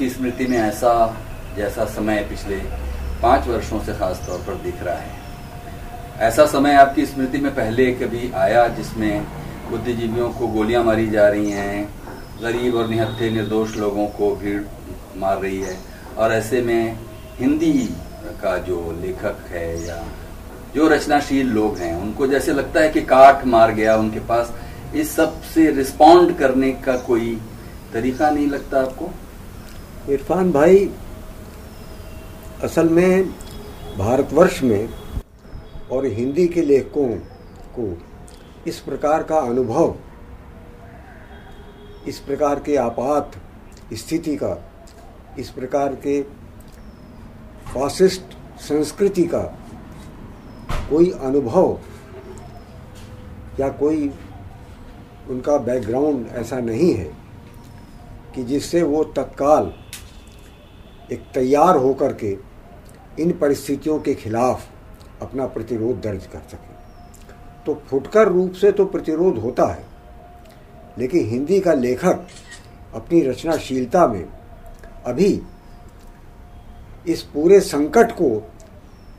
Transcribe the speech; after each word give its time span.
आपकी 0.00 0.10
स्मृति 0.10 0.46
में 0.46 0.56
ऐसा 0.58 0.90
जैसा 1.56 1.84
समय 1.84 2.18
पिछले 2.28 2.56
पाँच 3.22 3.48
वर्षों 3.48 3.80
से 3.84 3.92
खास 3.92 4.22
तौर 4.26 4.38
पर 4.38 4.54
दिख 4.54 4.82
रहा 4.82 4.94
है। 4.94 5.10
ऐसा 6.18 6.46
समय 6.46 6.74
आपकी 6.74 7.04
स्मृति 7.06 7.38
में 7.38 7.50
पहले 7.54 7.90
कभी 7.92 8.30
आया 8.32 8.66
जिसमें 8.68 9.26
बुद्धिजीवियों 9.70 10.30
को 10.30 10.46
गोलियाँ 10.46 10.84
मारी 10.84 11.06
जा 11.10 11.28
रही 11.28 11.50
हैं, 11.50 11.84
गरीब 12.42 12.74
और 12.74 12.88
निहत्थे, 12.88 13.30
निर्दोष 13.30 13.76
लोगों 13.76 14.06
को 14.06 14.34
भीड़ 14.36 14.62
मार 15.16 15.38
रही 15.38 15.60
है, 15.60 15.76
और 16.18 16.32
ऐसे 16.32 16.62
में 16.62 16.98
हिंदी 17.38 17.72
का 18.42 18.58
जो 18.58 18.80
लेखक 19.02 19.46
है 19.48 19.86
या 19.86 20.02
जो 20.74 20.88
रचनाशील 20.88 21.46
लोग 21.46 21.78
हैं, 21.78 21.94
उनको 22.02 22.26
जैसे 22.26 22.52
लगता 22.52 22.80
है 22.80 22.88
कि 22.88 23.02
काट 23.02 23.46
मार 23.46 23.72
गया 23.72 23.96
उनके 23.96 24.20
पास, 24.20 24.52
इस 24.94 25.16
सबसे 25.16 25.70
रिस्पॉन्ड 25.70 26.38
करने 26.38 26.72
का 26.72 26.96
कोई 26.96 27.40
तरीका 27.92 28.30
नहीं 28.30 28.46
लगता 28.46 28.80
आपको? 28.80 29.10
इरफान 30.10 30.50
भाई, 30.52 30.90
असल 32.62 32.88
में 32.88 33.28
भारतवर्ष 33.98 34.62
में 34.62 34.88
और 35.92 36.06
हिंदी 36.06 36.46
के 36.48 36.62
लेखकों 36.62 37.08
को 37.78 37.86
इस 38.66 38.78
प्रकार 38.80 39.22
का 39.22 39.38
अनुभव, 39.38 39.94
इस 42.08 42.18
प्रकार 42.18 42.60
के 42.60 42.76
आपात 42.76 43.32
स्थिति 43.92 44.36
का, 44.36 44.56
इस 45.38 45.50
प्रकार 45.50 45.94
के 45.94 46.20
फासिस्ट 47.74 48.36
संस्कृति 48.60 49.24
का 49.24 49.42
कोई 50.90 51.10
अनुभव 51.10 51.78
या 53.60 53.68
कोई 53.68 54.10
उनका 55.30 55.56
बैकग्राउंड 55.58 56.26
ऐसा 56.28 56.58
नहीं 56.60 56.92
है 56.94 57.10
कि 58.34 58.44
जिससे 58.44 58.82
वो 58.82 59.04
तत्काल 59.04 59.72
एक 61.12 61.22
तैयार 61.34 61.76
होकर 61.76 62.12
के 62.14 62.36
इन 63.18 63.32
परिस्थितियों 63.38 63.98
के 64.00 64.14
खिलाफ 64.14 64.68
अपना 65.22 65.46
प्रतिरोध 65.46 66.00
दर्ज 66.00 66.26
कर 66.26 66.38
सके। 66.50 66.74
तो 67.66 67.74
फुटकर 67.88 68.28
रूप 68.28 68.52
से 68.52 68.72
तो 68.72 68.84
प्रतिरोध 68.84 69.38
होता 69.38 69.66
है, 69.66 69.84
लेकिन 70.98 71.28
हिंदी 71.28 71.60
का 71.60 71.72
लेखक 71.74 72.26
अपनी 72.94 73.20
रचनाशीलता 73.22 74.06
में 74.06 74.24
अभी 75.06 75.40
इस 77.06 77.22
पूरे 77.24 77.60
संकट 77.60 78.12
को 78.12 78.30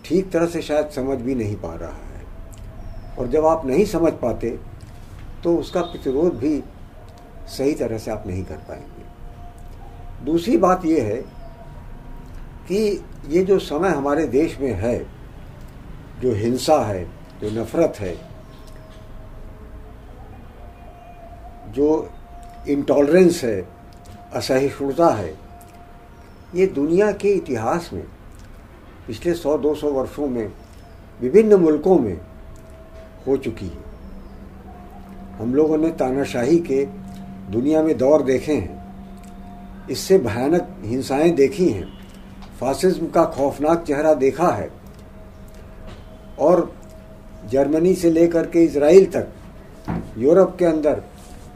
ठीक 0.06 0.31
तरह 0.31 0.45
से 0.45 0.62
शायद 0.62 0.89
समझ 0.89 1.17
भी 1.17 1.36
नहीं 1.36 1.56
पा 1.56 1.73
रहा 1.73 1.89
है। 1.89 3.17
और 3.19 3.28
जब 3.28 3.45
आप 3.45 3.66
नहीं 3.66 3.86
समझ 3.86 4.14
पाते 4.14 4.50
तो 5.44 5.56
उसका 5.58 5.81
प्रतिरोध 5.81 6.34
भी 6.34 6.64
सही 7.50 7.73
तरह 7.73 7.97
से 7.97 8.12
आप 8.12 8.23
नहीं 8.28 8.44
कर 8.44 8.58
पाएँगे। 8.67 10.25
दूसरी 10.25 10.58
बात 10.58 10.86
यह 10.86 11.03
है 11.03 11.23
कि 12.67 13.04
ये 13.28 13.44
जो 13.44 13.59
समय 13.59 13.90
हमारे 13.90 14.28
देश 14.28 14.59
में 14.59 14.73
है, 14.73 15.00
जो 16.22 16.34
हिंसा 16.34 16.86
है, 16.86 17.06
जो 17.42 17.62
नफरत 17.62 17.94
है, 17.98 18.18
जो 21.72 22.09
इंटॉलरेंस 22.68 23.44
है, 23.44 23.68
असहिष्णुता 24.34 25.08
है, 25.08 25.38
ये 26.56 26.68
दुनिया 26.68 27.12
के 27.12 27.30
इतिहास 27.30 27.90
में, 27.94 28.03
पिछले 29.08 29.34
100-200 29.34 29.92
वर्षों 29.92 30.28
में, 30.28 30.53
विभिन्न 31.22 31.53
मुल्कों 31.53 32.00
में 32.00 32.22
हो 33.28 33.38
चुकी 33.38 33.66
है। 33.66 33.92
हम 35.40 35.56
लोगों 35.56 35.78
ने 35.78 35.91
तानाशाही 35.91 36.59
के 36.59 36.85
दुनिया 37.52 37.84
में 37.84 37.97
दौर 37.97 38.22
देखे 38.22 38.53
हैं। 38.53 38.81
इससे 39.90 40.18
भयानक 40.18 40.75
हिंसाएँ 40.84 41.31
देखी 41.31 41.69
हैं। 41.69 42.00
फासिज्म 42.61 43.07
का 43.07 43.23
खौफनाक 43.25 43.83
चेहरा 43.83 44.13
देखा 44.13 44.47
है 44.47 44.69
और 46.39 46.72
जर्मनी 47.51 47.94
से 47.95 48.09
लेकर 48.11 48.45
के 48.47 48.63
इसराइल 48.66 49.05
तक 49.05 49.27
यूरोप 50.17 50.55
के 50.59 50.66
अंदर 50.66 51.01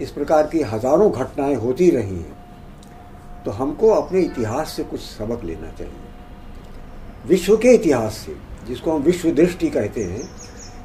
इस 0.02 0.12
प्रकार 0.12 0.48
की 0.48 0.62
हज़ारों 0.64 1.12
घटनाएँ 1.12 1.56
होती 1.56 1.90
रही 1.90 2.16
हैं। 2.16 3.44
तो 3.46 3.52
हमको 3.52 3.90
अपने 3.90 4.22
इतिहास 4.22 4.70
से 4.70 4.84
कुछ 4.84 5.00
सबक 5.02 5.44
लेना 5.44 5.72
चाहिए। 5.72 7.28
विश्व 7.28 7.58
के 7.58 7.74
इतिहास 7.74 8.14
से, 8.16 8.36
जिसको 8.68 8.92
हम 8.92 9.02
विश्व 9.02 9.32
दृष्टि 9.32 9.70
कहते 9.70 10.04
हैं, 10.04 10.30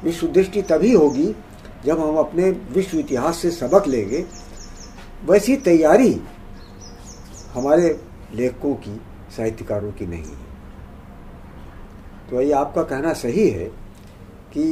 विश्व 0.03 0.27
दृष्टि 0.27 0.61
तभी 0.61 0.91
होगी 0.93 1.35
जब 1.85 1.99
हम 1.99 2.17
अपने 2.17 2.49
विश्व 2.71 2.97
इतिहास 2.99 3.37
से 3.37 3.51
सबक 3.51 3.87
लेंगे। 3.87 4.25
वैसी 5.25 5.55
तैयारी 5.57 6.19
हमारे 7.53 7.99
लेखकों 8.35 8.73
की 8.75 8.99
साहित्यकारों 9.37 9.91
की 9.91 10.05
नहीं। 10.05 10.23
है 10.23 10.49
तो 12.29 12.41
ये 12.41 12.51
आपका 12.53 12.83
कहना 12.83 13.13
सही 13.13 13.49
है 13.49 13.65
कि 14.53 14.63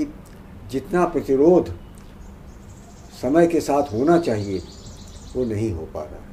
जितना 0.71 1.05
प्रतिरोध 1.05 1.73
समय 3.21 3.47
के 3.47 3.61
साथ 3.61 3.93
होना 3.93 4.17
चाहिए 4.19 4.61
वो 5.35 5.45
नहीं 5.45 5.71
हो 5.71 5.85
पा 5.93 6.03
रहा 6.03 6.15
है। 6.15 6.27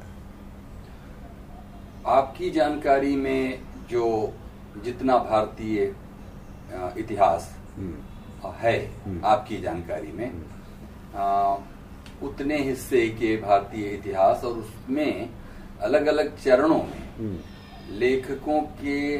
आपकी 2.17 2.49
जानकारी 2.49 3.15
में 3.15 3.59
जो 3.89 4.33
जितना 4.83 5.17
भारतीय 5.17 5.81
इतिहास 6.99 7.55
हम्म, 7.77 8.51
है 8.59 8.77
हम्म। 9.05 9.25
आपकी 9.25 9.57
जानकारी 9.61 10.11
में 10.11 10.31
आ, 11.15 11.55
उतने 12.23 12.57
हिस्से 12.63 13.07
के 13.09 13.35
भारतीय 13.37 13.87
इतिहास 13.89 14.43
और 14.43 14.53
उसमें 14.53 15.29
अलग 15.81 16.05
अलग 16.05 16.37
चरणों 16.43 16.81
में 16.83 17.03
हम्म, 17.17 17.37
लेखकों 17.89 18.61
के 18.61 19.17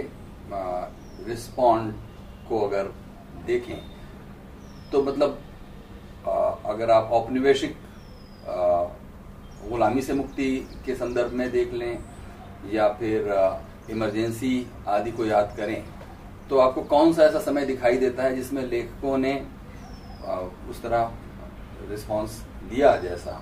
रिस्पॉन्ड 1.28 1.94
को 2.50 2.60
अगर 2.68 2.84
देखें 3.46 3.78
तो 4.92 5.04
मतलब 5.04 5.42
आ, 6.28 6.32
अगर 6.66 6.92
आप 6.92 7.10
औपनिवेशिक 7.12 7.76
गुलामी 9.70 10.02
से 10.02 10.14
मुक्ति 10.14 10.70
के 10.86 10.96
संदर्भ 10.96 11.34
में 11.34 11.52
देख 11.52 11.74
लें 11.74 12.00
या 12.72 12.88
फिर 12.90 13.32
इमरजेंसी 13.92 14.68
आदि 14.88 15.12
को 15.12 15.26
याद 15.26 15.54
करें 15.58 15.84
तो 16.50 16.58
आपको 16.58 16.84
कौन 16.84 17.14
सा 17.14 17.24
ऐसा 17.24 17.40
समय 17.40 17.66
दिखाई 17.66 17.98
देता 17.98 18.24
है 18.24 18.36
जिसमें 18.36 18.64
लेखकों 18.64 19.18
ने 19.18 19.48
आ, 20.26 20.36
उस 20.70 20.82
तरह 20.84 21.12
रिस्पांस 21.90 22.44
दिया 22.70 22.96
जैसा? 22.98 23.42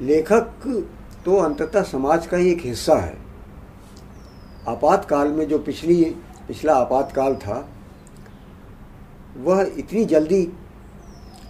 लेखक 0.00 0.66
तो 1.24 1.36
अंततः 1.36 1.82
समाज 1.82 2.26
का 2.26 2.36
ही 2.36 2.52
एक 2.52 2.60
हिस्सा 2.60 2.96
है। 2.96 3.25
आपातकाल 4.68 5.28
में 5.28 5.46
जो 5.48 5.58
पिछली, 5.58 6.04
पिछला 6.48 6.74
आपातकाल 6.74 7.34
था, 7.36 7.68
वह 9.36 9.72
इतनी 9.78 10.04
जल्दी 10.04 10.42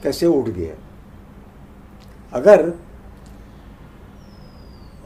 कैसे 0.02 0.26
उठ 0.26 0.48
गया? 0.48 0.74
अगर 2.32 2.72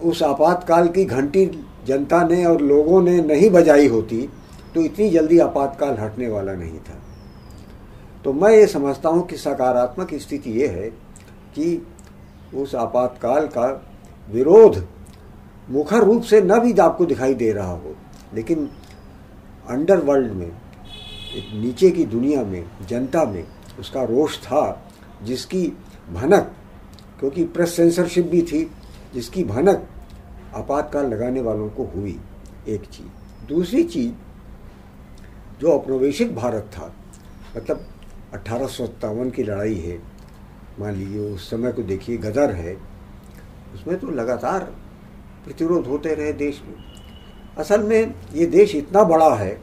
उस 0.03 0.23
आपातकाल 0.23 0.89
की 0.89 1.05
घंटी 1.05 1.47
जनता 1.87 2.23
ने 2.25 2.45
और 2.45 2.61
लोगों 2.61 3.03
ने 3.03 3.21
नहीं 3.21 3.51
बजाई 3.51 3.89
होती 3.89 4.29
तो 4.75 4.81
इतनी 4.81 5.09
जल्दी 5.11 5.39
आपातकाल 5.39 5.97
हटने 5.99 6.29
वाला 6.29 6.53
नहीं 6.53 6.79
था। 6.79 6.99
तो 8.25 8.33
मैं 8.33 8.51
ये 8.51 8.67
समझता 8.67 9.09
हूँ 9.09 9.27
कि 9.27 9.37
सकारात्मक 9.37 10.15
स्थिति 10.15 10.51
ये 10.51 10.67
है 10.69 10.89
कि 11.55 11.87
उस 12.55 12.75
आपातकाल 12.75 13.47
का 13.47 13.67
विरोध 14.29 14.77
मुखर 15.71 16.05
रूप 16.05 16.23
से 16.23 16.41
न 16.41 16.59
भी 16.59 16.73
आपको 16.73 17.07
दिखाई 17.07 17.35
दे 17.35 17.53
रहा 17.53 17.73
हो, 17.73 17.97
लेकिन 18.35 18.71
अंडरवर्ल्ड 19.69 20.33
में, 20.33 20.53
एक 21.35 21.55
नीचे 21.55 21.91
की 21.91 22.05
दुनिया 22.05 22.45
में, 22.45 22.71
जनता 22.89 23.25
में 23.25 23.47
उसका 23.79 24.03
रोष 24.03 24.39
था, 24.39 24.91
जिसकी 25.23 25.73
भनक, 26.13 26.53
क्योंकि 27.21 27.45
प्रेस 27.45 27.77
सेंसरशिप 27.77 28.27
भी 28.27 28.43
थी, 28.43 28.71
जिसकी 29.15 29.45
भनक 29.45 29.89
आपातकाल 30.55 31.07
लगाने 31.07 31.41
वालों 31.41 31.69
को 31.69 31.85
हुई, 31.85 32.21
एक 32.69 32.85
चीज़। 32.85 33.47
दूसरी 33.47 33.85
चीज़, 33.85 34.13
जो 35.61 35.73
औपनिवेशिक 35.73 36.35
भारत 36.35 36.71
था 36.73 36.95
मतलब 37.57 37.87
अठारह 38.35 38.69
की 39.31 39.43
लड़ाई 39.43 39.75
है, 39.75 40.03
मान 40.81 40.95
लीजिए, 40.95 41.35
उस 41.35 41.51
समय 41.51 41.73
को 41.73 41.83
देखिए, 41.83 42.17
गदर 42.17 42.51
है, 42.51 42.77
उसमें 43.75 43.99
तो 43.99 44.11
लगातार 44.11 44.80
प्रतिरोध 45.45 45.87
होते 45.87 46.15
रहे 46.15 46.33
देश 46.35 46.63
में। 46.67 46.75
असल 47.59 47.83
में 47.83 48.15
ये 48.35 48.47
देश 48.49 48.75
इतना 48.75 49.03
बड़ा 49.05 49.35
है, 49.35 49.61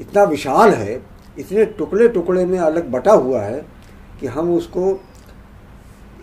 इतना 0.00 0.22
विशाल 0.24 0.70
है, 0.70 1.00
इतने 1.38 1.64
टुकड़े 1.72 2.08
टुकड़े 2.08 2.44
में 2.46 2.58
अलग 2.58 2.90
बटा 2.90 3.12
हुआ 3.12 3.42
है 3.42 3.60
कि 4.20 4.26
हम 4.26 4.54
उसको 4.54 5.00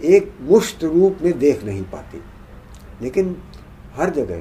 एक 0.05 0.33
मुश्त 0.41 0.83
रूप 0.83 1.17
में 1.21 1.37
देख 1.39 1.63
नहीं 1.63 1.83
पाते। 1.83 2.19
लेकिन 3.01 3.35
हर 3.95 4.09
जगह, 4.09 4.39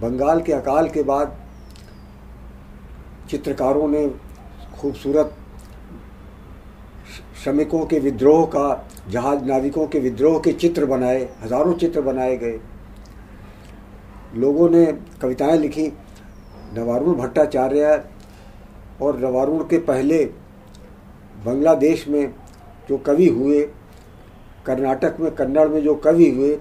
बंगाल 0.00 0.40
के 0.42 0.52
अकाल 0.52 0.88
के 0.88 1.02
बाद 1.02 1.36
चित्रकारों 3.30 3.88
ने 3.88 4.08
खूबसूरत 4.78 5.34
श्रमिकों 7.42 7.84
के 7.86 7.98
विद्रोह 7.98 8.44
का, 8.46 8.86
जहाज़ 9.10 9.44
नाविकों 9.44 9.86
के 9.86 9.98
विद्रोह 10.00 10.38
के 10.40 10.52
चित्र 10.52 10.86
बनाए, 10.86 11.28
हज़ारों 11.42 11.74
चित्र 11.74 12.00
बनाए 12.00 12.36
गए। 12.36 12.58
लोगों 14.34 14.68
ने 14.70 14.84
कविताएँ 15.22 15.58
लिखी। 15.58 15.86
नवारुण 16.74 17.14
भट्टाचार्य 17.14 18.04
और 19.02 19.18
नवारुण 19.20 19.62
के 19.64 19.78
पहले 19.78 20.24
बांग्लादेश 21.44 22.06
में 22.08 22.34
जो 22.88 22.98
कवि 22.98 23.28
हुए, 23.28 23.60
कर्नाटक 24.66 25.16
में, 25.20 25.30
कन्नड़ 25.34 25.68
में 25.68 25.82
जो 25.82 25.94
कवि 25.94 26.30
हुए, 26.30 26.54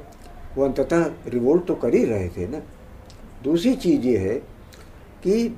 वो 0.58 0.66
अंततः 0.66 1.06
रिवोल्ट 1.28 1.66
तो 1.66 1.76
कर 1.76 1.94
ही 1.94 2.04
रहे 2.06 2.30
थे 2.30 2.48
ना। 2.48 2.62
दूसरी 3.44 3.76
चीज़ 3.76 4.02
ये 4.02 4.18
है 4.18 4.36
कि 5.24 5.58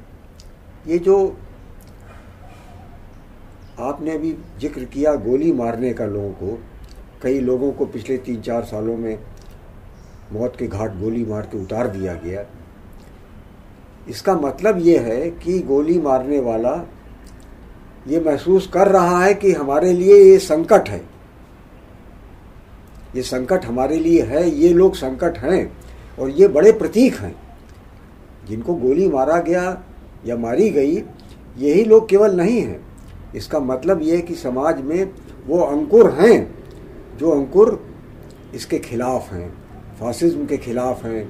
ये 0.88 0.98
जो 1.00 1.16
आपने 3.80 4.12
अभी 4.12 4.32
ज़िक्र 4.60 4.84
किया 4.86 5.14
गोली 5.16 5.52
मारने 5.54 5.94
का 5.94 6.06
लोगों 6.06 6.32
को, 6.32 6.58
कई 7.22 7.40
लोगों 7.40 7.72
को 7.72 7.86
पिछले 7.86 8.18
तीन 8.18 8.42
चार 8.42 8.64
सालों 8.64 8.98
में 8.98 9.18
मौत 10.34 10.56
के 10.56 10.68
घाट 10.68 11.00
गोली 11.00 11.26
मार 11.26 11.42
के 11.42 11.62
उतार 11.62 11.88
दिया 11.88 12.14
गया। 12.14 12.46
इसका 14.10 14.36
मतलब 14.36 14.78
ये 14.78 14.98
है 14.98 15.30
कि 15.30 15.60
गोली 15.60 16.00
मारने 16.00 16.40
वाला 16.40 16.90
ये 18.08 18.20
महसूस 18.20 18.68
कर 18.68 18.88
रहा 18.88 19.24
है 19.24 19.34
कि 19.34 19.52
हमारे 19.52 19.94
लिए 19.94 20.31
ये 20.31 20.40
संकट 20.40 20.90
है। 20.90 21.02
ये 23.16 23.22
संकट 23.22 23.66
हमारे 23.66 23.98
लिए 23.98 24.22
है, 24.22 24.50
ये 24.50 24.74
लोग 24.74 24.96
संकट 24.96 25.38
हैं 25.38 25.78
और 26.20 26.30
ये 26.30 26.48
बड़े 26.48 26.72
प्रतीक 26.72 27.16
हैं। 27.16 27.36
जिनको 28.48 28.74
गोली 28.74 29.08
मारा 29.08 29.38
गया 29.38 29.81
या 30.26 30.38
मारी 30.38 30.70
गई, 30.70 30.96
यही 31.58 31.84
लोग 31.84 32.10
केवल 32.10 32.36
नहीं 32.36 32.62
हैं। 32.62 32.80
इसका 33.36 33.60
मतलब 33.60 34.02
ये 34.02 34.16
है 34.16 34.22
कि 34.22 34.36
समाज 34.36 34.81
में 34.81 35.12
वो 35.48 35.60
अंकुर 35.60 36.12
हैं, 36.12 36.56
जो 37.18 37.31
अंकुर 37.31 37.88
इसके 38.56 38.80
खिलाफ 38.80 39.31
हैं। 39.34 39.59
फासिज्म 40.00 40.46
के 40.46 40.57
खिलाफ 40.57 41.04
हैं, 41.06 41.24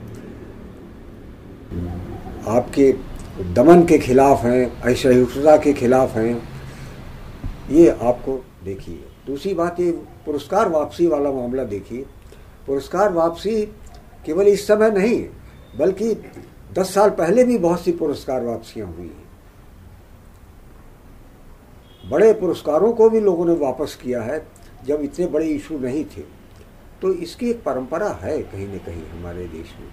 आपके 2.48 2.92
दमन 3.54 3.86
के 3.86 3.98
खिलाफ 4.00 4.44
हैं 4.44 4.82
असहिष्णुता 4.82 5.56
के 5.58 5.74
खिलाफ 5.74 6.16
हैं, 6.16 6.42
ये 7.70 7.90
आपको 7.90 8.40
देखिए। 8.64 9.06
दूसरी 9.28 9.54
बात 9.54 9.80
ये, 9.80 9.92
पुरस्कार 10.26 10.70
वापसी 10.70 11.08
वाला 11.08 11.32
मामला 11.32 11.64
देखिए। 11.64 12.06
पुरस्कार 12.68 13.12
वापसी 13.14 13.62
केवल 14.26 14.48
इस 14.48 14.68
समय 14.68 14.92
नहीं, 14.92 15.24
बल्कि 15.78 16.14
दस 16.74 16.94
साल 16.94 17.10
पहले 17.10 17.44
भी 17.44 17.58
बहुत 17.58 17.82
सी 17.82 17.92
पुरस्कार 17.92 18.44
वापसियाँ 18.44 18.88
हुई 18.88 19.06
हैं। 19.06 19.28
बड़े 22.04 22.34
पुरस्कारों 22.34 22.92
को 22.94 23.10
भी 23.10 23.20
लोगों 23.20 23.46
ने 23.46 23.54
वापस 23.56 23.98
किया 24.04 24.22
है, 24.22 24.46
जब 24.86 25.02
इतने 25.02 25.28
बड़े 25.28 25.48
इशू 25.48 25.78
नहीं 25.80 26.04
थे। 26.08 26.39
तो 27.02 27.14
इसकी 27.16 27.50
एक 27.50 27.64
परंपरा 27.64 28.10
है 28.22 28.38
कहीं 28.44 28.68
न 28.68 28.78
कहीं 28.78 29.04
हमारे 29.10 29.46
देश 29.48 29.74
में। 29.80 29.88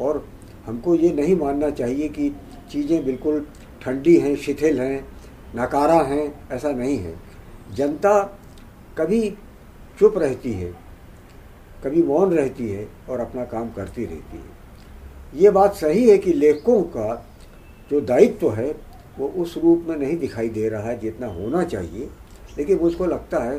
और 0.00 0.24
हमको 0.66 0.94
ये 0.94 1.12
नहीं 1.12 1.36
मानना 1.36 1.70
चाहिए 1.70 2.08
कि 2.08 2.28
चीज़ें 2.72 3.04
बिल्कुल 3.04 3.46
ठंडी 3.82 4.16
हैं, 4.16 4.34
शिथिल 4.36 4.80
हैं, 4.80 5.04
नकारा 5.56 6.00
हैं, 6.02 6.48
ऐसा 6.52 6.70
नहीं 6.70 6.96
है। 6.98 7.14
जनता 7.74 8.22
कभी 8.98 9.28
चुप 9.98 10.18
रहती 10.18 10.52
है, 10.52 10.72
कभी 11.84 12.02
मौन 12.02 12.32
रहती 12.32 12.68
है 12.68 12.86
और 13.10 13.20
अपना 13.20 13.44
काम 13.44 13.70
करती 13.70 14.04
रहती 14.04 14.36
है। 14.36 15.40
ये 15.40 15.50
बात 15.50 15.74
सही 15.74 16.08
है 16.10 16.16
कि 16.18 16.32
लेखकों 16.32 16.82
का 16.82 17.14
जो 17.90 18.00
दायित्व 18.00 18.50
है, 18.52 18.70
वो 19.18 19.28
उस 19.36 19.56
रूप 19.56 19.84
में 19.88 19.96
नहीं 19.96 20.16
दिखाई 20.18 20.48
दे 20.48 20.68
रहा 20.68 20.88
है 20.88 20.98
जितना 21.00 21.26
होना 21.26 21.62
चाहिए, 21.64 22.08
लेकिन 22.58 22.78
मुझको 22.78 23.06
लगता 23.06 23.42
है 23.44 23.58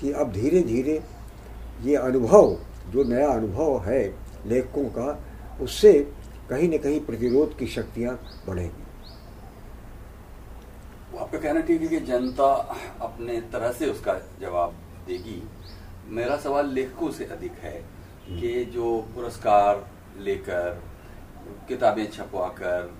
कि 0.00 0.12
अब 0.12 0.32
धीरे 0.32 0.62
धीरे 0.62 1.00
ये 1.82 1.96
अनुभव 1.96 2.56
जो 2.92 3.04
नया 3.04 3.28
अनुभव 3.30 3.78
है 3.84 4.02
लेखकों 4.46 4.84
का 4.90 5.08
उससे 5.62 5.92
कहीं 6.50 6.68
न 6.68 6.78
कहीं 6.78 7.00
प्रतिरोध 7.00 7.56
की 7.58 7.66
शक्तियाँ 7.66 8.14
बढ़ेंगी। 8.46 8.88
आपका 11.18 11.38
कहना 11.38 11.60
ठीक 11.60 11.82
है 11.82 11.88
कि 11.88 12.00
जनता 12.06 12.52
अपने 13.02 13.40
तरह 13.52 13.72
से 13.72 13.86
उसका 13.86 14.14
जवाब 14.40 14.74
देगी। 15.06 15.42
मेरा 16.10 16.36
सवाल 16.36 16.72
लेखकों 16.74 17.10
से 17.10 17.24
अधिक 17.26 17.58
है 17.62 17.76
कि 18.30 18.64
जो 18.74 18.96
पुरस्कार 19.14 19.84
लेकर 20.20 20.80
किताबें 21.68 22.06
छपवाकर 22.10 22.90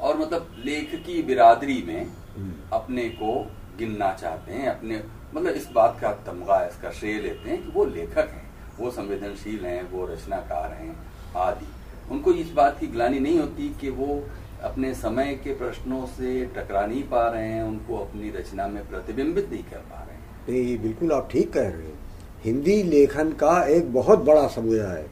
और 0.00 0.16
मतलब 0.18 0.54
लेख 0.64 0.94
की 1.06 1.22
बिरादरी 1.22 1.82
में 1.86 2.04
हम्म। 2.36 2.52
अपने 2.72 3.08
को 3.12 3.34
गिनना 3.78 4.12
चाहते 4.14 4.52
हैं 4.52 4.68
अपने 4.68 5.02
मतलब 5.34 5.52
इस 5.52 5.68
बात 5.72 5.98
का 6.00 6.12
तमगा, 6.26 6.64
इसका 6.66 6.90
श्रेय 6.90 7.20
लेते 7.20 7.50
हैं 7.50 7.62
कि 7.62 7.70
वो 7.70 7.84
लेखक 7.84 8.28
हैं, 8.28 8.46
वो 8.78 8.90
संवेदनशील 8.90 9.64
हैं, 9.66 9.82
वो 9.90 10.06
रचनाकार 10.06 10.72
हैं, 10.72 10.96
आदि। 11.36 11.66
उनको 12.10 12.32
इस 12.32 12.50
बात 12.50 12.78
की 12.80 12.86
ग्लानी 12.86 13.18
नहीं 13.20 13.38
होती 13.38 13.68
कि 13.80 13.90
वो 13.90 14.22
अपने 14.62 14.94
समय 14.94 15.34
के 15.34 15.54
प्रश्नों 15.54 16.04
से 16.06 16.44
टकरा 16.46 16.84
नहीं 16.86 17.02
पा 17.02 17.28
रहे 17.28 17.48
हैं, 17.48 17.62
उनको 17.62 17.98
अपनी 17.98 18.30
रचना 18.30 18.66
में 18.66 18.88
प्रतिबिंबित 18.88 19.50
नहीं 19.50 19.62
कर 19.62 19.78
पा 19.90 20.02
रहे 20.02 20.16
हैं। 20.16 20.46
नहीं 20.48 20.78
बिल्कुल 20.78 21.12
आप 21.12 21.28
ठीक 21.30 21.52
कह 21.52 21.68
रहे 21.68 21.82
हैं। 21.82 21.98
हिंदी 22.44 22.82
लेखन 22.82 23.32
का 23.32 23.62
एक 23.66 23.92
बहुत 23.92 24.18
बड़ा 24.18 24.46
समुदाय 24.48 24.98
है, 24.98 25.06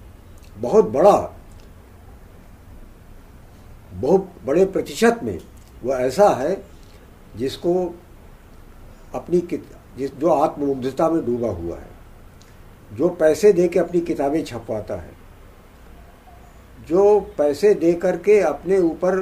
बहुत 0.59 0.89
बड़ा, 0.91 1.17
बहुत 3.95 4.33
बड़े 4.45 4.65
प्रतिशत 4.67 5.21
में। 5.23 5.39
वो 5.85 5.95
ऐसा 5.95 6.29
है 6.29 6.57
जिसको 7.37 7.73
अपनी 9.15 9.41
जिस, 9.99 10.15
जो 10.15 10.29
आत्ममुग्धता 10.29 11.09
में 11.11 11.25
डूबा 11.27 11.49
हुआ 11.49 11.77
है, 11.77 11.95
जो 12.93 13.09
पैसे 13.09 13.53
दे 13.53 13.69
के 13.69 13.79
अपनी 13.79 14.01
किताबें 14.01 14.45
छपवाता 14.45 14.95
है, 14.95 15.15
जो 16.89 17.21
पैसे 17.39 17.75
दे 17.75 17.93
करके 17.93 18.41
अपने 18.41 18.79
ऊपर 18.79 19.21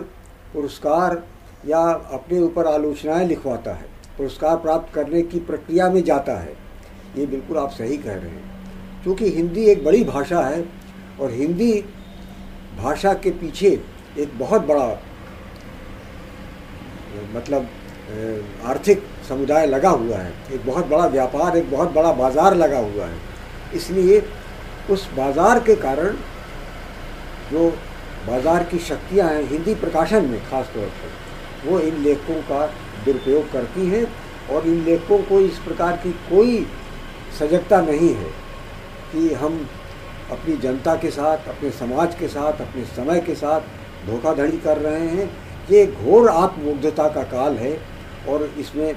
पुरस्कार 0.53 1.23
या 1.67 1.81
अपने 2.13 2.41
ऊपर 2.41 2.67
आलोचनाएँ 2.67 3.27
लिखवाता 3.27 3.73
है, 3.73 3.87
पुरस्कार 4.19 4.57
प्राप्त 4.57 4.95
करने 4.95 5.23
की 5.23 5.41
प्रक्रिया 5.41 5.89
में 5.91 6.03
जाता 6.05 6.37
है, 6.37 6.57
ये 7.17 7.27
बिल्कुल 7.27 7.59
आप 7.59 7.71
सही 7.71 7.97
कह 7.97 8.15
रहे 8.15 8.31
हैं। 8.31 9.03
क्योंकि 9.03 9.31
हिंदी 9.31 9.65
एक 9.65 9.85
बड़ी 9.85 10.05
भाषा 10.05 10.41
है 10.41 10.65
और 11.21 11.31
हिंदी 11.31 11.73
भाषा 12.79 13.15
के 13.15 13.31
पीछे 13.31 13.69
एक 14.19 14.39
बहुत 14.39 14.63
बड़ा 14.63 14.87
मतलब 17.35 17.69
आर्थिक 18.65 19.03
समुदाय 19.25 19.67
लगा 19.67 19.91
हुआ 19.91 20.17
है। 20.17 20.33
एक 20.53 20.67
बहुत 20.67 20.87
बड़ा 20.87 21.07
व्यापार, 21.09 21.57
एक 21.57 21.71
बहुत 21.71 21.93
बड़ा 21.93 22.13
बाज़ार 22.15 22.55
लगा 22.57 22.79
हुआ 22.79 23.07
है। 23.07 23.19
इसलिए 23.75 24.23
उस 24.91 25.09
बाज़ार 25.17 25.59
के 25.61 25.75
कारण 25.77 26.17
जो 27.51 27.69
बाज़ार 28.27 28.65
की 28.65 28.79
शक्तियाँ 28.81 29.29
हैं, 29.29 29.43
हिंदी 29.49 29.75
प्रकाशन 29.77 30.25
में 30.25 30.41
खास 30.51 30.71
तौर 30.75 30.87
पर, 30.87 31.11
वो 31.65 31.81
इन 31.81 32.03
लेखकों 32.03 32.41
का 32.43 32.67
दुरुपयोग 33.05 33.51
करती 33.53 33.87
हैं 33.87 34.07
और 34.51 34.67
इन 34.67 34.85
लेखकों 34.85 35.19
को 35.21 35.41
इस 35.41 35.59
प्रकार 35.61 35.97
की 35.97 36.13
कोई 36.29 36.67
सजगता 37.39 37.81
नहीं 37.83 38.13
है 38.15 38.31
कि 39.13 39.33
हम 39.35 39.67
अपनी 40.33 40.57
जनता 40.59 40.95
के 40.97 41.11
साथ, 41.11 41.49
अपने 41.49 41.71
समाज 41.73 42.15
के 42.15 42.29
साथ, 42.29 42.61
अपने 42.61 42.85
समय 42.87 43.21
के 43.21 43.35
साथ 43.35 43.61
धोखाधड़ी 44.07 44.59
कर 44.59 44.79
रहे 44.79 45.09
हैं। 45.09 45.31
ये 45.71 45.87
घोर 45.87 46.29
आत्ममुग्धता 46.29 47.09
का 47.09 47.23
काल 47.29 47.57
है 47.57 47.77
और 48.29 48.51
इसमें 48.59 48.95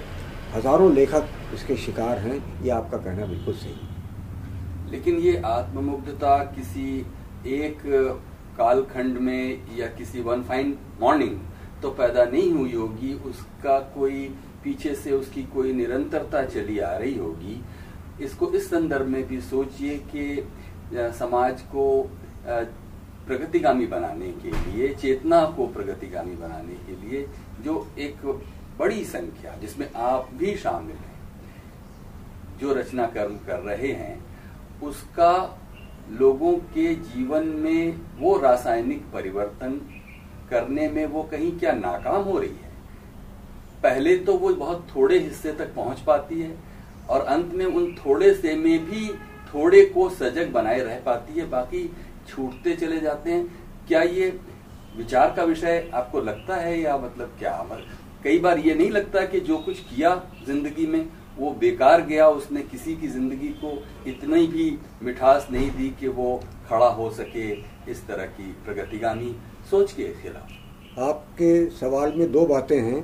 हज़ारों 0.54 0.94
लेखक 0.94 1.28
इसके 1.54 1.76
शिकार 1.78 2.18
हैं, 2.20 2.64
ये 2.64 2.70
आपका 2.72 2.98
कहना 2.98 3.26
बिल्कुल 3.26 3.54
सही। 3.56 4.92
लेकिन 4.92 5.18
ये 5.20 5.36
आत्ममुग्धता 5.46 6.38
किसी 6.56 7.06
एक 7.48 7.82
कालखंड 8.58 9.18
में 9.20 9.78
या 9.78 9.88
किसी 9.98 10.22
वन 10.22 10.44
फाइन 10.44 10.78
मॉर्निंग 11.02 11.38
तो 11.82 11.90
पैदा 11.92 12.24
नहीं 12.26 12.52
हुई 12.52 12.74
होगी, 12.74 13.14
उसका 13.16 13.80
कोई 13.96 14.28
पीछे 14.64 14.94
से 14.96 15.12
उसकी 15.14 15.44
कोई 15.54 15.74
निरंतरता 15.74 16.44
चली 16.46 16.80
आ 16.80 16.96
रही 16.98 17.18
होगी। 17.18 17.62
इसको 18.22 18.52
इस 18.52 18.70
संदर्भ 18.70 19.08
में 19.08 19.28
भी 19.28 19.40
सोचिए 19.44 19.98
कि 20.08 20.48
समाज 21.20 21.62
को 21.74 21.86
प्रगतिगामी 23.28 23.86
बनाने 23.88 24.32
के 24.34 24.52
लिए, 24.52 24.94
चेतना 24.96 25.44
को 25.58 25.68
प्रगतिगामी 25.68 26.36
बनाने 26.36 26.76
के 26.86 26.96
लिए 27.02 27.26
जो 27.64 27.88
एक 28.00 28.26
बड़ी 28.80 29.04
संख्या 29.06 29.56
जिसमें 29.56 29.90
आप 29.96 30.30
भी 30.34 30.56
शामिल 30.56 30.96
हैं। 30.96 31.16
जो 32.60 32.74
रचना 32.74 33.06
कर्म 33.08 33.36
कर 33.48 33.60
रहे 33.60 33.92
हैं, 33.94 34.20
उसका 34.84 35.60
लोगों 36.12 36.54
के 36.74 36.94
जीवन 36.96 37.48
में 37.58 38.00
वो 38.20 38.38
रासायनिक 38.40 39.02
परिवर्तन 39.14 39.80
करने 40.50 40.88
में 40.90 41.06
वो 41.06 41.24
कहीं 41.24 41.52
क्या 41.60 41.72
नाकाम 41.72 42.22
हो 42.22 42.38
रही 42.40 42.50
है। 42.50 42.72
पहले 43.84 44.18
तो 44.18 44.34
वो 44.34 44.54
बहुत 44.56 44.88
थोड़े 44.96 45.18
हिस्से 45.20 45.52
तक 45.52 45.74
पहुँच 45.76 46.00
पाती 46.00 46.42
है 46.42 46.56
और 47.10 47.22
अंत 47.22 47.54
में 47.54 47.66
उन 47.66 47.94
थोड़े 47.96 48.34
से 48.34 48.56
में 48.56 48.86
भी 48.86 49.08
थोड़े 49.54 49.84
को 49.86 50.10
सजग 50.10 50.52
बनाए 50.52 50.80
रह 50.80 51.00
पाती 51.00 51.40
है, 51.40 51.50
बाकी 51.50 51.88
छूटते 52.28 52.76
चले 52.76 53.00
जाते 53.00 53.32
हैं। 53.32 53.46
क्या 53.88 54.02
ये 54.02 54.30
विचार 54.98 55.34
का 55.36 55.44
विषय 55.44 55.90
आपको 55.94 56.22
लगता 56.22 56.56
है 56.56 56.80
या 56.82 56.98
मतलब 56.98 57.36
क्या? 57.40 57.54
कई 58.24 58.40
बार 58.40 58.60
ये 58.60 58.74
नहीं 58.76 58.90
लगता 58.92 59.26
कि 59.26 59.40
जो 59.40 59.58
कुछ 59.58 59.80
किया 59.80 60.16
ज़िंदगी 60.48 60.86
में, 60.88 61.08
वो 61.38 61.52
बेकार 61.54 62.02
गया, 62.02 62.28
उसने 62.30 62.62
किसी 62.62 62.96
की 62.96 63.08
ज़िंदगी 63.08 63.50
को 63.64 63.72
इतनी 64.08 64.46
भी 64.48 64.78
मिठास 65.04 65.48
नहीं 65.52 65.70
दी 65.72 65.90
कि 66.00 66.08
वो 66.10 66.40
खड़ा 66.70 66.88
हो 66.88 67.10
सके 67.10 67.52
इस 67.92 68.06
तरह 68.08 68.26
की 68.26 68.52
प्रगतिगामी 68.66 69.36
सोच 69.72 69.92
के 69.92 70.04
खिलाफ। 70.14 71.00
आपके 71.00 71.70
सवाल 71.70 72.14
में 72.14 72.32
दो 72.32 72.46
बातें 72.46 72.80
हैं 72.82 73.02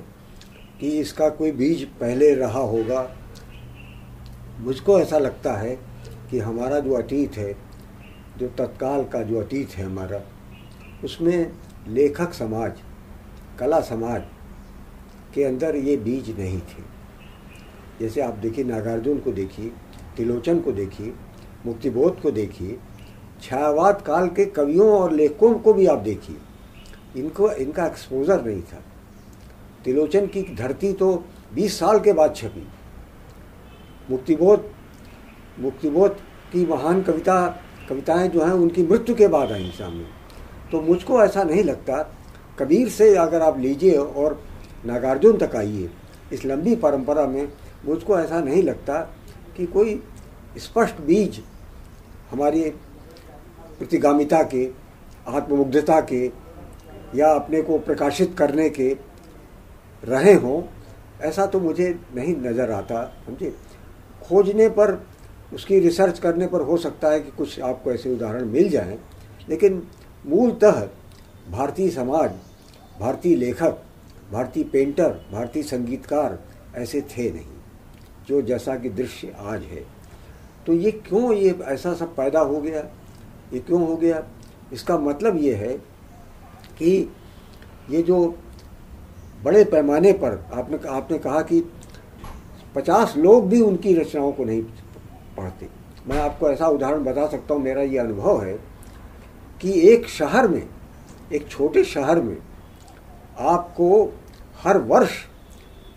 कि 0.80 0.90
इसका 1.00 1.30
कोई 1.30 1.52
बीज 1.52 1.84
पहले 2.00 2.34
रहा 2.36 2.60
होगा। 2.60 3.10
मुझको 4.60 5.00
ऐसा 5.00 5.18
लगता 5.18 5.54
है 5.54 5.76
कि 6.32 6.40
हमारा 6.40 6.80
जो 6.80 6.94
अतीत 6.94 7.38
है, 7.38 7.54
जो 8.38 8.48
तत्काल 8.58 9.04
का 9.04 9.22
जो 9.24 9.40
अतीत 9.40 9.70
है 9.70 9.86
हमारा, 9.86 10.22
उसमें 11.04 11.52
लेखक 11.88 12.34
समाज, 12.34 12.82
कला 13.60 13.80
समाज 13.82 14.22
के 15.34 15.44
अंदर 15.44 15.76
ये 15.76 15.98
बीज 15.98 16.40
नहीं 16.40 16.60
थे। 16.60 16.84
जैसे 18.00 18.22
आप 18.22 18.34
देखिए, 18.34 18.64
नागार्जुन 18.64 19.20
को 19.20 19.32
देखिए, 19.32 19.72
तिलोचन 20.18 20.60
को 20.60 20.72
देखिए, 20.72 21.14
मुक्तिबोध 21.66 22.22
को 22.22 22.32
देखिए, 22.32 22.78
छायावाद 23.42 24.02
काल 24.02 24.28
के 24.28 24.46
कवियों 24.46 24.90
और 24.90 25.12
लेखकों 25.12 25.54
को 25.54 25.74
भी 25.74 25.86
आप 25.86 26.00
देखिए। 26.00 26.36
इनको, 27.22 27.52
इनका 27.52 27.86
एक्सपोजर 27.86 28.46
नहीं 28.46 28.62
था। 28.62 28.84
तिलोचन 29.86 30.28
की 30.28 30.56
धरती 30.56 30.94
तो 30.94 31.24
20 31.56 31.80
साल 31.80 32.00
के 32.00 32.14
बाद 32.14 32.36
छपी। 32.36 32.68
मुक्तिबोध 34.12 34.74
मुक्तिबोध 35.60 36.12
की 36.52 36.66
महान 36.66 37.02
कविता, 37.02 37.62
कविताएँ 37.90 38.28
जो 38.28 38.44
हैं, 38.44 38.52
उनकी 38.52 38.84
मृत्यु 38.84 39.16
के 39.16 39.28
बाद 39.28 39.52
आई 39.52 39.72
सामने। 39.72 40.06
तो 40.72 40.82
मुझको 40.82 41.24
ऐसा 41.24 41.44
नहीं 41.44 41.64
लगता। 41.64 42.16
कबीर 42.60 42.90
से 42.90 43.16
अगर 43.16 43.42
आप 43.42 43.60
लीजिए 43.60 43.98
और 43.98 44.44
नागार्जुन 44.86 45.38
तक 45.38 45.56
आइए। 45.56 45.90
इस 46.34 46.46
लंबी 46.46 46.76
परंपरा 46.76 47.26
में 47.28 47.48
मुझको 47.86 48.18
ऐसा 48.20 48.40
नहीं 48.40 48.64
लगता 48.64 49.00
कि 49.58 49.66
कोई 49.66 50.02
स्पष्ट 50.58 51.02
बीज 51.02 51.42
हमारी 52.32 52.70
प्रतिगामिता 53.80 54.42
के, 54.44 54.66
आत्ममुग्धता 55.28 56.00
के 56.02 56.26
या 57.16 57.32
अपने 57.32 57.62
को 57.62 57.78
प्रकाशित 57.80 58.36
करने 58.38 58.70
के 58.70 58.96
रहे 60.04 60.34
हों, 60.34 60.62
ऐसा 61.22 61.46
तो 61.46 61.60
मुझे 61.60 61.90
नहीं 62.16 62.36
नज़र 62.38 62.72
आता, 62.72 63.04
समझे? 63.26 63.54
खोजने 64.24 64.68
पर, 64.70 65.06
उसकी 65.54 65.80
रिसर्च 65.80 66.20
करने 66.20 66.48
पर 66.48 66.62
हो 66.62 66.78
सकता 66.78 67.12
है 67.12 67.20
कि 67.20 67.32
कुछ 67.32 67.60
आपको 67.60 67.92
ऐसे 67.92 68.14
उदाहरण 68.14 68.46
मिल 68.46 68.70
जाएँ, 68.70 68.98
लेकिन 69.50 69.82
मूलतः 70.26 70.82
भारतीय 71.50 71.90
समाज, 71.90 72.32
भारतीय 73.00 73.36
लेखक 73.36 73.82
भारतीय 74.34 74.64
पेंटर 74.64 75.10
भारतीय 75.32 75.64
संगीतकार 75.64 76.38
ऐसे 76.76 77.02
थे 77.10 77.30
नहीं, 77.32 77.46
जो 78.28 78.42
जैसा 78.42 78.76
कि 78.76 78.90
दृश्य 78.90 79.34
आज 79.40 79.64
है। 79.64 79.84
तो 80.68 80.74
ये 80.74 80.92
क्यों 80.92 81.34
ये 81.34 81.50
ऐसा 81.64 81.94
सब 81.94 82.16
पैदा 82.16 82.40
हो 82.42 82.62
गया? 82.62 82.80
ये 83.54 83.60
क्यों 83.60 83.86
हो 83.88 83.96
गया? 83.98 84.24
इसका 84.74 84.98
मतलब 84.98 85.38
ये 85.38 85.54
है 85.56 85.74
कि 86.78 87.12
ये 87.90 88.02
जो 88.04 88.18
बड़े 89.44 89.64
पैमाने 89.64 90.12
पर 90.14 90.44
आपने 90.54 90.78
आपने 90.90 91.18
कहा 91.20 91.42
कि 91.42 91.62
पचास 92.76 93.14
लोग 93.18 93.48
भी 93.50 93.62
उनकी 93.62 93.94
रचनाओं 93.96 94.32
को 94.32 94.44
नहीं 94.44 94.62
पढ़ते। 95.38 95.68
मैं 96.08 96.20
आपको 96.20 96.50
ऐसा 96.50 96.68
उदाहरण 96.68 97.04
बता 97.04 97.28
सकता 97.28 97.54
हूँ, 97.54 97.62
मेरा 97.64 97.82
ये 97.82 97.98
अनुभव 97.98 98.44
है 98.44 98.54
कि 99.62 99.80
एक 99.92 100.08
शहर 100.10 100.48
में, 100.48 100.68
एक 101.34 101.48
छोटे 101.48 101.84
शहर 101.84 102.22
में 102.22 102.38
आपको 103.40 104.14
हर 104.64 104.78
वर्ष 104.80 105.12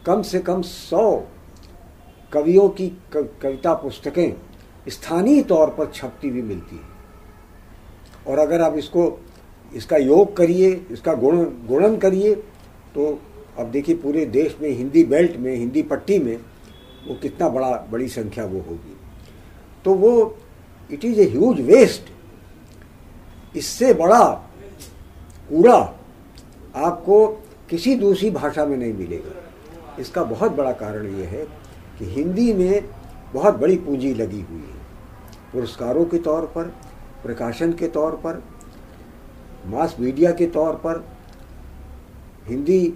कम 0.07 0.23
से 0.23 0.39
कम 0.41 0.63
सौ 0.63 1.11
कवियों 2.33 2.69
की 2.71 2.89
कविता 3.15 3.75
पुस्तकें 3.75 4.35
स्थानीय 4.89 5.43
तौर 5.43 5.71
पर 5.71 5.91
छपती 5.95 6.29
हुई 6.29 6.43
मिलती 6.43 6.77
है। 6.77 6.95
और 8.27 8.39
अगर 8.39 8.63
आप 8.63 8.77
इसको, 8.79 9.19
इसका 9.73 9.97
योग 9.97 10.37
करिए, 10.37 10.73
इसका 10.91 11.15
गुण, 11.15 11.45
गुणन 11.69 11.97
करिए 11.97 12.35
तो 12.95 13.19
अब 13.59 13.71
देखिए 13.71 13.97
पूरे 13.97 14.25
देश 14.27 14.57
में, 14.61 14.69
हिंदी 14.71 15.05
बेल्ट 15.05 15.37
में, 15.37 15.55
हिंदी 15.57 15.83
पट्टी 15.85 16.19
में 16.19 16.37
वो 17.07 17.15
कितना 17.23 17.49
बड़ा, 17.49 17.71
बड़ी 17.91 18.09
संख्या 18.09 18.45
वो 18.45 18.61
होगी। 18.69 18.97
तो 19.85 19.95
वो 19.95 20.39
it 20.91 21.05
is 21.05 21.21
a 21.21 21.25
huge 21.31 21.61
waste 21.63 22.13
इससे 23.57 23.93
बड़ा 23.95 24.25
कूड़ा 25.49 25.79
आपको 26.77 27.27
किसी 27.71 27.95
दूसरी 27.97 28.31
भाषा 28.31 28.65
में 28.67 28.77
नहीं 28.77 28.93
मिलेगा। 28.95 29.97
इसका 30.01 30.23
बहुत 30.25 30.53
बड़ा 30.53 30.73
कारण 30.73 31.07
ये 31.17 31.25
है 31.25 31.45
कि 31.99 32.05
हिंदी 32.05 32.53
में 32.53 32.89
बहुत 33.33 33.55
बड़ी 33.55 33.77
पूंजी 33.77 34.13
लगी 34.15 34.41
हुई 34.41 34.59
है। 34.59 34.85
पुरस्कारों 35.53 36.05
के 36.05 36.19
तौर 36.19 36.47
पर, 36.47 36.65
प्रकाशन 37.23 37.73
के 37.73 37.89
तौर 37.89 38.13
पर, 38.25 38.43
मास 39.67 39.97
मीडिया 40.01 40.31
के 40.33 40.47
तौर 40.47 40.75
पर, 40.77 41.05
हिंदी 42.49 42.87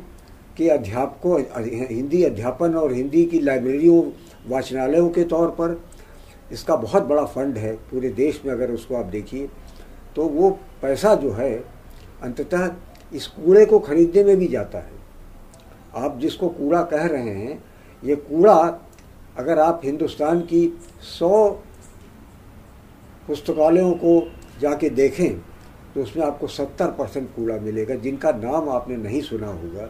के 0.57 0.69
अध्यापकों, 0.69 1.41
हिंदी 1.89 2.23
अध्यापन 2.25 2.75
और 2.75 2.93
हिंदी 2.93 3.25
की 3.25 3.41
लाइब्रेरियों, 3.41 4.03
वाचनालयों 4.49 5.09
के 5.11 5.25
तौर 5.25 5.49
पर 5.51 5.81
इसका 6.53 6.77
बहुत 6.77 7.03
बड़ा 7.03 7.25
फंड 7.25 7.59
है। 7.59 7.73
पूरे 7.91 8.09
देश 8.11 8.41
में 8.45 8.53
अगर 8.53 8.71
उसको 8.71 8.97
आप 8.97 9.07
देखिए 9.07 9.49
तो 10.17 10.25
वो 10.25 10.51
पैसा 10.83 11.15
जो 11.15 11.31
है, 11.33 11.53
अंततः 12.23 12.67
इस 13.13 13.27
कूड़े 13.27 13.65
को 13.67 13.79
खरीदने 13.79 14.25
में 14.25 14.37
भी 14.37 14.47
जाता 14.49 14.79
है। 14.79 14.99
आप 15.97 16.19
जिसको 16.19 16.49
कूड़ा 16.49 16.83
कह 16.83 17.07
रहे 17.07 17.31
हैं, 17.31 17.63
ये 18.03 18.17
कूड़ा 18.17 18.55
अगर 19.39 19.59
आप 19.59 19.81
हिंदुस्तान 19.85 20.41
की 20.43 20.63
सौ 21.11 21.49
पुस्तकालयों 23.29 23.93
को 23.95 24.21
जाके 24.61 24.91
देखें 24.91 25.39
तो 25.95 26.03
उसमें 26.03 26.25
आपको 26.25 26.47
सत्तर 26.47 26.91
परसेंट 26.91 27.29
कूड़ा 27.37 27.57
मिलेगा, 27.57 27.95
जिनका 27.95 28.31
नाम 28.33 28.69
आपने 28.69 28.97
नहीं 28.97 29.21
सुना 29.23 29.47
होगा। 29.47 29.87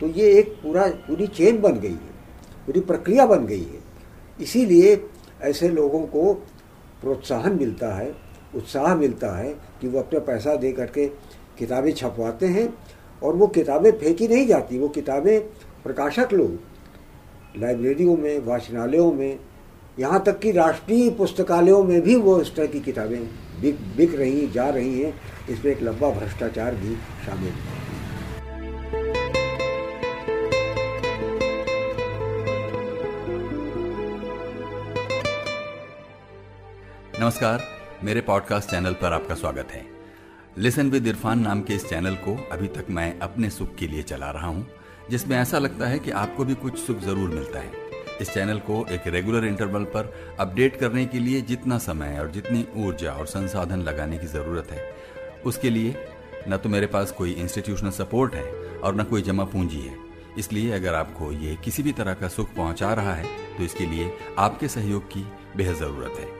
तो 0.00 0.06
ये 0.08 0.30
एक 0.38 0.48
पूरा, 0.62 0.86
पूरी 0.86 1.26
चेन 1.26 1.60
बन 1.60 1.78
गई 1.80 1.88
है, 1.88 2.12
पूरी 2.66 2.80
प्रक्रिया 2.80 3.26
बन 3.26 3.46
गई 3.46 3.62
है। 3.62 3.78
इसीलिए 4.38 5.08
ऐसे 5.42 5.68
लोगों 5.68 6.00
को 6.06 6.32
प्रोत्साहन 7.02 7.58
मिलता 7.58 7.94
है, 7.94 8.14
उत्साह 8.54 8.94
मिलता 8.94 9.36
है 9.36 9.54
कि 9.80 9.88
वो 9.88 9.98
अपना 9.98 10.20
पैसा 10.20 10.54
दे 10.56 10.72
करके 10.72 11.06
किताबें 11.60 11.92
छपवाते 11.92 12.46
हैं 12.46 12.68
और 13.22 13.36
वो 13.36 13.46
किताबें 13.46 13.90
फेंकी 13.92 14.28
नहीं 14.28 14.46
जाती, 14.46 14.78
वो 14.78 14.88
किताबें 14.88 15.40
प्रकाशक 15.84 16.32
लोग, 16.32 16.58
लाइब्रेरियों 17.58 18.16
में, 18.16 18.38
वाचनालयों 18.38 19.12
में, 19.12 19.38
यहाँ 19.98 20.22
तक 20.24 20.38
कि 20.38 20.52
राष्ट्रीय 20.52 21.10
पुस्तकालयों 21.10 21.82
में 21.84 22.00
भी 22.00 22.16
वो 22.16 22.40
इस 22.40 22.54
तरह 22.56 22.66
की 22.66 22.80
किताबें 22.80 23.20
बिक 23.60 23.80
बिक 23.96 24.14
रही 24.14 24.46
जा 24.48 24.68
रही 24.68 25.00
हैं, 25.02 25.14
इसमें 25.50 25.72
एक 25.72 25.82
लंबा 25.82 26.10
भ्रष्टाचार 26.10 26.74
भी 26.74 26.94
शामिल 27.26 27.52
है। 27.52 27.78
नमस्कार, 37.20 37.62
मेरे 38.04 38.20
पॉडकास्ट 38.20 38.70
चैनल 38.70 38.92
पर 38.92 39.12
आपका 39.12 39.34
स्वागत 39.34 39.72
है। 39.72 39.89
लिसन 40.60 40.90
विद 40.90 41.06
इरफान 41.06 41.38
नाम 41.38 41.60
के 41.62 41.74
इस 41.74 41.88
चैनल 41.88 42.14
को 42.16 42.34
अभी 42.52 42.66
तक 42.68 42.86
मैं 42.90 43.18
अपने 43.20 43.48
सुख 43.50 43.74
के 43.74 43.86
लिए 43.86 44.02
चला 44.02 44.30
रहा 44.30 44.46
हूँ, 44.46 44.66
जिसमें 45.10 45.36
ऐसा 45.36 45.58
लगता 45.58 45.86
है 45.88 45.98
कि 45.98 46.10
आपको 46.12 46.44
भी 46.44 46.54
कुछ 46.54 46.78
सुख 46.78 46.98
ज़रूर 47.00 47.28
मिलता 47.28 47.58
है। 47.58 47.70
इस 48.20 48.32
चैनल 48.32 48.58
को 48.60 48.84
एक 48.92 49.06
रेगुलर 49.06 49.44
इंटरवल 49.44 49.84
पर 49.94 50.12
अपडेट 50.40 50.76
करने 50.76 51.04
के 51.04 51.18
लिए 51.18 51.40
जितना 51.42 51.78
समय 51.78 52.18
और 52.20 52.30
जितनी 52.30 52.64
ऊर्जा 52.78 53.12
और 53.12 53.26
संसाधन 53.26 53.82
लगाने 53.82 54.18
की 54.18 54.26
ज़रूरत 54.26 54.70
है। 54.70 54.82
उसके 55.46 55.70
लिए 55.70 55.94
न 56.48 56.56
तो 56.56 56.68
मेरे 56.68 56.86
पास 56.88 57.12
कोई 57.12 57.32
इंस्टीट्यूशनल 57.34 57.90
सपोर्ट 57.92 58.34
है 58.34 58.44
और 58.78 58.96
न 58.96 59.04
कोई 59.04 59.22
जमा 59.22 59.44
पूंजी 59.46 59.80
है। 59.80 59.94
इसलिए 60.38 60.72
अगर 60.72 60.94
आपको 60.94 61.30
ये 61.34 61.56
किसी 61.64 61.82
भी 61.82 61.92
तरह 61.92 62.14
का 62.14 62.28
सुख 62.28 62.54
पहुँचा 62.56 62.92
रहा 62.94 63.14
है 63.14 63.24
तो 63.56 63.64
इसके 63.64 63.86
लिए 63.86 64.12
आपके 64.38 64.68
सहयोग 64.68 65.08
की 65.08 65.24
बेहद 65.56 65.76
ज़रूरत 65.76 66.20
है। 66.20 66.39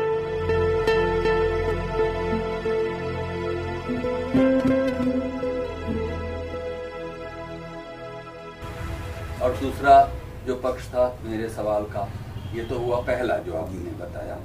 दूसरा 9.61 10.01
जो 10.47 10.55
पक्ष 10.55 10.87
था 10.87 11.05
मेरे 11.23 11.49
सवाल 11.49 11.83
का 11.83 12.07
ये 12.53 12.63
तो 12.63 12.79
हुआ 12.79 12.99
पहला 13.01 13.37
जो 13.37 13.53
आपने 13.53 13.91
बताया। 13.99 14.37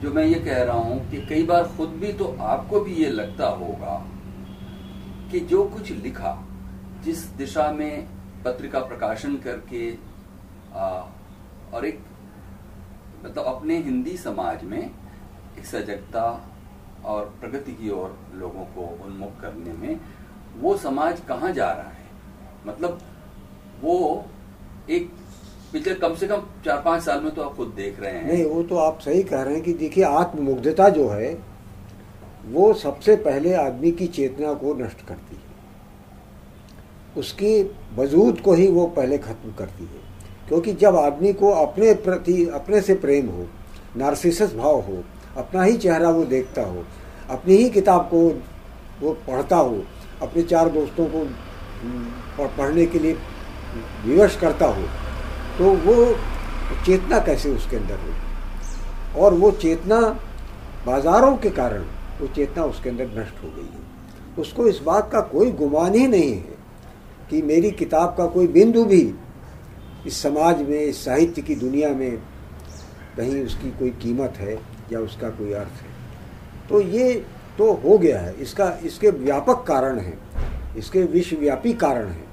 जो 0.00 0.12
मैं 0.12 0.24
ये 0.24 0.34
कह 0.34 0.62
रहा 0.62 0.76
हूँ 0.76 1.10
कि 1.10 1.20
कई 1.26 1.42
बार 1.42 1.64
खुद 1.76 1.88
भी 1.88 2.12
तो 2.12 2.36
आपको 2.40 2.80
भी 2.80 2.94
ये 2.94 3.08
लगता 3.10 3.48
होगा 3.48 3.96
कि 5.30 5.40
जो 5.40 5.64
कुछ 5.64 5.90
लिखा 5.90 6.32
जिस 7.04 7.24
दिशा 7.36 7.72
में 7.72 8.08
पत्रिका 8.44 8.80
प्रकाशन 8.80 9.36
करके 9.36 9.92
आ, 10.74 10.86
और 11.74 11.84
एक 11.84 12.00
मतलब 13.24 13.44
अपने 13.44 13.76
हिंदी 13.78 14.16
समाज 14.16 14.64
में 14.64 14.78
एक 14.78 15.64
सजगता 15.64 16.24
और 17.04 17.24
प्रगति 17.40 17.72
की 17.72 17.90
ओर 17.90 18.18
लोगों 18.34 18.64
को 18.64 19.04
उन्मुख 19.04 19.40
करने 19.40 19.72
में 19.72 20.00
वो 20.56 20.76
समाज 20.76 21.20
कहाँ 21.28 21.52
जा 21.52 21.70
रहा 21.72 21.90
है? 21.90 22.08
मतलब 22.66 23.00
वो 23.82 24.26
एक 24.90 25.10
पिछले 25.72 25.94
कम 25.94 26.14
से 26.14 26.26
कम 26.26 26.42
चार 26.64 26.80
पाँच 26.82 27.02
साल 27.02 27.20
में 27.20 27.34
तो 27.34 27.42
आप 27.42 27.56
खुद 27.56 27.68
देख 27.68 28.00
रहे 28.00 28.12
हैं। 28.12 28.26
नहीं, 28.26 28.44
वो 28.44 28.62
तो 28.62 28.76
आप 28.76 29.00
सही 29.00 29.22
कह 29.22 29.42
रहे 29.42 29.54
हैं 29.54 29.62
कि 29.62 29.72
देखिए, 29.72 30.04
आत्ममुग्धता 30.04 30.88
जो 30.88 31.08
है, 31.08 31.32
वो 32.46 32.72
सबसे 32.74 33.16
पहले 33.16 33.54
आदमी 33.54 33.90
की 33.92 34.06
चेतना 34.06 34.52
को 34.54 34.74
नष्ट 34.74 35.06
करती 35.06 35.36
है। 35.36 35.48
उसकी 37.16 37.62
वजूद 37.96 38.40
को 38.40 38.52
ही 38.52 38.68
वो 38.68 38.86
पहले 38.86 39.18
खत्म 39.18 39.52
करती 39.52 39.84
है। 39.84 40.08
क्योंकि 40.48 40.72
जब 40.72 40.96
आदमी 40.96 41.32
को 41.32 41.50
अपने 41.50 41.94
प्रति, 41.94 42.44
अपने 42.48 42.80
से 42.80 42.94
प्रेम 42.94 43.28
हो, 43.28 43.46
नार्सिसस 43.96 44.54
भाव 44.54 44.80
हो, 44.80 45.02
अपना 45.36 45.62
ही 45.62 45.76
चेहरा 45.76 46.10
वो 46.10 46.24
देखता 46.24 46.62
हो, 46.62 46.84
अपनी 47.30 47.56
ही 47.56 47.68
किताब 47.70 48.08
को 48.14 48.28
वो 49.00 49.12
पढ़ता 49.26 49.56
हो, 49.56 49.82
अपने 50.22 50.42
चार 50.42 50.68
दोस्तों 50.68 51.06
को 51.06 51.24
पढ़ने 52.56 52.86
के 52.86 52.98
लिए 52.98 53.16
विवश 54.04 54.36
करता 54.36 54.66
हो 54.66 54.82
तो 55.58 55.72
वो 55.84 56.14
चेतना 56.86 57.18
कैसे 57.18 57.50
उसके 57.50 57.76
अंदर 57.76 57.98
हो 57.98 59.22
और 59.22 59.34
वो 59.34 59.50
चेतना 59.50 60.00
बाजारों 60.86 61.36
के 61.36 61.50
कारण, 61.50 61.82
वो 62.20 62.26
चेतना 62.26 62.64
उसके 62.64 62.90
अंदर 62.90 63.06
नष्ट 63.18 63.42
हो 63.44 63.48
गई 63.48 63.62
है। 63.62 63.88
उसको 64.38 64.66
इस 64.66 64.78
बात 64.78 65.10
का 65.12 65.20
कोई 65.20 65.50
गुमान 65.52 65.94
ही 65.94 66.06
नहीं 66.06 66.32
है 66.32 66.58
कि 67.30 67.42
मेरी 67.42 67.70
किताब 67.70 68.14
का 68.18 68.26
कोई 68.26 68.46
बिंदु 68.46 68.84
भी 68.84 69.14
इस 70.06 70.22
समाज 70.22 70.62
में, 70.62 70.80
इस 70.80 71.04
साहित्य 71.04 71.42
की 71.42 71.54
दुनिया 71.54 71.88
में 71.88 72.16
कहीं 73.16 73.44
उसकी 73.44 73.70
कोई 73.70 73.90
कीमत 73.90 74.34
है 74.36 74.54
या 74.92 75.00
उसका 75.00 75.28
कोई 75.28 75.52
अर्थ 75.52 75.82
है। 75.82 76.68
तो 76.68 76.80
ये 76.80 77.12
तो 77.58 77.72
हो 77.72 77.98
गया 77.98 78.20
है। 78.20 78.32
इसका, 78.34 78.78
इसके 78.84 79.10
व्यापक 79.10 79.64
कारण 79.66 79.98
है। 79.98 80.18
इसके 80.76 81.02
विश्वव्यापी 81.02 81.72
कारण 81.72 82.08
है। 82.08 82.29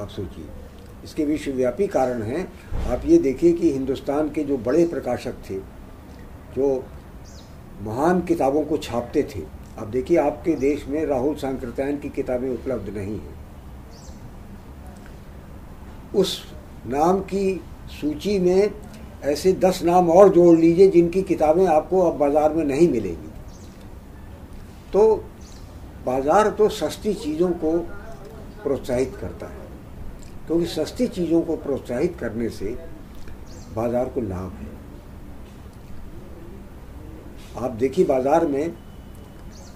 आप 0.00 0.08
सोचिए। 0.08 0.44
इसके 1.04 1.24
विश्वव्यापी 1.24 1.86
कारण 1.86 2.22
हैं, 2.22 2.46
आप 2.88 3.02
ये 3.06 3.18
देखिए 3.18 3.52
कि 3.52 3.72
हिंदुस्तान 3.72 4.28
के 4.30 4.44
जो 4.44 4.56
बड़े 4.58 4.86
प्रकाशक 4.86 5.34
थे, 5.50 5.58
जो 6.56 6.84
महान 7.82 8.20
किताबों 8.20 8.62
को 8.64 8.76
छापते 8.78 9.22
थे, 9.34 9.42
अब 9.78 9.90
देखिए 9.90 10.16
आपके 10.18 10.54
देश 10.56 10.86
में 10.88 11.04
राहुल 11.06 11.34
सांकृत्यायन 11.34 11.98
की 11.98 12.08
किताबें 12.08 12.48
उपलब्ध 12.50 12.88
नहीं 12.96 13.18
हैं। 13.18 13.34
उस 16.14 16.42
नाम 16.86 17.20
की 17.22 17.60
सूची 17.90 18.38
में 18.38 18.70
ऐसे 19.24 19.52
दस 19.54 19.82
नाम 19.82 20.10
और 20.10 20.28
जोड़ 20.28 20.56
लीजिए 20.58 20.88
जिनकी 20.90 21.22
किताबें 21.22 21.66
आपको 21.66 22.00
अब 22.00 22.18
बाज़ार 22.18 22.52
में 22.52 22.64
नहीं 22.64 22.88
मिलेंगी। 22.88 23.28
तो 24.92 25.14
बाज़ार 26.06 26.50
तो 26.50 26.68
सस्ती 26.68 27.14
चीज़ों 27.14 27.48
को 27.54 27.76
प्रोत्साहित 28.62 29.16
करता 29.20 29.46
है। 29.46 29.63
क्योंकि 30.46 30.66
सस्ती 30.66 31.06
चीज़ों 31.08 31.40
को 31.42 31.56
प्रोत्साहित 31.56 32.16
करने 32.20 32.48
से 32.50 32.76
बाज़ार 33.76 34.08
को 34.08 34.20
लाभ 34.20 34.52
है। 34.52 34.72
आप 37.56 37.70
देखिए, 37.70 38.04
बाज़ार 38.04 38.46
में 38.46 38.74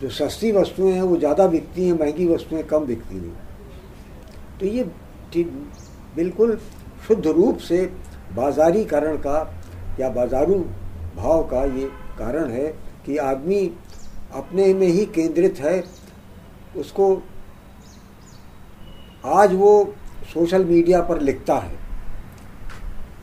जो 0.00 0.08
सस्ती 0.10 0.50
वस्तुएँ 0.52 0.92
हैं, 0.92 1.02
वो 1.02 1.16
ज़्यादा 1.16 1.46
बिकती 1.46 1.86
हैं, 1.86 1.92
महँगी 1.92 2.26
वस्तुएँ 2.26 2.62
कम 2.62 2.86
बिकती 2.86 3.16
हैं। 3.16 3.36
तो 4.60 4.66
ये 4.66 4.84
बिल्कुल 6.16 6.56
शुद्ध 7.08 7.26
रूप 7.26 7.58
से 7.58 7.84
बाजारीकरण 8.36 9.16
का 9.16 9.38
या 10.00 10.08
बाजारू 10.10 10.58
भाव 11.16 11.42
का 11.42 11.64
ये 11.76 11.86
कारण 12.18 12.50
है 12.50 12.66
कि 13.06 13.16
आदमी 13.16 13.64
अपने 14.34 14.72
में 14.74 14.86
ही 14.86 15.04
केंद्रित 15.06 15.60
है। 15.60 15.82
उसको 16.76 17.14
आज 19.26 19.54
वो 19.54 19.72
सोशल 20.34 20.64
मीडिया 20.64 21.00
पर 21.02 21.20
लिखता 21.20 21.54
है। 21.54 21.76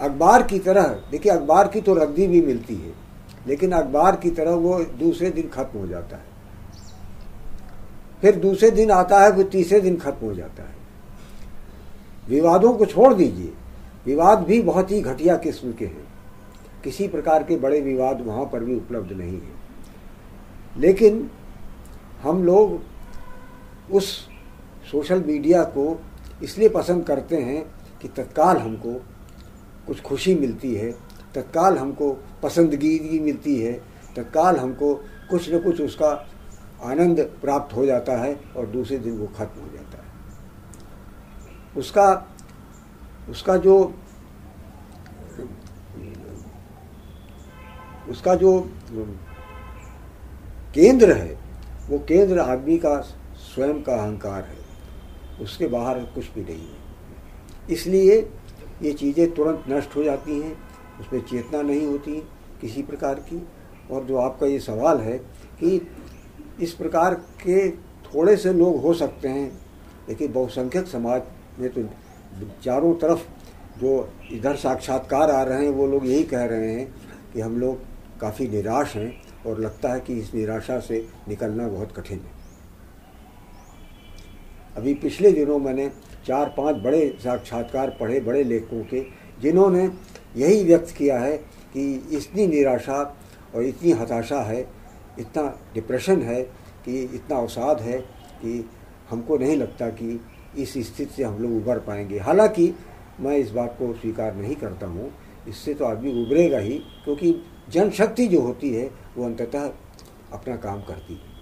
अखबार 0.01 0.43
की 0.43 0.59
तरह, 0.59 0.83
देखिए 1.11 1.31
अखबार 1.31 1.67
की 1.67 1.81
तो 1.81 1.93
रद्दी 1.93 2.27
भी 2.27 2.41
मिलती 2.41 2.75
है, 2.75 2.93
लेकिन 3.47 3.71
अखबार 3.71 4.15
की 4.15 4.29
तरह 4.29 4.51
वो 4.51 4.79
दूसरे 4.79 5.29
दिन 5.29 5.47
खत्म 5.47 5.79
हो 5.79 5.87
जाता 5.87 6.15
है। 6.15 6.33
फिर 8.21 8.35
दूसरे 8.35 8.71
दिन 8.71 8.91
आता 8.91 9.19
है 9.19 9.31
वो 9.31 9.43
तीसरे 9.43 9.79
दिन 9.81 9.97
खत्म 9.97 10.25
हो 10.25 10.33
जाता 10.33 10.63
है। 10.63 10.75
विवादों 12.29 12.73
को 12.73 12.85
छोड़ 12.85 13.13
दीजिए। 13.13 13.53
विवाद 14.05 14.39
भी 14.39 14.61
बहुत 14.61 14.91
ही 14.91 15.01
घटिया 15.01 15.37
किस्म 15.37 15.73
के 15.73 15.85
हैं। 15.85 16.07
किसी 16.83 17.07
प्रकार 17.07 17.43
के 17.43 17.55
बड़े 17.55 17.81
विवाद 17.81 18.21
वहाँ 18.21 18.45
पर 18.45 18.63
भी 18.63 18.75
उपलब्ध 18.75 19.11
नहीं 19.11 19.41
है। 19.41 19.53
लेकिन 20.77 21.29
हम 22.21 22.43
लोग 22.43 22.81
उस 23.93 24.27
सोशल 24.91 25.23
मीडिया 25.23 25.63
को 25.63 26.01
इसलिए 26.43 26.69
पसंद 26.69 27.05
करते 27.05 27.37
हैं 27.37 27.63
कि 28.01 28.07
तत्काल 28.07 28.57
हमको 28.57 28.93
कुछ 29.87 30.01
खुशी 30.01 30.35
मिलती 30.35 30.73
है, 30.75 30.91
तत्काल 31.35 31.77
हमको 31.77 32.11
पसंदगी 32.43 33.19
मिलती 33.19 33.55
है, 33.59 33.73
तत्काल 34.15 34.57
हमको 34.57 34.93
कुछ 35.29 35.53
न 35.53 35.59
कुछ 35.59 35.81
उसका 35.81 36.09
आनंद 36.83 37.19
प्राप्त 37.41 37.75
हो 37.75 37.85
जाता 37.85 38.17
है 38.17 38.39
और 38.57 38.65
दूसरे 38.65 38.97
दिन 38.97 39.17
वो 39.17 39.27
खत्म 39.27 39.61
हो 39.61 39.67
जाता 39.73 39.97
है। 39.97 40.03
उसका 41.77 42.27
उसका 43.29 43.57
जो 43.57 43.93
उसका 48.09 48.35
जो 48.35 48.59
केंद्र 50.75 51.11
है, 51.11 51.37
वो 51.89 51.99
केंद्र 51.99 52.39
आदमी 52.39 52.77
का 52.77 52.99
स्वयं 52.99 53.81
का 53.83 53.95
अहंकार 53.95 54.43
है। 54.43 54.64
उसके 55.41 55.67
बाहर 55.67 55.99
कुछ 56.15 56.33
भी 56.33 56.41
नहीं 56.43 56.67
है। 56.67 57.73
इसलिए 57.73 58.19
ये 58.81 58.93
चीज़ें 58.93 59.33
तुरंत 59.33 59.63
नष्ट 59.69 59.95
हो 59.95 60.03
जाती 60.03 60.39
हैं, 60.39 60.55
उसमें 60.99 61.21
चेतना 61.21 61.61
नहीं 61.61 61.85
होती 61.87 62.19
किसी 62.61 62.81
प्रकार 62.83 63.19
की। 63.21 63.41
और 63.91 64.03
जो 64.03 64.17
आपका 64.17 64.47
ये 64.47 64.59
सवाल 64.59 64.99
है 64.99 65.17
कि 65.59 65.79
इस 66.59 66.73
प्रकार 66.73 67.13
के 67.41 67.69
थोड़े 68.05 68.35
से 68.37 68.53
लोग 68.53 68.81
हो 68.81 68.93
सकते 68.93 69.27
हैं, 69.27 69.51
लेकिन 70.09 70.31
बहुसंख्यक 70.33 70.87
समाज 70.87 71.21
में 71.59 71.69
तो 71.69 71.83
चारों 72.63 72.93
तरफ़ 72.95 73.27
जो 73.79 74.09
इधर 74.31 74.55
साक्षात्कार 74.55 75.31
आ 75.31 75.41
रहे 75.43 75.65
हैं, 75.65 75.69
वो 75.69 75.87
लोग 75.87 76.05
यही 76.07 76.23
कह 76.23 76.45
रहे 76.45 76.71
हैं 76.71 76.87
कि 77.33 77.41
हम 77.41 77.59
लोग 77.59 78.19
काफ़ी 78.19 78.47
निराश 78.47 78.95
हैं 78.95 79.11
और 79.47 79.59
लगता 79.59 79.93
है 79.93 79.99
कि 79.99 80.13
इस 80.13 80.33
निराशा 80.33 80.79
से 80.79 81.07
निकलना 81.27 81.67
बहुत 81.67 81.91
कठिन 81.91 82.19
है। 82.19 82.34
अभी 84.75 84.93
पिछले 84.93 85.31
दिनों 85.31 85.57
मैंने 85.59 85.89
चार 86.27 86.53
पाँच 86.57 86.75
बड़े 86.75 87.07
साक्षात्कार 87.23 87.89
पढ़े 87.99 88.19
बड़े 88.19 88.43
लेखकों 88.43 88.83
के, 88.83 89.01
जिन्होंने 89.41 89.89
यही 90.35 90.63
व्यक्त 90.63 90.93
किया 90.97 91.19
है 91.19 91.37
कि 91.73 91.93
इतनी 92.11 92.47
निराशा 92.47 93.01
और 93.55 93.63
इतनी 93.63 93.91
हताशा 93.91 94.39
है, 94.41 94.59
इतना 95.19 95.43
डिप्रेशन 95.73 96.21
है, 96.21 96.41
कि 96.41 97.01
इतना 97.03 97.37
अवसाद 97.37 97.81
है 97.81 97.99
कि 98.41 98.69
हमको 99.09 99.37
नहीं 99.37 99.57
लगता 99.57 99.89
कि 99.89 100.19
इस 100.57 100.73
स्थिति 100.77 101.13
से 101.15 101.23
हम 101.23 101.37
लोग 101.39 101.55
उभर 101.57 101.79
पाएँगे। 101.79 102.19
हालाँकि 102.19 102.73
मैं 103.19 103.37
इस 103.37 103.51
बात 103.51 103.75
को 103.79 103.93
स्वीकार 103.93 104.35
नहीं 104.35 104.55
करता 104.55 104.87
हूँ, 104.87 105.11
इससे 105.47 105.73
तो 105.73 105.85
आदमी 105.85 106.11
उभरेगा 106.23 106.59
ही, 106.59 106.77
क्योंकि 107.03 107.35
जनशक्ति 107.69 108.27
जो 108.27 108.41
होती 108.41 108.69
है, 108.69 108.89
वो 109.17 109.25
अंततः 109.25 109.71
अपना 110.33 110.55
काम 110.57 110.81
करती 110.81 111.13
है। 111.13 111.34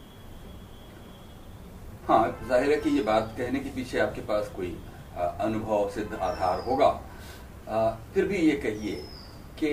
हाँ 2.07 2.23
ज़ाहिर 2.47 2.71
है 2.71 2.77
कि 2.81 2.89
ये 2.89 3.01
बात 3.03 3.33
कहने 3.37 3.59
के 3.59 3.69
पीछे 3.75 3.99
आपके 3.99 4.21
पास 4.27 4.47
कोई 4.55 4.71
अनुभव 5.17 5.89
सिद्ध 5.89 6.13
आधार 6.13 6.59
होगा। 6.61 6.87
आ, 7.69 7.89
फिर 8.13 8.25
भी 8.27 8.37
ये 8.37 8.55
कहिए 8.63 8.95
कि 9.59 9.69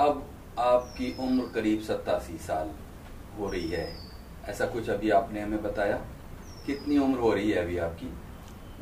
अब 0.00 0.24
आपकी 0.58 1.14
उम्र 1.20 1.44
करीब 1.54 1.82
सत्तासी 1.82 2.38
साल 2.46 2.70
हो 3.38 3.50
रही 3.50 3.68
है। 3.70 3.86
ऐसा 4.48 4.66
कुछ 4.66 4.90
अभी 4.90 5.10
आपने 5.20 5.40
हमें 5.40 5.62
बताया? 5.62 5.96
कितनी 6.66 6.98
उम्र 6.98 7.18
हो 7.18 7.32
रही 7.34 7.50
है 7.50 7.64
अभी 7.64 7.78
आपकी? 7.78 8.12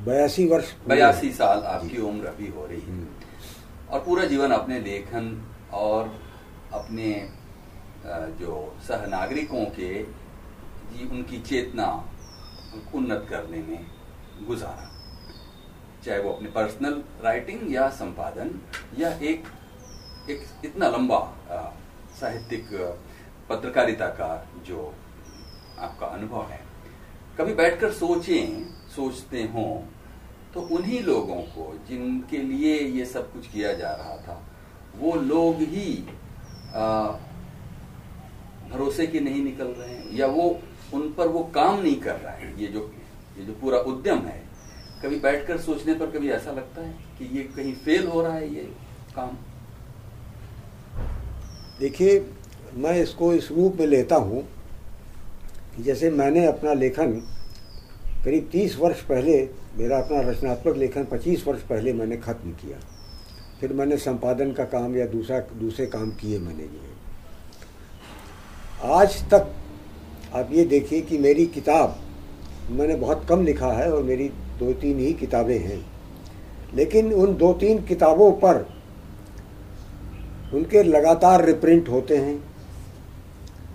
बयासी 0.07 0.47
वर्ष 0.49 0.73
बयासी 0.89 1.33
साल 1.33 1.63
आपकी 1.67 2.01
उम्र 2.09 2.27
अभी 2.27 2.49
हो 2.49 2.67
रही 2.67 2.81
है। 2.81 2.87
हम्म। 2.87 3.07
और 3.91 4.01
पूरा 4.05 4.25
जीवन 4.25 4.51
अपने 4.53 4.81
लेखन 4.81 5.33
और 5.75 6.15
अपने 6.75 7.13
जो 8.41 8.53
सहनागरिकों 8.89 9.65
के 9.77 9.95
जी 10.93 11.09
उनकी 11.13 11.41
चेतना 11.41 11.87
उन्नत 12.95 13.27
करने 13.31 13.63
में 13.63 13.87
गुजारा। 14.47 14.91
चाहे 16.05 16.19
वो 16.21 16.31
अपने 16.33 16.49
पर्सनल 16.51 17.03
राइटिंग 17.25 17.73
या 17.75 17.89
संपादन 17.93 18.51
या 18.99 19.09
एक 19.23 19.47
एक 20.31 20.47
इतना 20.65 20.89
लंबा 20.89 21.21
साहित्यिक 22.21 22.67
पत्रकारिता 23.51 24.07
का 24.15 24.31
जो 24.67 24.95
आपका 25.79 26.07
अनुभव 26.07 26.43
है, 26.43 26.61
कभी 27.39 27.55
बैठकर 27.55 27.93
सोचें, 27.93 28.65
सोचते 28.97 29.43
हों 29.55 29.71
तो 30.55 30.61
उन्हीं 30.77 31.01
लोगों 31.03 31.41
को 31.49 31.73
जिनके 31.89 32.39
लिए 32.39 32.79
ये 32.79 33.05
सब 33.07 33.33
कुछ 33.33 33.47
किया 33.47 33.73
जा 33.73 33.91
रहा 33.93 34.17
था, 34.19 34.43
वो 34.97 35.15
लोग 35.15 35.61
ही 35.65 35.93
भरोसे 38.71 39.07
के 39.07 39.21
नहीं 39.21 39.43
निकल 39.45 39.69
रहे 39.69 39.89
हैं, 39.91 40.11
या 40.13 40.27
वो 40.29 40.49
उन 40.95 41.13
पर 41.13 41.29
वो 41.29 41.43
काम 41.55 41.81
नहीं 41.81 42.01
कर 42.01 42.17
रहा 42.17 42.33
है। 42.33 42.53
ये 42.61 42.67
जो 42.67 42.91
ये 43.39 43.45
जो 43.45 43.53
पूरा 43.53 43.79
उद्यम 43.81 44.19
है, 44.19 44.41
कभी 45.03 45.19
बैठकर 45.21 45.59
सोचने 45.61 45.95
पर 45.95 46.11
कभी 46.11 46.31
ऐसा 46.31 46.53
लगता 46.53 46.83
है 46.83 46.93
कि 47.19 47.25
ये 47.37 47.43
कहीं 47.57 47.75
फेल 47.77 48.07
हो 48.07 48.23
रहा 48.23 48.35
है 48.35 48.55
ये 48.55 48.63
काम? 49.17 49.37
देखिए, 51.81 52.19
मैं 52.75 52.97
इसको 53.03 53.33
इस 53.35 53.51
रूप 53.53 53.77
में 53.81 53.87
लेता 53.87 54.17
हूँ 54.17 54.47
जैसे 55.81 56.11
मैंने 56.11 56.47
अपना 56.47 56.73
लेखन 56.75 57.13
करीब 58.25 58.49
तीस 58.53 58.77
वर्ष 58.79 59.01
पहले, 59.03 59.37
मेरा 59.77 59.99
अपना 59.99 60.21
रचनात्मक 60.21 60.77
लेखन 60.77 61.05
पच्चीस 61.05 61.47
वर्ष 61.47 61.61
पहले 61.63 61.93
मैंने 61.93 62.17
ख़त्म 62.19 62.53
किया। 62.55 62.79
फिर 63.61 63.73
मैंने 63.73 63.97
संपादन 63.99 64.53
का 64.53 64.65
काम 64.67 64.97
या 64.97 65.07
दूसरा 65.07 65.39
दूसरे 65.55 65.87
काम 65.87 66.11
किए 66.13 66.39
मैंने 66.39 66.63
ये। 66.63 66.97
आज 68.95 69.23
तक 69.31 69.55
आप 70.35 70.49
ये 70.53 70.65
देखिए 70.65 71.01
कि 71.01 71.19
मेरी 71.19 71.45
किताब, 71.47 71.97
मैंने 72.71 72.95
बहुत 72.97 73.25
कम 73.29 73.45
लिखा 73.45 73.71
है 73.73 73.91
और 73.93 74.03
मेरी 74.03 74.29
दो 74.59 74.73
तीन 74.73 74.99
ही 74.99 75.13
किताबें 75.13 75.59
हैं। 75.59 75.85
लेकिन 76.75 77.13
उन 77.13 77.37
दो 77.37 77.53
तीन 77.53 77.83
किताबों 77.85 78.31
पर 78.35 78.67
उनके 80.55 80.83
लगातार 80.83 81.45
रिप्रिंट 81.45 81.89
होते 81.89 82.17
हैं 82.17 82.43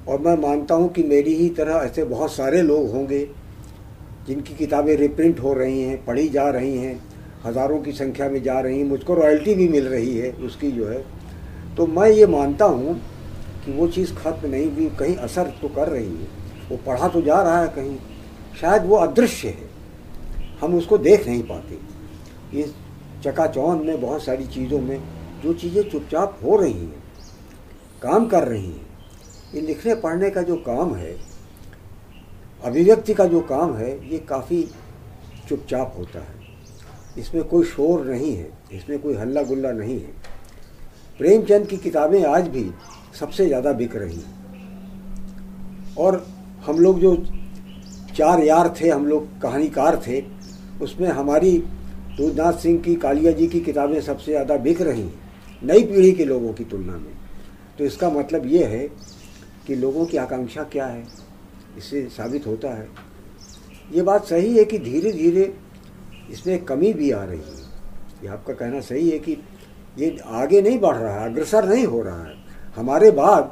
और 0.08 0.20
मैं 0.20 0.36
मानता 0.40 0.76
हूँ 0.76 0.92
कि 0.94 1.04
मेरी 1.04 1.34
ही 1.36 1.50
तरह 1.50 1.76
ऐसे 1.76 2.04
बहुत 2.06 2.34
सारे 2.34 2.62
लोग 2.62 2.92
होंगे 2.92 3.20
जिनकी 4.28 4.56
किताबें 4.56 4.96
रिप्रिंट 4.98 5.40
हो 5.40 5.54
रही 5.54 5.82
हैं, 5.82 6.04
पढ़ी 6.06 6.28
जा 6.30 6.50
रही 6.50 6.78
हैं, 6.78 7.00
हज़ारों 7.46 7.80
की 7.82 7.92
संख्या 7.92 8.30
में 8.30 8.42
जा 8.44 8.60
रही 8.60 8.78
हैं, 8.80 8.86
मुझको 8.86 9.14
रॉयल्टी 9.14 9.56
भी 9.56 9.68
मिल 9.68 9.88
रही 9.88 10.18
है 10.18 10.32
उसकी 10.42 10.72
जो 10.72 10.88
है। 10.88 11.04
तो 11.76 11.88
मैं 11.88 12.10
ये 12.10 12.26
मानता 12.28 12.66
हूँ 12.66 12.96
कि 13.66 13.72
वो 13.72 13.88
चीज़ 13.88 14.14
खत्म 14.14 14.50
नहीं 14.50 14.72
हुई, 14.72 14.90
कहीं 15.00 15.16
असर 15.18 15.54
तो 15.62 15.68
कर 15.68 15.88
रही 15.88 16.06
है। 16.06 16.43
वो 16.70 16.78
पढ़ा 16.86 17.08
तो 17.08 17.22
जा 17.22 17.42
रहा 17.42 17.62
है 17.62 17.68
कहीं। 17.68 17.98
शायद 18.62 18.86
वो 18.86 18.96
अदृश्य 18.98 19.48
है। 19.50 19.70
हम 20.62 20.76
उसको 20.76 20.98
देख 21.00 21.28
नहीं 21.28 21.44
पाते। 21.44 21.80
इस 22.60 22.74
चकाचौंध 23.24 23.82
में 23.82 24.02
बहुत 24.02 24.24
सारी 24.24 24.46
चीज़ों 24.48 24.80
में 24.80 25.00
जो 25.44 25.54
चीज़ें 25.54 25.84
चुपचाप 25.84 26.40
हो 26.44 26.56
रही 26.58 26.74
हैं, 26.74 27.04
काम 28.02 28.28
कर 28.28 28.48
रही 28.48 28.66
हैं, 28.66 28.86
ये 29.54 29.62
लिखने 29.62 29.96
पढ़ने 29.96 30.30
का 30.30 30.42
जो 30.42 30.56
काम 30.58 30.94
है, 30.96 31.16
अभिव्यक्ति 32.64 33.14
का 33.14 33.26
जो 33.26 33.42
काम 33.42 33.76
है, 33.76 33.92
ये 34.12 34.20
काफ़ी 34.20 34.64
चुपचाप 35.50 35.96
होता 35.98 36.20
है। 36.20 36.42
इसमें 37.18 37.44
कोई 37.44 37.64
शोर 37.66 38.06
नहीं 38.06 38.36
है, 38.36 38.50
इसमें 38.74 39.00
कोई 39.00 39.16
हल्ला 39.16 39.42
गुल्ला 39.44 39.72
नहीं 39.72 40.00
है। 40.00 40.12
प्रेमचंद 41.20 41.68
की 41.68 41.78
किताबें 41.78 42.24
आज 42.26 42.48
भी 42.48 42.70
सबसे 43.20 43.48
ज़्यादा 43.48 43.72
बिक 43.74 43.96
रही 43.96 44.16
हैं। 44.16 44.42
और 45.98 46.26
हम 46.66 46.80
लोग 46.80 47.00
जो 47.00 47.16
चार 48.16 48.44
यार 48.44 48.74
थे, 48.82 48.90
हम 48.90 49.06
लोग 49.08 49.28
कहानीकार 49.42 50.02
थे, 50.08 50.24
उसमें 50.82 51.08
हमारी 51.10 51.58
दूधनाथ 52.18 52.54
सिंह 52.54 52.80
की, 52.82 52.96
कालिया 52.96 53.32
जी 53.32 53.48
की 53.48 53.60
किताबें 53.60 54.00
सबसे 54.02 54.32
ज़्यादा 54.32 54.58
बिक 54.58 54.82
रही 54.82 55.02
हैं, 55.02 55.14
नई 55.62 55.84
पीढ़ी 55.84 56.12
के 56.12 56.26
लोगों 56.26 56.54
की 56.54 56.64
तुलना 56.64 56.94
में। 56.94 57.14
तो 57.80 57.86
इसका 57.86 58.10
मतलब 58.10 58.46
ये 58.46 58.64
है 58.66 58.88
कि 59.68 59.76
लोगों 59.76 60.06
की 60.06 60.18
आकांक्षा 60.18 60.64
क्या 60.64 60.86
है? 60.86 61.04
इससे 61.78 62.04
साबित 62.10 62.48
होता 62.48 62.74
है। 62.74 62.88
ये 63.92 64.02
बात 64.02 64.26
सही 64.26 64.58
है 64.58 64.66
कि 64.66 64.78
धीरे 64.80 65.12
धीरे 65.12 65.54
इसमें 66.32 66.64
कमी 66.66 66.94
भी 66.94 67.12
आ 67.12 67.24
रही 67.24 67.40
है। 67.40 67.62
ये 68.24 68.30
आपका 68.30 68.54
कहना 68.54 68.80
सही 68.82 69.10
है 69.10 69.20
कि 69.20 69.38
ये 69.98 70.18
आगे 70.26 70.62
नहीं 70.62 70.80
बढ़ 70.80 70.96
रहा 70.96 71.20
है, 71.20 71.32
अग्रसर 71.32 71.70
नहीं 71.70 71.86
हो 71.86 72.02
रहा 72.02 72.24
है। 72.24 72.36
हमारे 72.76 73.12
बाद 73.12 73.52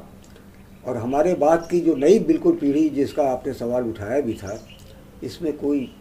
और 0.88 0.98
हमारे 0.98 1.34
बाद 1.34 1.68
की 1.72 1.80
जो 1.80 1.96
नई 1.96 2.20
बिल्कुल 2.20 2.56
पीढ़ी 2.56 2.90
जिसका 2.90 3.24
आपने 3.24 3.54
सवाल 3.54 3.84
उठाया 3.84 4.22
भी 4.22 4.34
था, 4.34 4.68
इसमें 5.24 5.58
कोई 5.58 5.96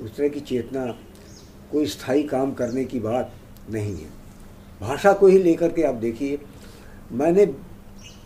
उस 0.00 0.16
तरह 0.16 0.28
की 0.28 0.40
चेतना, 0.40 0.86
कोई 1.72 1.86
स्थायी 1.86 2.22
काम 2.22 2.52
करने 2.52 2.84
की 2.84 3.00
बात 3.00 3.32
नहीं 3.70 3.96
है। 3.96 4.10
भाषा 4.80 5.12
को 5.12 5.26
ही 5.26 5.38
लेकर 5.38 5.72
के 5.72 5.82
आप 5.82 5.94
देखिए, 5.94 6.38
मैंने 7.12 7.46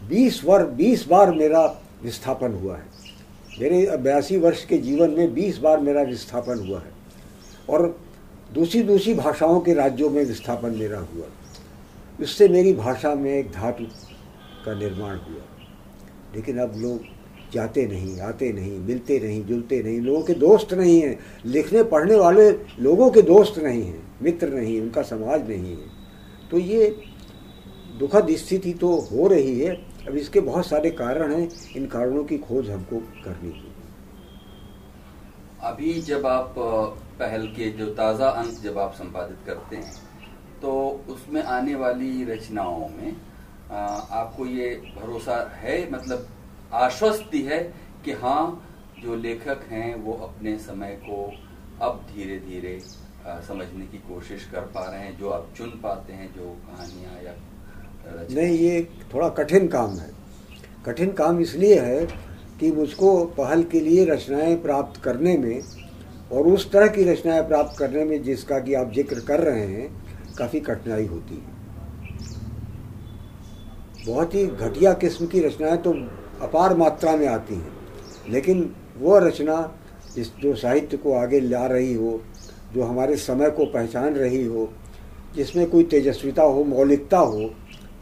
20 0.08 0.44
वर्ष 0.44 0.68
20 0.68 1.08
बार 1.08 1.34
मेरा 1.34 1.80
विस्थापन 2.02 2.52
हुआ 2.52 2.76
है। 2.76 2.86
मेरे 3.60 3.96
बयासी 3.96 4.36
वर्ष 4.36 4.64
के 4.64 4.78
जीवन 4.78 5.10
में 5.10 5.34
20 5.34 5.58
बार 5.58 5.80
मेरा 5.80 6.02
विस्थापन 6.02 6.68
हुआ 6.68 6.78
है। 6.78 6.92
और 7.70 8.00
दूसरी 8.54 8.82
दूसरी 8.82 9.14
भाषाओं 9.14 9.60
के 9.60 9.74
राज्यों 9.74 10.10
में 10.10 10.24
विस्थापन 10.24 10.70
मेरा 10.70 10.98
हुआ। 10.98 11.26
इससे 12.20 12.48
मेरी 12.48 12.72
भाषा 12.72 13.14
में 13.14 13.34
एक 13.34 13.52
धातु 13.52 13.84
का 14.66 14.74
निर्माण 14.74 15.16
हुआ। 15.16 15.55
लेकिन 16.34 16.58
अब 16.58 16.72
लोग 16.76 17.14
जाते 17.52 17.86
नहीं, 17.86 18.18
आते 18.20 18.52
नहीं, 18.52 18.78
मिलते 18.78 19.18
नहीं, 19.20 19.44
जुलते 19.44 19.82
नहीं, 19.82 20.00
लोगों 20.00 20.22
के 20.22 20.34
दोस्त 20.34 20.72
नहीं 20.74 21.00
हैं। 21.00 21.18
लिखने, 21.46 21.82
पढ़ने 21.84 22.16
वाले 22.16 22.50
लोगों 22.80 23.10
के 23.10 23.22
दोस्त 23.24 23.58
नहीं 23.58 23.82
हैं, 23.82 24.02
मित्र 24.22 24.48
नहीं 24.48 24.80
उनका 24.80 25.02
समाज 25.04 25.48
नहीं 25.50 25.76
है। 25.76 26.48
तो 26.50 26.58
ये 26.58 26.88
दुखद 27.98 28.30
स्थिति 28.36 28.72
तो 28.72 28.96
हो 29.02 29.26
रही 29.28 29.58
है। 29.60 29.74
अब 30.08 30.16
इसके 30.16 30.40
बहुत 30.42 30.66
सारे 30.66 30.90
कारण 30.92 31.32
हैं, 31.32 31.48
इन 31.76 31.86
कारणों 31.86 32.24
की 32.24 32.38
खोज 32.38 32.70
हमको 32.70 32.98
करनी 33.24 33.50
है। 33.50 33.74
अभी 35.64 35.92
जब 36.02 36.26
आप 36.26 36.54
पहल 37.18 37.46
के 37.48 37.70
जो 37.70 37.86
ताज़ा 37.94 38.26
अंक 38.30 38.58
जब 38.62 38.78
आप 38.78 38.92
संपादित 38.94 39.36
करते 39.46 39.76
हैं 39.76 39.92
तो 40.62 40.72
उसमें 41.08 41.42
आने 41.42 41.74
वाली 41.74 42.24
रचनाओं 42.24 42.88
में 42.88 43.16
आपको 43.70 44.46
ये 44.46 44.74
भरोसा 44.96 45.36
है? 45.54 45.90
मतलब 45.92 46.28
आश्वस्ति 46.74 47.42
है 47.42 47.58
कि 48.04 48.12
हाँ 48.12 48.62
जो 49.02 49.14
लेखक 49.16 49.64
हैं, 49.70 49.94
वो 49.94 50.12
अपने 50.24 50.56
समय 50.58 50.98
को 51.02 51.32
अब 51.82 52.06
धीरे 52.10 52.38
धीरे 52.38 52.78
समझने 53.46 53.86
की 53.86 53.98
कोशिश 53.98 54.44
कर 54.52 54.60
पा 54.74 54.84
रहे 54.90 55.00
हैं, 55.00 55.16
जो 55.18 55.30
आप 55.30 55.48
चुन 55.56 55.70
पाते 55.82 56.12
हैं, 56.12 56.32
जो 56.34 56.56
कहानियाँ 56.66 57.22
या 57.22 57.34
नहीं, 58.30 58.58
ये 58.58 58.88
थोड़ा 59.14 59.28
कठिन 59.28 59.66
काम 59.68 59.98
है। 59.98 60.10
कठिन 60.86 61.12
काम 61.12 61.40
इसलिए 61.40 61.80
है 61.80 62.06
कि 62.60 62.70
मुझको 62.72 63.24
पहल 63.38 63.62
के 63.62 63.80
लिए 63.80 64.04
रचनाएँ 64.04 64.56
प्राप्त 64.56 65.00
करने 65.02 65.36
में 65.38 65.60
और 66.32 66.46
उस 66.46 66.70
तरह 66.72 66.86
की 66.86 67.04
रचनाएँ 67.04 67.42
प्राप्त 67.48 67.78
करने 67.78 68.04
में 68.04 68.22
जिसका 68.22 68.58
कि 68.58 68.74
आप 68.74 68.92
ज़िक्र 68.92 69.20
कर 69.20 69.40
रहे 69.40 69.66
हैं, 69.66 69.88
काफ़ी 70.38 70.60
कठिनाई 70.60 71.06
होती 71.06 71.34
है। 71.34 71.55
बहुत 74.06 74.34
ही 74.34 74.46
घटिया 74.46 74.92
किस्म 74.92 75.26
की 75.26 75.40
रचनाएँ 75.40 75.76
तो 75.76 75.92
अपार 76.42 76.76
मात्रा 76.76 77.16
में 77.16 77.26
आती 77.26 77.54
हैं। 77.54 77.72
लेकिन 78.30 78.74
वो 78.98 79.18
रचना 79.18 79.78
जिस 80.14 80.36
जो 80.36 80.54
साहित्य 80.54 80.96
को 80.96 81.12
आगे 81.12 81.40
ला 81.40 81.66
रही 81.66 81.94
हो, 81.94 82.20
जो 82.74 82.82
हमारे 82.82 83.16
समय 83.16 83.50
को 83.50 83.66
पहचान 83.66 84.14
रही 84.14 84.44
हो, 84.44 84.72
जिसमें 85.36 85.70
कोई 85.70 85.84
तेजस्विता 85.84 86.42
हो, 86.42 86.64
मौलिकता 86.64 87.18
हो, 87.18 87.44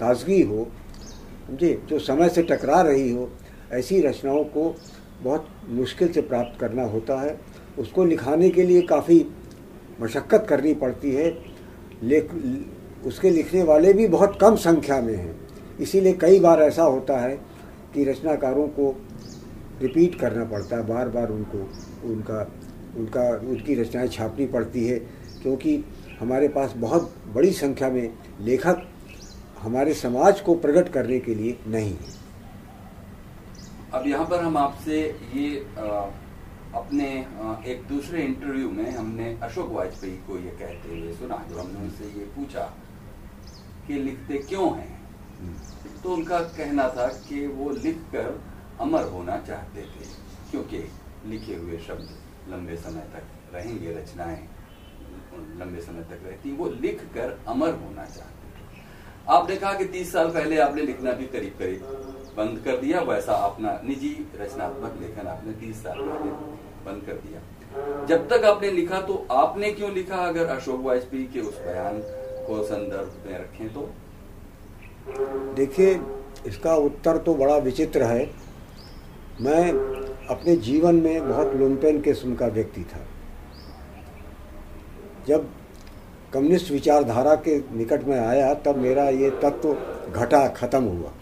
ताजगी 0.00 0.42
हो, 0.42 0.68
समझे, 1.46 1.82
जो 1.88 1.98
समय 1.98 2.28
से 2.28 2.42
टकरा 2.42 2.80
रही 2.80 3.12
हो, 3.12 3.30
ऐसी 3.72 4.00
रचनाओं 4.00 4.44
को 4.44 4.76
बहुत 5.22 5.46
मुश्किल 5.68 6.12
से 6.12 6.20
प्राप्त 6.20 6.60
करना 6.60 6.82
होता 6.82 7.20
है। 7.20 7.40
उसको 7.78 8.04
लिखाने 8.04 8.50
के 8.50 8.62
लिए 8.62 8.82
काफ़ी 8.82 9.26
मशक्क़त 10.00 10.46
करनी 10.48 10.74
पड़ती 10.74 11.14
है। 11.14 11.38
लेख, 12.02 12.30
उसके 13.06 13.30
लिखने 13.30 13.62
वाले 13.62 13.92
भी 13.92 14.08
बहुत 14.08 14.38
कम 14.40 14.56
संख्या 14.56 15.00
में 15.00 15.16
हैं। 15.16 15.43
इसीलिए 15.80 16.12
कई 16.12 16.40
बार 16.40 16.62
ऐसा 16.62 16.82
होता 16.82 17.18
है 17.18 17.36
कि 17.94 18.04
रचनाकारों 18.04 18.66
को 18.68 18.94
रिपीट 19.82 20.14
करना 20.14 20.44
पड़ता 20.44 20.76
है 20.76 20.86
बार 20.86 21.08
बार 21.08 21.28
उनको 21.28 21.58
उनका 22.08 22.40
उनका 22.96 23.28
उनकी 23.48 23.74
रचनाएँ 23.74 24.08
छापनी 24.08 24.46
पड़ती 24.46 24.86
है 24.86 24.98
क्योंकि 25.42 25.84
हमारे 26.20 26.48
पास 26.48 26.74
बहुत 26.76 27.14
बड़ी 27.34 27.52
संख्या 27.52 27.88
में 27.90 28.10
लेखक 28.40 28.86
हमारे 29.60 29.94
समाज 29.94 30.40
को 30.40 30.54
प्रकट 30.54 30.88
करने 30.88 31.18
के 31.20 31.34
लिए 31.34 31.58
नहीं 31.66 31.92
है 31.92 32.12
अब 33.92 34.06
यहाँ 34.06 34.24
पर 34.24 34.42
हम 34.42 34.56
आपसे 34.56 35.00
ये 35.34 35.66
आ, 35.78 36.10
अपने 36.74 37.06
आ, 37.42 37.54
एक 37.66 37.82
दूसरे 37.88 38.22
इंटरव्यू 38.22 38.70
में 38.70 38.90
हमने 38.90 39.38
अशोक 39.42 39.70
वाजपेयी 39.72 40.16
को 40.16 40.38
ये 40.38 40.50
कहते 40.50 40.98
हुए 40.98 41.12
सुना 41.12 41.44
जो 41.50 41.58
हमने 41.58 41.80
उनसे 41.80 42.04
ये 42.18 42.24
पूछा 42.24 42.64
कि 43.86 43.94
लिखते 43.94 44.38
क्यों 44.38 44.70
हैं। 44.78 45.03
तो 46.02 46.14
उनका 46.14 46.38
कहना 46.56 46.88
था 46.88 47.06
कि 47.28 47.46
वो 47.48 47.70
लिखकर 47.72 48.40
अमर 48.80 49.04
होना 49.08 49.36
चाहते 49.46 49.82
थे, 49.82 50.06
क्योंकि 50.50 50.78
लिखे 51.26 51.54
हुए 51.54 51.78
शब्द 51.78 52.08
लंबे 52.52 52.76
समय 52.78 53.08
तक 53.14 53.54
रहेंगे, 53.54 53.92
रचनाएँ 53.92 54.42
लंबे 55.60 55.80
समय 55.82 56.02
तक 56.02 56.26
रहती 56.26 56.52
वो 56.56 56.68
लिख 56.80 57.02
कर 57.14 57.38
अमर 57.48 57.70
होना 57.74 58.04
चाहते 58.06 58.50
थे। 58.50 58.82
आपने 59.28 59.56
कहा 59.56 59.72
कि 59.74 59.84
तीस 59.86 60.12
साल 60.12 60.30
पहले 60.30 60.58
आपने 60.58 60.82
लिखना 60.82 61.12
भी 61.12 61.26
करीब 61.28 61.56
करीब 61.58 61.80
बंद 62.36 62.58
कर 62.64 62.76
दिया, 62.76 63.00
वैसा 63.02 63.34
अपना 63.46 63.80
निजी 63.84 64.14
रचनात्मक 64.36 65.00
लेखन 65.00 65.26
आपने 65.28 65.52
तीस 65.60 65.82
साल 65.82 65.98
पहले 65.98 66.30
बंद 66.86 67.02
कर 67.06 67.20
दिया। 67.24 68.06
जब 68.06 68.28
तक 68.28 68.44
आपने 68.44 68.70
लिखा 68.70 69.00
तो 69.00 69.14
आपने 69.32 69.70
क्यों 69.72 69.90
लिखा? 69.92 70.16
अगर 70.26 70.46
अशोक 70.48 70.80
वाजपेयी 70.80 71.24
के 71.26 71.40
उस 71.40 71.58
बयान 71.60 72.00
को 72.46 72.62
संदर्भ 72.64 73.22
में 73.26 73.38
रखें 73.38 73.72
तो 73.74 73.90
देखिए, 75.54 76.00
इसका 76.46 76.76
उत्तर 76.76 77.16
तो 77.16 77.34
बड़ा 77.34 77.56
विचित्र 77.56 78.02
है। 78.02 78.30
मैं 79.40 79.72
अपने 80.26 80.56
जीवन 80.56 80.94
में 80.94 81.28
बहुत 81.28 81.54
लुम्पेन 81.54 82.00
किस्म 82.00 82.34
का 82.34 82.46
व्यक्ति 82.46 82.80
था। 82.80 83.06
जब 85.28 85.48
कम्युनिस्ट 86.32 86.70
विचारधारा 86.70 87.34
के 87.34 87.56
निकट 87.76 88.04
में 88.04 88.18
आया, 88.18 88.54
तब 88.54 88.76
मेरा 88.76 89.08
ये 89.08 89.30
तत्व 89.30 89.76
घटा, 90.12 90.48
खत्म 90.48 90.84
हुआ। 90.84 91.12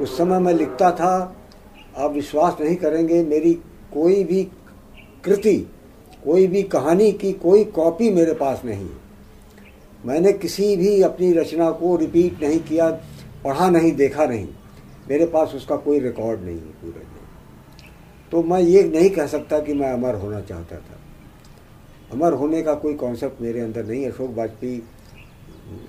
उस 0.00 0.18
समय 0.18 0.38
मैं 0.38 0.52
लिखता 0.52 0.90
था, 0.90 1.36
आप 1.96 2.12
विश्वास 2.12 2.56
नहीं 2.60 2.76
करेंगे, 2.76 3.22
मेरी 3.24 3.54
कोई 3.94 4.24
भी 4.24 4.44
कृति, 5.24 5.56
कोई 6.24 6.46
भी 6.46 6.62
कहानी 6.62 7.12
की 7.12 7.32
कोई 7.32 7.64
कॉपी 7.64 8.10
मेरे 8.10 8.34
पास 8.34 8.62
नहीं 8.64 8.88
है। 8.88 9.07
मैंने 10.06 10.32
किसी 10.34 10.76
भी 10.76 11.00
अपनी 11.02 11.32
रचना 11.32 11.70
को 11.70 11.96
रिपीट 11.96 12.42
नहीं 12.42 12.60
किया, 12.60 12.90
पढ़ा 13.44 13.68
नहीं, 13.70 13.92
देखा 13.92 14.26
नहीं। 14.26 14.48
मेरे 15.08 15.26
पास 15.26 15.54
उसका 15.54 15.76
कोई 15.76 15.98
रिकॉर्ड 16.00 16.40
नहीं 16.40 16.56
है 16.56 16.72
पूरे 16.82 17.02
में 17.02 17.16
तो 18.32 18.42
मैं 18.42 18.60
ये 18.60 18.82
नहीं 18.84 19.10
कह 19.10 19.26
सकता 19.26 19.58
कि 19.60 19.74
मैं 19.74 19.92
अमर 19.92 20.14
होना 20.14 20.40
चाहता 20.40 20.76
था। 20.76 20.98
अमर 22.12 22.32
होने 22.32 22.62
का 22.62 22.74
कोई 22.74 22.94
कॉन्सेप्ट 22.94 23.40
मेरे 23.42 23.60
अंदर 23.60 23.84
नहीं 23.84 24.06
अशोक 24.06 24.30
वाजपेयी, 24.30 24.82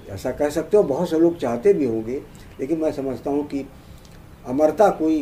ऐसा 0.09 0.31
कह 0.31 0.49
सकते 0.49 0.77
हो, 0.77 0.83
बहुत 0.83 1.09
से 1.09 1.19
लोग 1.19 1.37
चाहते 1.37 1.73
भी 1.73 1.85
होंगे, 1.85 2.21
लेकिन 2.59 2.79
मैं 2.79 2.91
समझता 2.91 3.31
हूँ 3.31 3.45
कि 3.47 3.65
अमरता 4.47 4.89
कोई 4.89 5.21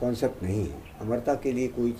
कॉन्सेप्ट 0.00 0.42
नहीं 0.42 0.64
है। 0.64 0.82
अमरता 1.00 1.34
के 1.34 1.52
लिए 1.52 1.68
कोई 1.68 1.94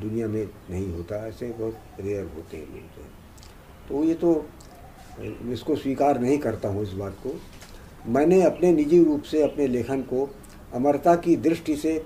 दुनिया 0.00 0.26
में 0.28 0.44
नहीं 0.70 0.92
होता, 0.92 1.26
ऐसे 1.26 1.50
बहुत 1.50 2.00
रेयर 2.00 2.30
होते 2.36 2.56
हैं 2.56 2.66
लोग। 2.66 3.88
तो 3.88 4.04
ये 4.04 4.14
तो 4.14 4.34
इसको 5.52 5.76
स्वीकार 5.76 6.20
नहीं 6.20 6.38
करता 6.38 6.68
हूँ 6.68 6.82
इस 6.82 6.92
बात 6.92 7.16
को। 7.22 7.34
मैंने 8.06 8.42
अपने 8.42 8.72
निजी 8.72 9.02
रूप 9.04 9.22
से 9.22 9.42
अपने 9.42 9.66
लेखन 9.68 10.02
को 10.02 10.28
अमरता 10.74 11.14
की 11.16 11.36
दृष्टि 11.36 11.76
से 11.76 11.98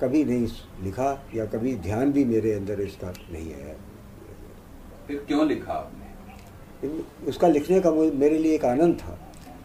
कभी 0.00 0.24
नहीं 0.24 0.46
लिखा 0.82 1.10
या 1.34 1.44
कभी 1.46 1.74
ध्यान 1.74 2.12
भी 2.12 2.24
मेरे 2.24 2.52
अंदर 2.52 2.80
इसका 2.80 3.12
नहीं 3.32 3.54
आया 3.54 3.74
फिर 5.08 5.24
क्यों 5.28 5.46
लिखा 5.48 5.72
आपने? 5.72 6.88
उसका 7.28 7.48
लिखने 7.48 7.80
का 7.80 7.90
मेरे 7.90 8.38
लिए 8.38 8.54
एक 8.54 8.64
आनंद 8.64 8.96
था 8.96 9.18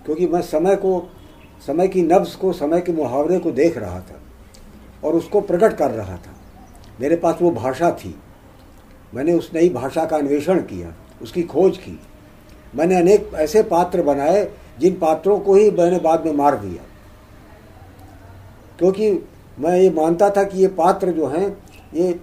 क्योंकि 0.06 0.28
मैं 0.28 0.42
समय 0.42 0.76
को 0.76 1.10
समय 1.68 1.88
की 1.88 2.02
नब्स 2.02 2.36
को 2.36 2.54
समय 2.54 2.82
के 2.82 2.92
मुहावरे 2.92 3.40
को 3.40 3.52
देख 3.52 3.78
रहा 3.78 4.00
था 4.02 4.22
और 5.04 5.16
उसको 5.16 5.42
प्रकट 5.42 5.78
कर 5.78 5.92
रहा 5.92 6.18
था। 6.18 6.36
मेरे 7.00 7.16
पास 7.16 7.38
वो 7.42 7.52
भाषा 7.52 7.92
थी। 7.92 8.16
मैंने 9.14 9.34
उस 9.34 9.50
नई 9.54 9.70
भाषा 9.70 10.06
का 10.06 10.18
अन्वेषण 10.18 10.62
किया 10.62 10.94
उसकी 11.22 11.44
खोज 11.44 11.78
की। 11.78 12.00
मैंने 12.76 12.96
अनेक 12.96 13.32
ऐसे 13.36 13.64
पात्र 13.64 14.02
बनाए, 14.02 14.52
जिन 14.80 14.94
पात्रों 14.94 15.40
को 15.40 15.56
ही 15.56 15.72
मैंने 15.72 16.00
बाद 16.00 16.26
में 16.26 16.34
मार 16.34 16.56
दिया। 16.56 16.84
क्योंकि 18.80 19.12
मैं 19.60 19.78
ये 19.80 19.90
मानता 19.90 20.30
था 20.30 20.44
कि 20.44 20.60
ये 20.60 20.68
पात्र 20.68 21.12
जो 21.12 21.28
हैं, 21.28 21.58
ये 21.94 22.20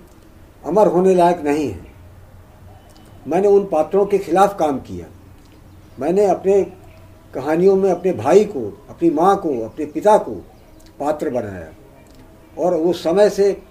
अमर 0.66 0.86
होने 0.86 1.14
लायक 1.14 1.40
नहीं 1.40 1.70
है। 1.70 1.86
मैंने 3.28 3.48
उन 3.48 3.68
पात्रों 3.72 4.06
के 4.06 4.18
खिलाफ 4.18 4.58
काम 4.58 4.78
किया। 4.78 5.06
मैंने 6.00 6.26
अपने 6.26 6.62
कहानियों 7.34 7.76
में 7.76 7.90
अपने 7.90 8.12
भाई 8.12 8.44
को, 8.44 8.86
अपनी 8.90 9.10
माँ 9.10 9.36
को, 9.36 9.64
अपने 9.64 9.86
पिता 9.86 10.18
को 10.18 10.30
पात्र 11.00 11.30
बनाया। 11.30 11.68
और 12.58 12.74
वो 12.74 12.92
समय 12.92 13.30
से 13.30 13.62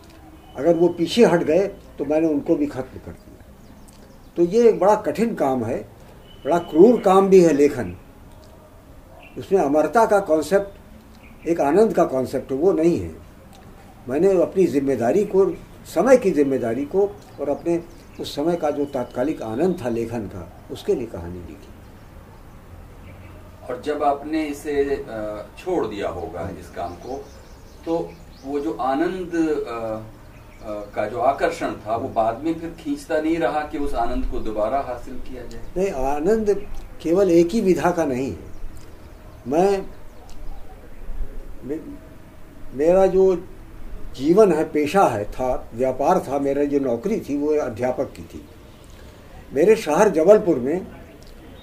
अगर 0.58 0.76
वो 0.76 0.88
पीछे 0.88 1.26
हट 1.26 1.44
गए 1.44 1.68
तो 1.98 2.06
मैंने 2.06 2.28
उनको 2.28 2.56
भी 2.56 2.66
खत्म 2.66 3.00
कर 3.06 3.12
दिया। 3.12 3.46
तो 4.38 4.44
ये 4.44 4.70
एक 4.70 4.80
बड़ा 4.80 4.96
कठिन 4.96 5.36
काम 5.36 5.64
है। 5.66 5.97
बड़ा 6.48 6.58
क्रूर 6.64 7.00
काम 7.02 7.28
भी 7.30 7.40
है 7.42 7.54
लेखन। 7.54 7.96
उसमें 9.38 9.60
अमरता 9.62 10.06
का 10.06 10.20
कॉन्सेप्ट 10.20 11.48
एक 11.48 11.62
आनंद 11.62 11.94
का 11.94 12.04
कॉन्सेप्ट 12.06 12.52
वो 12.54 12.72
नहीं 12.74 13.00
है। 13.00 13.12
मैंने 14.10 14.32
अपनी 14.42 14.66
ज़िम्मेदारी 14.68 15.24
को, 15.26 15.46
समय 15.86 16.18
की 16.18 16.32
ज़िम्मेदारी 16.32 16.86
को 16.86 17.02
और 17.40 17.50
अपने 17.50 17.80
उस 18.20 18.36
समय 18.36 18.56
का 18.56 18.70
जो 18.72 18.86
तात्कालिक 18.94 19.42
आनंद 19.42 19.82
था 19.82 19.90
लेखन 19.90 20.28
का, 20.28 20.48
उसके 20.72 20.96
लिए 20.96 21.08
कहानी 21.08 21.40
लिखी। 21.40 21.72
और 23.68 23.82
जब 23.86 24.04
आपने 24.04 24.46
इसे 24.46 25.04
छोड़ 25.60 25.86
दिया 25.88 26.10
होगा 26.10 26.50
इस 26.60 26.70
काम 26.76 26.94
को 26.98 27.22
तो 27.86 27.98
वो 28.46 28.60
जो 28.60 28.78
आनंद 28.84 29.32
का 30.64 31.08
जो 31.08 31.20
आकर्षण 31.22 31.74
था, 31.78 31.96
वो 31.96 32.10
बाद 32.10 32.42
में 32.44 32.54
फिर 32.54 32.70
खींचता 32.80 33.20
नहीं 33.22 33.38
रहा 33.40 33.62
कि 33.64 33.78
उस 33.78 33.94
आनंद 33.96 34.26
को 34.32 34.40
दोबारा 34.42 34.80
हासिल 34.80 35.14
किया 35.22 35.44
जाए। 35.44 35.62
नहीं, 35.78 35.92
आनंद 36.08 36.50
केवल 37.02 37.32
एक 37.32 37.52
ही 37.52 37.62
विधा 37.62 37.92
का 37.92 38.06
नहीं 38.06 38.32
है। 38.32 38.56
मैं, 39.48 39.86
मेरा 42.76 43.06
जो 43.08 43.36
जीवन 44.16 44.52
है, 44.52 44.64
पेशा 44.72 45.04
है, 45.08 45.24
था, 45.26 45.70
व्यापार 45.74 46.20
था, 46.20 46.40
मेरा 46.40 46.64
जो 46.66 46.80
नौकरी 46.80 47.20
थी, 47.20 47.38
वो 47.38 47.56
अध्यापक 47.56 48.12
की 48.16 48.24
थी। 48.24 48.42
मेरे 49.54 49.76
शहर 49.76 50.10
जबलपुर 50.12 50.60
में 50.60 50.86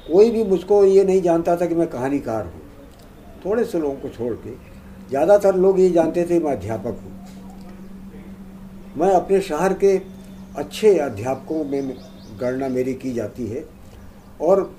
कोई 0.07 0.31
भी 0.31 0.45
मुझको 0.45 0.85
ये 0.85 1.05
नहीं 1.05 1.23
जानता 1.23 1.57
था 1.57 1.67
कि 1.67 1.75
मैं 1.75 1.87
कहानीकार 1.89 2.45
हूँ। 2.45 2.63
थोड़े 3.45 3.65
से 3.65 3.79
लोगों 3.81 3.97
को 3.97 4.09
छोड़ 4.09 4.33
के, 4.37 4.51
ज़्यादातर 5.09 5.55
लोग 5.57 5.81
ये 5.81 5.91
जानते 5.91 6.25
थे 6.25 6.39
मैं 6.39 6.53
अध्यापक 6.53 7.01
हूँ। 7.03 7.14
मैं 8.97 9.11
अपने 9.11 9.41
शहर 9.41 9.73
के 9.75 9.97
अच्छे 10.57 10.97
अध्यापकों 10.99 11.65
में 11.65 11.95
गणना 12.41 12.69
मेरी 12.69 12.95
की 12.95 13.13
जाती 13.13 13.47
है 13.47 13.65
और 14.41 14.71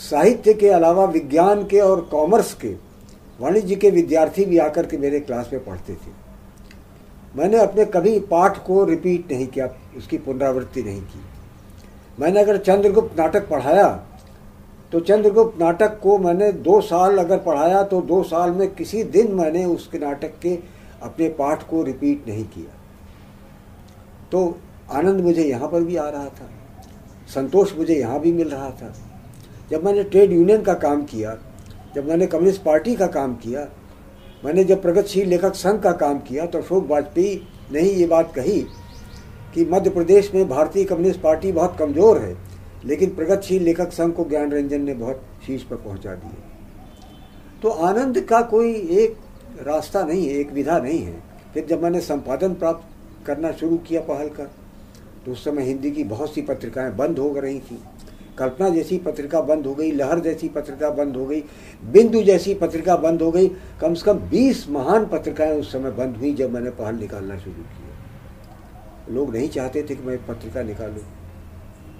साहित्य 0.00 0.54
के 0.54 0.68
अलावा 0.68 1.04
विज्ञान 1.06 1.64
के 1.64 1.80
और 1.80 2.00
कॉमर्स 2.10 2.52
के, 2.54 2.68
वाणिज्य 3.40 3.76
के 3.76 3.90
विद्यार्थी 3.90 4.44
भी 4.44 4.58
आकर 4.58 4.86
के 4.86 4.96
मेरे 4.98 5.20
क्लास 5.20 5.50
में 5.52 5.64
पढ़ते 5.64 5.94
थे। 5.94 6.12
मैंने 7.36 7.58
अपने 7.58 7.84
कभी 7.86 8.18
पाठ 8.20 8.58
को 8.66 8.84
रिपीट 8.84 9.32
नहीं 9.32 9.46
किया, 9.46 9.68
उसकी 9.96 10.18
पुनरावृत्ति 10.18 10.82
नहीं 10.82 11.00
की। 11.02 11.20
मैंने 12.18 12.40
अगर 12.40 12.56
चंद्रगुप्त 12.58 13.18
नाटक 13.18 13.48
पढ़ाया 13.48 13.88
तो 14.92 15.00
चंद्रगुप्त 15.00 15.60
नाटक 15.60 15.98
को 16.00 16.18
मैंने 16.18 16.50
दो 16.52 16.80
साल 16.80 17.18
अगर 17.18 17.38
पढ़ाया 17.38 17.82
तो 17.82 18.00
दो 18.02 18.22
साल 18.22 18.50
में 18.50 18.74
किसी 18.74 19.02
दिन 19.06 19.32
मैंने 19.34 19.64
उसके 19.64 19.98
नाटक 19.98 20.38
के 20.42 20.58
अपने 21.02 21.28
पाठ 21.30 21.68
को 21.68 21.82
रिपीट 21.82 22.28
नहीं 22.28 22.44
किया। 22.46 22.76
तो 24.32 24.58
आनंद 24.90 25.20
मुझे 25.20 25.44
यहाँ 25.44 25.68
पर 25.68 25.82
भी 25.82 25.96
आ 25.96 26.08
रहा 26.08 26.28
था। 26.28 26.50
संतोष 27.28 27.76
मुझे 27.78 27.94
यहाँ 27.94 28.20
भी 28.20 28.32
मिल 28.32 28.48
रहा 28.48 28.70
था। 28.72 28.92
जब 29.70 29.84
मैंने 29.84 30.02
ट्रेड 30.04 30.32
यूनियन 30.32 30.62
का 30.62 30.74
काम 30.76 31.04
किया, 31.04 31.36
जब 31.94 32.08
मैंने 32.08 32.26
कम्युनिस्ट 32.26 32.62
पार्टी 32.62 32.94
का 32.96 33.06
काम 33.08 33.34
किया, 33.36 33.66
मैंने 34.44 34.64
जब 34.64 34.82
प्रगतिशील 34.82 35.28
लेखक 35.28 35.54
संघ 35.56 35.80
का 35.82 35.92
काम 35.94 36.18
किया 36.20 36.46
तो 36.46 36.58
अशोक 36.58 36.86
वाजपेयी 36.86 37.40
ने 37.72 37.80
ही 37.80 37.90
ये 37.90 38.06
बात 38.06 38.32
कही 38.34 38.60
कि 39.54 39.64
मध्य 39.70 39.90
प्रदेश 39.90 40.30
में 40.34 40.48
भारतीय 40.48 40.84
कम्युनिस्ट 40.84 41.20
पार्टी 41.20 41.52
बहुत 41.52 41.76
कमज़ोर 41.78 42.18
है, 42.18 42.36
लेकिन 42.84 43.14
प्रगतिशील 43.14 43.62
लेखक 43.62 43.92
संघ 43.92 44.12
को 44.14 44.24
ज्ञान 44.24 44.52
रंजन 44.52 44.82
ने 44.82 44.94
बहुत 44.94 45.22
शीर्ष 45.46 45.62
पर 45.62 45.76
पहुँचा 45.78 46.14
दिए 46.14 46.46
तो 47.62 47.68
आनंद 47.68 48.20
का 48.20 48.40
कोई 48.42 48.72
एक 48.72 49.16
रास्ता 49.62 50.02
नहीं 50.04 50.26
है, 50.26 50.34
एक 50.34 50.52
विधा 50.52 50.78
नहीं 50.78 50.98
है। 50.98 51.22
फिर 51.54 51.66
जब 51.66 51.82
मैंने 51.82 52.00
संपादन 52.02 52.54
प्राप्त 52.54 52.97
करना 53.28 53.52
शुरू 53.52 53.76
किया 53.78 54.00
पहल 54.00 54.28
कर। 54.28 54.50
तो 55.26 55.32
उस 55.32 55.44
समय 55.44 55.62
हिंदी 55.62 55.90
की 55.90 56.04
बहुत 56.04 56.34
सी 56.34 56.42
पत्रिकाएँ 56.42 56.92
बंद 56.92 57.18
हो 57.18 57.40
रही 57.40 57.60
थी। 57.60 57.78
कल्पना 58.38 58.68
जैसी 58.68 58.98
पत्रिका 58.98 59.40
बंद 59.40 59.66
हो 59.66 59.74
गई, 59.74 59.92
लहर 59.92 60.20
जैसी 60.20 60.48
पत्रिका 60.48 60.90
बंद 60.90 61.16
हो 61.16 61.26
गई, 61.26 61.40
बिंदु 61.84 62.22
जैसी 62.22 62.54
पत्रिका 62.54 62.96
बंद 62.96 63.22
हो 63.22 63.30
गई, 63.30 63.48
कम 63.80 63.94
से 63.94 64.04
कम 64.04 64.18
बीस 64.18 64.68
महान 64.68 65.06
पत्रिकाएँ 65.06 65.60
उस 65.60 65.72
समय 65.72 65.90
बंद 65.90 66.16
हुई 66.16 66.34
जब 66.34 66.52
मैंने 66.52 66.70
पहल 66.70 66.94
निकालना 66.94 67.38
शुरू 67.38 67.62
किया। 67.62 69.14
लोग 69.14 69.36
नहीं 69.36 69.48
चाहते 69.48 69.82
थे 69.82 69.94
कि 69.94 70.02
मैं 70.02 70.26
पत्रिका 70.26 70.62
निकालूं। 70.62 71.04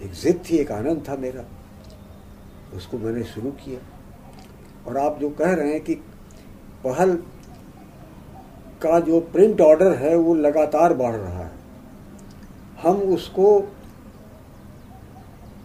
एक 0.03 0.13
जिद 0.13 0.41
थी, 0.51 0.57
एक 0.57 0.73
आनंद 0.73 1.05
था 1.09 1.17
मेरा। 1.17 1.45
उसको 2.77 2.99
मैंने 2.99 3.25
शुरू 3.25 3.51
किया। 3.51 3.81
और 4.89 4.97
आप 4.97 5.19
जो 5.21 5.31
कह 5.31 5.53
रहे 5.53 5.73
हैं 5.73 5.81
कि 5.81 5.95
पहल 6.85 7.19
का 8.83 8.99
जो 9.01 9.21
प्रिंट 9.23 9.61
ऑर्डर 9.61 9.93
है, 9.95 10.15
वो 10.17 10.35
लगातार 10.35 10.95
बढ़ 10.95 11.15
रहा 11.15 11.45
है। 11.45 11.51
हम 12.83 12.97
उसको 13.15 13.59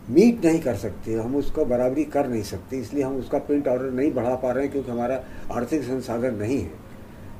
मीट 0.09 0.45
नहीं 0.45 0.59
कर 0.59 0.75
सकते, 0.75 1.13
हम 1.13 1.35
उसको 1.35 1.65
बराबरी 1.65 2.03
कर 2.05 2.27
नहीं 2.27 2.43
सकते, 2.43 2.77
इसलिए 2.77 3.03
हम 3.03 3.15
उसका 3.17 3.37
प्रिंट 3.39 3.67
ऑर्डर 3.67 3.91
नहीं 3.91 4.11
बढ़ा 4.13 4.35
पा 4.35 4.51
रहे 4.51 4.63
हैं, 4.63 4.71
क्योंकि 4.71 4.91
हमारा 4.91 5.19
आर्थिक 5.51 5.83
संसाधन 5.83 6.35
नहीं 6.35 6.59
है। 6.59 6.71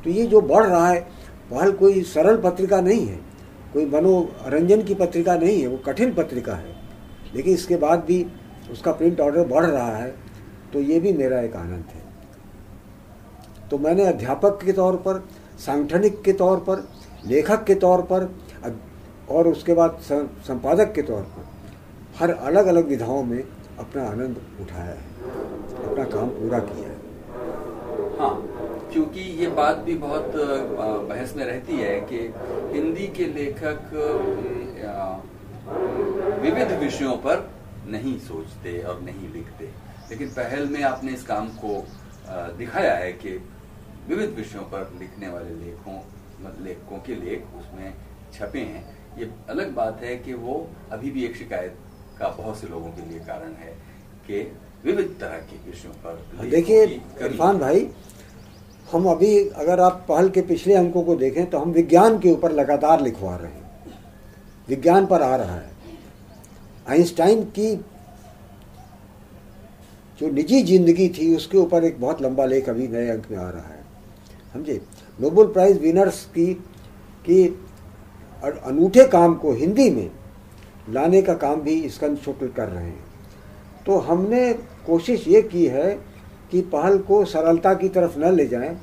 तो 0.03 0.09
ये 0.09 0.25
जो 0.25 0.41
बढ़ 0.43 0.65
रहा 0.65 0.88
है 0.88 0.99
पहल 1.51 1.71
कोई 1.71 2.01
सरल 2.03 2.38
पत्रिका 2.41 2.81
नहीं 2.81 3.05
है, 3.07 3.19
कोई 3.73 3.86
मनोरंजन 3.86 4.83
की 4.83 4.95
पत्रिका 4.95 5.36
नहीं 5.36 5.62
है, 5.62 5.67
वो 5.67 5.77
कठिन 5.77 6.13
पत्रिका 6.13 6.55
है। 6.55 6.75
लेकिन 7.36 7.53
इसके 7.53 7.75
बाद 7.75 7.99
भी 7.99 8.25
उसका 8.71 8.91
प्रिंट 8.91 9.19
ऑर्डर 9.21 9.47
बढ़ 9.47 9.65
रहा 9.65 9.95
है 9.95 10.13
तो 10.73 10.79
ये 10.81 10.99
भी 10.99 11.13
मेरा 11.13 11.39
एक 11.41 11.55
आनंद 11.55 11.86
है। 11.93 12.01
तो 13.69 13.77
मैंने 13.77 14.05
अध्यापक 14.05 14.59
के 14.65 14.71
तौर 14.71 14.95
पर 14.97 15.23
सांगठनिक 15.65 16.21
के 16.21 16.34
तौर 16.34 16.58
पर, 16.60 16.88
लेखक 17.26 17.63
के 17.63 17.76
तौर 17.76 18.02
पर 18.12 18.30
और 19.30 19.47
उसके 19.47 19.73
बाद 19.73 19.97
संपादक 20.02 20.91
के 20.95 21.02
तौर 21.02 21.21
पर, 21.23 21.45
हर 22.19 22.32
अलग 22.32 22.65
अलग 22.67 22.88
विधाओं 22.88 23.23
में 23.23 23.43
अपना 23.80 24.04
आनंद 24.06 24.41
उठाया 24.62 24.91
है, 24.91 25.04
अपना 25.84 26.04
काम 26.06 26.30
पूरा 26.32 26.60
किया 26.62 26.89
है। 26.89 26.97
हाँ 28.19 28.36
क्योंकि 28.93 29.21
ये 29.39 29.47
बात 29.58 29.78
भी 29.86 29.95
बहुत 29.97 30.32
बहस 31.10 31.34
में 31.36 31.45
रहती 31.45 31.78
है 31.78 31.99
कि 32.12 32.19
हिंदी 32.73 33.08
के 33.17 33.26
लेखक 33.34 33.93
विविध 36.43 36.71
विषयों 36.80 37.15
पर 37.26 37.49
नहीं 37.88 38.17
सोचते 38.19 38.78
और 38.82 39.02
नहीं 39.02 39.34
लिखते। 39.34 39.69
लेकिन 40.10 40.30
पहल 40.32 40.67
में 40.67 40.84
आपने 40.84 41.12
इस 41.12 41.23
काम 41.26 41.47
को 41.63 41.84
दिखाया 42.58 42.93
है 42.95 43.12
कि 43.13 43.38
विविध 44.10 44.36
विषयों 44.36 44.63
पर 44.72 44.92
लिखने 45.00 45.28
वाले 45.30 45.56
लेखों 45.56 46.00
लेखकों 46.63 46.98
के 47.00 47.16
लेख 47.16 47.56
उसमें 47.58 47.94
छपे 48.34 48.60
हैं। 48.62 48.84
ये 49.20 49.30
अलग 49.50 49.74
बात 49.76 50.02
है 50.04 50.16
कि 50.18 50.34
वो 50.36 50.56
अभी 50.92 51.12
भी 51.12 51.26
एक 51.26 51.36
शिकायत 51.38 51.76
का 52.20 52.30
बहुत 52.30 52.60
से 52.60 52.68
लोगों 52.68 52.89
के 52.89 53.10
लिए 53.10 53.20
कारण 53.28 53.54
है 53.56 53.72
कि 54.28 54.42
विविध 54.86 55.16
तरह 55.20 55.38
के 55.50 55.58
विषयों 55.66 55.94
पर 56.06 56.50
देखिए 56.50 56.84
इरफान 56.84 57.60
भाई 57.60 57.89
हम 58.92 59.06
अभी 59.10 59.38
अगर 59.50 59.80
आप 59.80 60.06
पहल 60.10 60.30
के 60.30 60.42
पिछले 60.44 60.74
अंकों 60.76 61.04
को 61.04 61.16
देखें 61.16 61.46
तो 61.50 61.60
हम 61.60 61.72
विज्ञान 61.72 62.20
के 62.20 62.32
ऊपर 62.32 62.52
लगातार 62.52 63.02
लिखवा 63.02 63.36
रहे 63.36 63.52
हैं। 63.52 63.62
विज्ञान 64.68 65.06
पर 65.06 65.22
आ 65.22 65.36
रहा 65.36 65.56
है। 65.56 65.72
आइंस्टाइन 66.89 67.44
की 67.58 67.76
जो 70.20 70.30
निजी 70.32 70.62
ज़िंदगी 70.63 71.08
थी 71.10 71.36
उसके 71.36 71.58
ऊपर 71.58 71.84
एक 71.84 72.00
बहुत 72.02 72.22
लंबा 72.22 72.46
लेख 72.46 72.70
अभी 72.70 72.88
नए 72.88 73.08
अंक 73.10 73.32
में 73.32 73.38
आ 73.38 73.50
रहा 73.50 73.68
है। 73.68 73.82
समझे? 74.54 74.82
नोबल 75.20 75.46
प्राइज 75.48 75.82
विनर्स 75.82 76.24
की 76.28 76.54
की 77.26 77.46
अनूठे 78.44 79.08
काम 79.08 79.36
को 79.36 79.54
हिंदी 79.54 79.89
में 79.89 80.10
लाने 80.89 81.22
का 81.22 81.34
काम 81.34 81.62
भी 81.62 81.89
स्कंद 81.89 82.18
शुक्ल 82.18 82.48
कर 82.48 82.68
रहे 82.68 82.86
हैं। 82.86 83.04
तो 83.86 83.98
हमने 84.00 84.52
कोशिश 84.86 85.28
ये 85.28 85.42
की 85.42 85.66
है 85.66 85.92
कि 86.52 86.62
पहल 86.74 86.98
को 87.00 87.24
सरलता 87.26 87.74
की 87.74 87.89
तरफ़ 87.89 88.18
न 88.20 88.34
ले 88.36 88.48
जाएँ, 88.48 88.76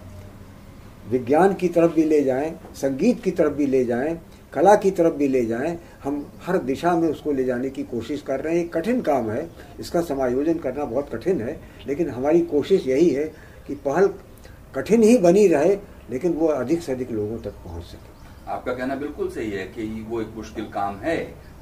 विज्ञान 1.11 1.55
की 1.55 1.69
तरफ़ 1.69 1.93
भी 1.93 2.05
ले 2.05 2.23
जाएँ, 2.23 2.55
संगीत 2.75 3.23
की 3.23 3.31
तरफ़ 3.31 3.53
भी 3.53 3.67
ले 3.67 3.85
जाएँ, 3.85 4.19
कला 4.53 4.75
की 4.75 4.91
तरफ़ 4.91 5.15
भी 5.15 5.29
ले 5.29 5.45
जाएँ। 5.47 5.79
हम 6.05 6.27
हर 6.43 6.59
दिशा 6.61 6.95
में 6.95 7.09
उसको 7.09 7.33
ले 7.33 7.45
जाने 7.45 7.71
की 7.71 7.83
कोशिश 7.83 8.23
कर 8.23 8.41
रहे 8.41 8.59
हैं। 8.59 8.69
कठिन 8.69 9.01
काम 9.03 9.31
है, 9.31 9.49
इसका 9.81 10.01
समायोजन 10.01 10.59
करना 10.59 10.85
बहुत 10.85 11.15
कठिन 11.15 11.41
है, 11.41 11.59
लेकिन 11.87 12.11
हमारी 12.11 12.41
कोशिश 12.47 12.87
यही 12.87 13.09
है 13.11 13.25
कि 13.67 13.75
पहल 13.77 14.07
कठिन 14.75 15.03
ही 15.03 15.17
बनी 15.19 15.47
रहे, 15.49 15.77
लेकिन 16.11 16.33
वो 16.35 16.47
अधिक 16.49 16.83
से 16.83 16.93
अधिक 16.93 17.11
लोगों 17.13 17.39
तक 17.43 17.55
पहुँच 17.65 17.85
सके। 17.85 18.51
आपका 18.51 18.73
कहना 18.73 18.95
बिल्कुल 18.97 19.31
सही 19.31 19.51
है 19.51 19.65
कि 19.69 19.85
वो 20.09 20.21
एक 20.21 20.35
मुश्किल 20.37 20.65
काम 20.71 20.97
है, 20.99 21.17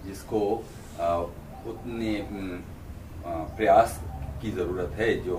जिसको 0.06 0.40
उतने 1.68 2.12
प्रयास 3.56 3.98
की 4.42 4.50
ज़रूरत 4.52 4.92
है 4.98 5.12
जो 5.24 5.36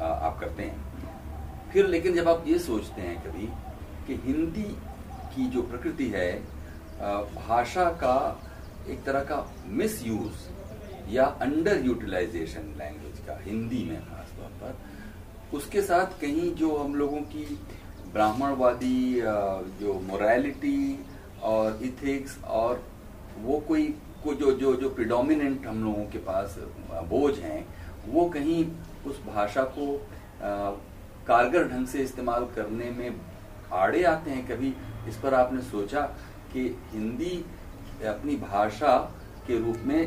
आप 0.00 0.38
करते 0.40 0.62
हैं। 0.62 1.70
फिर 1.72 1.86
लेकिन 1.86 2.14
जब 2.14 2.28
आप 2.28 2.44
ये 2.46 2.58
सोचते 2.58 3.02
हैं 3.02 3.16
कभी 3.24 3.46
कि 4.06 4.20
हिंदी 4.24 4.70
की 5.34 5.46
जो 5.50 5.62
प्रकृति 5.62 6.06
है 6.08 6.30
भाषा 7.36 7.84
का 8.02 8.16
एक 8.90 9.02
तरह 9.04 9.20
का 9.24 9.44
मिस 9.68 10.06
यूज़ 10.06 10.48
या 11.10 11.24
अंडर 11.42 11.84
यूटिलाइजेशन 11.86 12.74
लैंग्वेज 12.78 13.18
का, 13.26 13.38
हिंदी 13.42 13.84
में 13.84 14.00
खासतौर 14.00 14.50
पर 14.62 14.78
उसके 15.54 15.82
साथ 15.82 16.20
कहीं 16.20 16.54
जो 16.54 16.76
हम 16.76 16.94
लोगों 16.94 17.20
की 17.30 17.44
ब्राह्मणवादी 18.12 19.20
जो 19.80 19.92
मोरालिटी 20.08 21.06
और 21.42 21.80
इथिक्स 21.82 22.38
और 22.44 22.82
वो 23.38 23.58
कोई, 23.68 23.86
को 24.24 24.34
जो 24.34 24.52
जो 24.52 24.74
जो 24.76 24.88
प्रिडोमिनेंट 24.90 25.66
हम 25.66 25.82
लोगों 25.84 26.04
के 26.04 26.18
पास 26.24 26.56
बोझ 27.10 27.38
हैं, 27.38 27.66
वो 28.06 28.28
कहीं 28.30 28.64
उस 29.06 29.20
भाषा 29.26 29.62
को 29.78 29.86
कारगर 31.26 31.68
ढंग 31.68 31.86
से 31.86 32.02
इस्तेमाल 32.02 32.44
करने 32.56 32.90
में 32.90 33.20
आड़े 33.72 34.02
आते 34.04 34.30
हैं? 34.30 34.46
कभी 34.48 34.74
इस 35.08 35.16
पर 35.16 35.34
आपने 35.34 35.62
सोचा 35.62 36.00
कि 36.52 36.60
हिंदी 36.92 37.44
अपनी 38.08 38.36
भाषा 38.38 38.96
के 39.46 39.58
रूप 39.58 39.78
में 39.86 40.02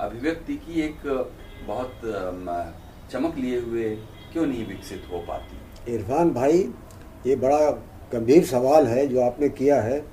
अभिव्यक्ति 0.00 0.56
की 0.56 0.80
एक 0.80 1.06
बहुत 1.66 2.00
चमक 3.12 3.36
लिए 3.36 3.60
हुए 3.60 3.88
क्यों 4.32 4.46
नहीं 4.46 4.66
विकसित 4.66 5.02
हो 5.12 5.18
पाती? 5.18 5.94
इरफान 5.94 6.30
भाई, 6.30 6.68
ये 7.26 7.36
बड़ा 7.36 7.70
गंभीर 8.12 8.44
सवाल 8.44 8.86
है 8.86 9.06
जो 9.06 9.20
आपने 9.20 9.48
किया 9.48 9.80
है। 9.82 10.04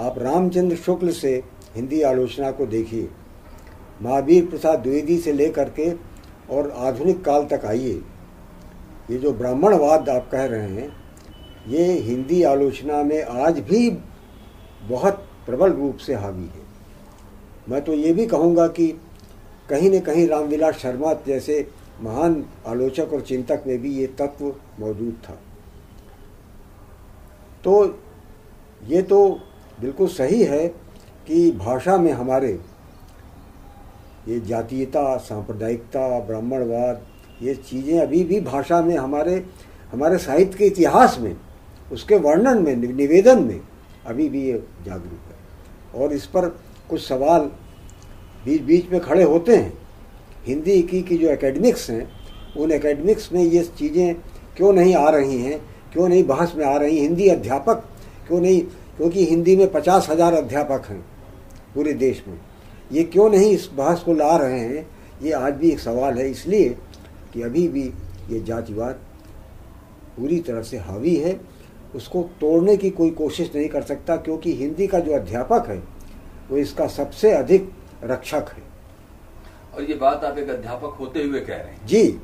आप 0.00 0.18
रामचंद्र 0.18 0.76
शुक्ल 0.76 1.10
से 1.10 1.42
हिंदी 1.76 2.02
आलोचना 2.02 2.50
को 2.50 2.66
देखिए। 2.66 3.08
महावीर 4.02 4.46
प्रसाद 4.46 4.78
द्विवेदी 4.78 5.18
से 5.18 5.32
लेकर 5.32 5.68
के 5.68 5.92
और 6.54 6.70
आधुनिक 6.70 7.24
काल 7.24 7.44
तक 7.44 7.64
आइए। 7.64 8.02
ये 9.10 9.18
जो 9.18 9.32
ब्राह्मणवाद 9.32 10.08
आप 10.08 10.30
कह 10.30 10.44
रहे 10.44 10.68
हैं, 10.68 10.96
ये 11.68 11.84
हिंदी 11.84 12.42
आलोचना 12.42 13.02
में 13.02 13.22
आज 13.22 13.58
भी 13.58 13.90
बहुत 14.88 15.24
प्रबल 15.46 15.72
रूप 15.72 15.96
से 15.96 16.14
हावी 16.14 16.42
है। 16.42 16.66
मैं 17.68 17.84
तो 17.84 17.94
ये 17.94 18.12
भी 18.12 18.26
कहूँगा 18.26 18.66
कि 18.66 18.88
कहीं 19.68 19.90
न 19.90 20.00
कहीं 20.00 20.28
रामविलास 20.28 20.74
शर्मा 20.74 21.12
जैसे 21.26 21.70
महान 22.00 22.44
आलोचक 22.66 23.12
और 23.12 23.20
चिंतक 23.20 23.64
में 23.66 23.78
भी 23.78 23.94
ये 23.94 24.06
तत्व 24.18 24.54
मौजूद 24.80 25.14
था। 25.24 25.38
तो 27.64 27.84
ये 28.82 29.02
तो 29.02 29.28
बिल्कुल 29.78 30.08
सही 30.08 30.42
है 30.42 30.66
कि 31.26 31.50
भाषा 31.52 31.96
में 31.98 32.12
हमारे 32.12 32.58
ये 34.28 34.38
जातीयता, 34.40 35.16
सांप्रदायिकता, 35.16 36.18
ब्राह्मणवाद, 36.20 37.06
ये 37.42 37.54
चीज़ें 37.54 38.00
अभी 38.00 38.22
भी 38.24 38.40
भाषा 38.40 38.80
में 38.82 38.96
हमारे 38.96 39.44
हमारे 39.92 40.18
साहित्य 40.18 40.58
के 40.58 40.66
इतिहास 40.66 41.18
में, 41.18 41.36
उसके 41.92 42.16
वर्णन 42.16 42.62
में 42.62 42.74
निवेदन 42.76 43.42
में 43.44 43.60
अभी 44.06 44.28
भी 44.28 44.42
ये 44.42 44.62
जागरूक 44.84 45.30
है। 45.30 46.00
और 46.00 46.12
इस 46.12 46.26
पर 46.26 46.48
कुछ 46.90 47.00
सवाल 47.02 47.50
बीच 48.44 48.62
बीच 48.62 48.90
में 48.92 49.00
खड़े 49.00 49.22
होते 49.22 49.56
हैं। 49.56 49.72
हिंदी 50.48 50.80
की 50.82 51.02
की 51.02 51.16
जो 51.18 51.28
एकेडमिक्स 51.28 51.88
हैं, 51.90 52.08
उन 52.56 52.72
एकेडमिक्स 52.72 53.32
में 53.32 53.42
ये 53.42 53.62
चीज़ें 53.78 54.14
क्यों 54.56 54.72
नहीं 54.72 54.94
आ 54.94 55.08
रही 55.10 55.40
हैं? 55.42 55.58
क्यों 55.92 56.08
नहीं 56.08 56.24
बहस 56.24 56.52
में 56.56 56.64
आ 56.66 56.76
रही 56.76 56.98
हिंदी 56.98 57.28
अध्यापक 57.28 57.84
क्यों 58.28 58.40
नहीं? 58.40 58.60
क्योंकि 58.96 59.24
हिंदी 59.24 59.56
में 59.56 59.70
पचास 59.72 60.08
हज़ार 60.10 60.34
अध्यापक 60.34 60.86
हैं 60.86 61.00
पूरे 61.74 61.92
देश 61.94 62.22
में। 62.28 62.38
ये 62.92 63.02
क्यों 63.04 63.28
नहीं 63.30 63.50
इस 63.50 63.68
बहस 63.74 64.00
को 64.00 64.14
ला 64.14 64.36
रहे 64.36 64.58
हैं? 64.60 64.86
ये 65.22 65.32
आज 65.32 65.54
भी 65.54 65.70
एक 65.70 65.78
सवाल 65.78 66.18
है, 66.18 66.30
इसलिए 66.30 66.68
कि 67.34 67.42
अभी 67.42 67.66
भी 67.68 67.82
ये 68.30 68.40
जातिवाद 68.40 69.00
पूरी 70.16 70.38
तरह 70.38 70.62
से 70.62 70.78
हावी 70.78 71.14
है। 71.16 71.38
उसको 71.94 72.22
तोड़ने 72.40 72.76
की 72.76 72.90
कोई 72.90 73.10
कोशिश 73.10 73.50
नहीं 73.54 73.68
कर 73.68 73.82
सकता, 73.82 74.16
क्योंकि 74.16 74.54
हिंदी 74.54 74.86
का 74.86 74.98
जो 75.00 75.14
अध्यापक 75.14 75.68
है, 75.68 75.78
वो 76.50 76.56
इसका 76.56 76.86
सबसे 76.86 77.32
अधिक 77.32 77.70
रक्षक 78.04 78.52
है। 78.56 78.62
और 79.78 79.84
ये 79.84 79.94
बात 79.94 80.24
आप 80.24 80.38
एक 80.38 80.48
अध्यापक 80.50 80.96
होते 81.00 81.22
हुए 81.22 81.40
कह 81.40 81.56
रहे 81.56 81.72
हैं। 81.72 81.86
जी, 81.86 82.18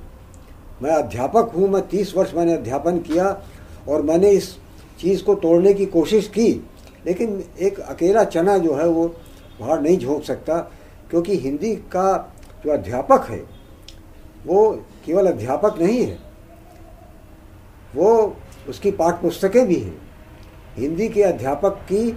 मैं 0.82 0.90
अध्यापक 0.92 1.52
हूँ, 1.54 1.68
मैं 1.68 1.86
तीस 1.88 2.14
वर्ष 2.16 2.32
मैंने 2.34 2.54
अध्यापन 2.54 2.98
किया 2.98 3.26
और 3.88 4.02
मैंने 4.02 4.30
इस 4.30 4.50
चीज़ 5.00 5.22
को 5.24 5.34
तोड़ने 5.34 5.74
की 5.74 5.86
कोशिश 5.86 6.28
की, 6.28 6.50
लेकिन 7.06 7.44
एक 7.58 7.78
अकेला 7.80 8.24
चना 8.24 8.56
जो 8.58 8.74
है 8.74 8.86
वो 8.88 9.06
बाहर 9.60 9.80
नहीं 9.80 9.98
झोंक 9.98 10.22
सकता, 10.22 10.58
क्योंकि 11.10 11.36
हिंदी 11.36 11.74
का 11.92 12.34
जो 12.64 12.72
अध्यापक 12.72 13.30
है, 13.30 13.42
वो 14.46 14.70
केवल 15.06 15.26
अध्यापक 15.26 15.78
नहीं 15.80 16.04
है, 16.04 16.18
वो 17.94 18.36
उसकी 18.68 18.90
पाठ 18.90 19.22
पुस्तकें 19.22 19.66
भी 19.66 19.76
हैं। 19.76 19.96
हिंदी 20.76 21.08
के 21.08 21.22
अध्यापक 21.22 21.80
की 21.92 22.10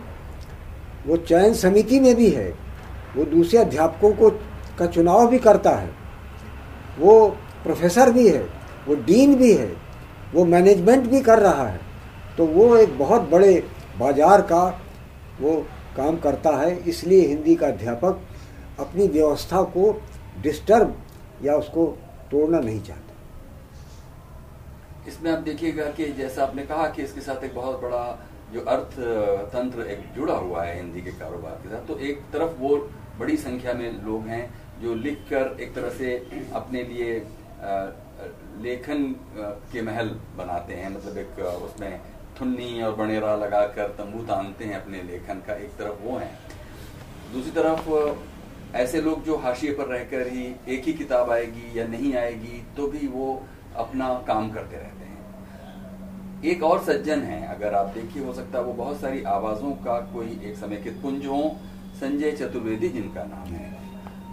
वो 1.08 1.18
चयन 1.18 1.54
समिति 1.56 2.00
में 2.00 2.16
भी 2.16 2.30
है, 2.32 2.50
वो 3.16 3.26
दूसरे 3.28 3.60
अध्यापकों 3.60 4.12
को 4.12 4.30
का 4.80 4.86
चुनाव 4.88 5.28
भी 5.28 5.40
करता 5.40 5.72
है। 5.72 5.90
वो 7.00 7.28
प्रोफेसर 7.64 8.12
भी 8.12 8.28
है, 8.28 8.44
वो 8.88 8.96
डीन 8.98 9.36
भी 9.36 9.54
है, 9.54 9.72
वो 10.34 10.46
मैनेजमेंट 10.46 11.08
भी 11.08 11.22
कर 11.22 11.40
रहा 11.40 11.68
है। 11.68 11.80
तो 12.38 12.46
वो 12.48 12.76
एक 12.78 12.98
बहुत 12.98 13.30
बड़े 13.30 13.54
बाज़ार 14.00 14.42
का 14.44 14.64
वो 15.40 15.56
काम 15.98 16.18
करता 16.20 16.56
है, 16.58 16.76
इसलिए 16.80 17.28
हिंदी 17.28 17.56
का 17.56 17.68
अध्यापक 17.68 18.20
अपनी 18.80 19.08
व्यवस्था 19.08 19.62
को 19.66 19.92
डिस्टर्ब 20.42 20.96
या 21.44 21.56
उसको 21.56 21.86
तोड़ना 22.32 22.60
नहीं 22.60 22.82
चाहता। 22.82 23.14
इसमें 25.08 25.32
आप 25.32 25.40
देखिएगा 25.40 25.86
कि 25.92 26.06
जैसा 26.14 26.44
आपने 26.44 26.64
कहा 26.64 26.88
कि 26.88 27.02
इसके 27.04 27.22
साथ 27.22 27.44
एक 27.44 27.56
बहुत 27.56 27.82
बड़ा 27.82 28.20
जो 28.54 28.62
अर्थ 28.64 28.96
तंत्र 29.52 29.86
एक 29.92 30.04
जुड़ा 30.16 30.34
हुआ 30.36 30.64
है 30.64 30.76
हिंदी 30.76 31.02
के 31.02 31.12
कारोबार 31.12 31.54
के 31.64 31.70
साथ 31.70 31.88
तो 31.88 31.98
एक 32.00 32.22
तरफ़ 32.34 32.60
वो 32.60 32.76
बड़ी 33.20 33.38
संख्या 33.38 33.74
में 33.74 34.04
लोग 34.06 34.28
हैं 34.28 34.44
जो 34.82 34.94
लिखकर 34.96 35.58
एक 35.62 35.74
तरह 35.76 35.90
से 35.90 36.16
अपने 36.54 36.84
लिए 36.84 37.14
लेखन 38.62 39.04
के 39.72 39.82
महल 39.82 40.10
बनाते 40.38 40.74
हैं। 40.74 40.90
मतलब 40.90 41.18
एक 41.18 41.40
उसमें 41.64 42.00
थुन्नी 42.40 42.82
और 42.82 42.96
बनेरा 42.96 43.36
लगाकर 43.36 43.88
तंबू 43.98 44.24
तानते 44.24 44.66
हैं 44.66 44.76
अपने 44.76 45.02
लेखन 45.04 45.42
का, 45.48 45.54
एक 45.56 45.70
तरफ़ 45.70 46.04
वो 46.04 46.18
है। 46.18 46.32
दूसरी 47.34 47.52
तरफ़ 47.52 48.76
ऐसे 48.76 49.02
लोग 49.02 49.24
जो 49.24 49.38
हाशिए 49.38 49.74
पर 49.74 49.86
रहकर 49.86 50.28
ही 50.28 50.46
एक 50.68 50.84
ही 50.84 50.94
किताब 50.94 51.32
आएगी 51.32 51.80
या 51.80 51.88
नहीं 51.88 52.14
आएगी 52.16 52.64
तो 52.78 52.88
भी 52.88 53.08
वो 53.08 53.44
अपना 53.76 54.14
काम 54.28 54.52
करते 54.52 54.76
रहते 54.76 55.06
हैं। 55.06 56.44
एक 56.46 56.64
और 56.64 56.84
सज्जन 56.84 57.20
है, 57.22 57.48
अगर 57.48 57.74
आप 57.74 57.86
देखिए, 57.88 58.24
हो 58.24 58.34
सकता 58.34 58.58
है 58.58 58.64
वो 58.64 58.74
बहुत 58.74 59.00
सारी 59.02 59.24
आवाजों 59.24 59.72
का 59.86 60.00
कोई 60.14 60.40
एक 60.44 60.56
समय 60.56 60.78
के 60.78 60.90
पुंज 61.02 61.26
हो। 61.26 61.56
संजय 61.96 62.32
चतुर्वेदी 62.32 62.90
जिनका 62.90 63.24
नाम 63.24 63.48
है। 63.48 63.77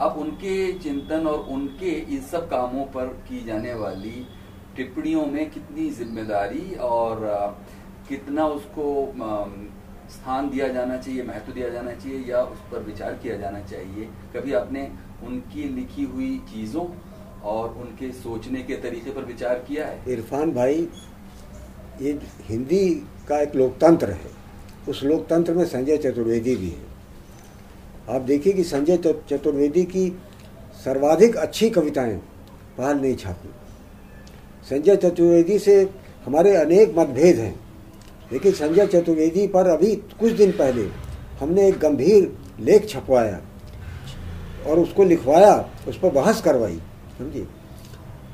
अब 0.03 0.17
उनके 0.19 0.57
चिंतन 0.79 1.27
और 1.27 1.39
उनके 1.51 1.91
इन 1.91 2.21
सब 2.23 2.49
कामों 2.51 2.85
पर 2.95 3.07
की 3.29 3.45
जाने 3.45 3.75
वाली 3.75 4.27
टिप्पणियों 4.77 5.27
में 5.27 5.51
कितनी 5.51 5.89
ज़िम्मेदारी 5.93 6.75
और 6.83 7.21
कितना 8.09 8.47
उसको 8.49 8.87
स्थान 10.11 10.49
दिया 10.51 10.69
जाना 10.69 10.97
चाहिए, 10.97 11.23
महत्व 11.23 11.53
दिया 11.53 11.69
जाना 11.69 11.93
चाहिए 11.93 12.19
या 12.29 12.43
उस 12.45 12.59
पर 12.73 12.83
विचार 12.83 13.15
किया 13.23 13.37
जाना 13.37 13.61
चाहिए, 13.63 14.09
कभी 14.35 14.53
आपने 14.53 14.89
उनकी 15.27 15.63
लिखी 15.75 16.05
हुई 16.05 16.37
चीज़ों 16.51 16.87
और 17.45 17.69
उनके 17.81 18.11
सोचने 18.15 18.63
के 18.63 18.77
तरीके 18.83 19.11
पर 19.11 19.25
विचार 19.25 19.59
किया 19.69 19.87
है? 19.87 20.03
इरफान 20.13 20.53
भाई, 20.55 20.89
ये 22.03 22.19
हिंदी 22.49 22.89
का 23.29 23.41
एक 23.41 23.55
लोकतंत्र 23.57 24.11
है। 24.13 24.31
उस 24.89 25.03
लोकतंत्र 25.05 25.55
में 25.55 25.65
संजय 25.67 25.97
चतुर्वेदी 25.99 26.57
भी 26.57 26.71
है। 26.71 26.84
आप 28.11 28.21
देखिए 28.21 28.53
कि 28.53 28.65
संजय 28.65 28.97
चतुर्वेदी 29.31 29.83
की 29.85 30.09
सर्वाधिक 30.85 31.37
अच्छी 31.37 31.69
कविताएँ 31.71 32.17
बाहर 32.79 32.95
नहीं 32.95 33.15
छापी 33.17 33.49
संजय 34.71 34.97
चतुर्वेदी 34.97 35.59
से 35.59 35.81
हमारे 36.27 36.55
अनेक 36.57 36.95
मतभेद 36.99 37.39
हैं। 37.39 37.55
लेकिन 38.33 38.53
संजय 38.53 38.87
चतुर्वेदी 38.87 39.47
पर 39.47 39.67
अभी 39.67 39.95
कुछ 40.21 40.33
दिन 40.33 40.53
पहले 40.53 40.87
हमने 41.41 41.67
एक 41.69 41.79
गंभीर 41.79 42.33
लेख 42.61 42.89
छपवाया 42.89 43.41
और 44.67 44.79
उसको 44.79 45.05
लिखवाया, 45.05 45.55
उस 45.89 45.99
पर 45.99 46.11
बहस 46.11 46.41
करवाई 46.43 46.81
समझिए 47.19 47.47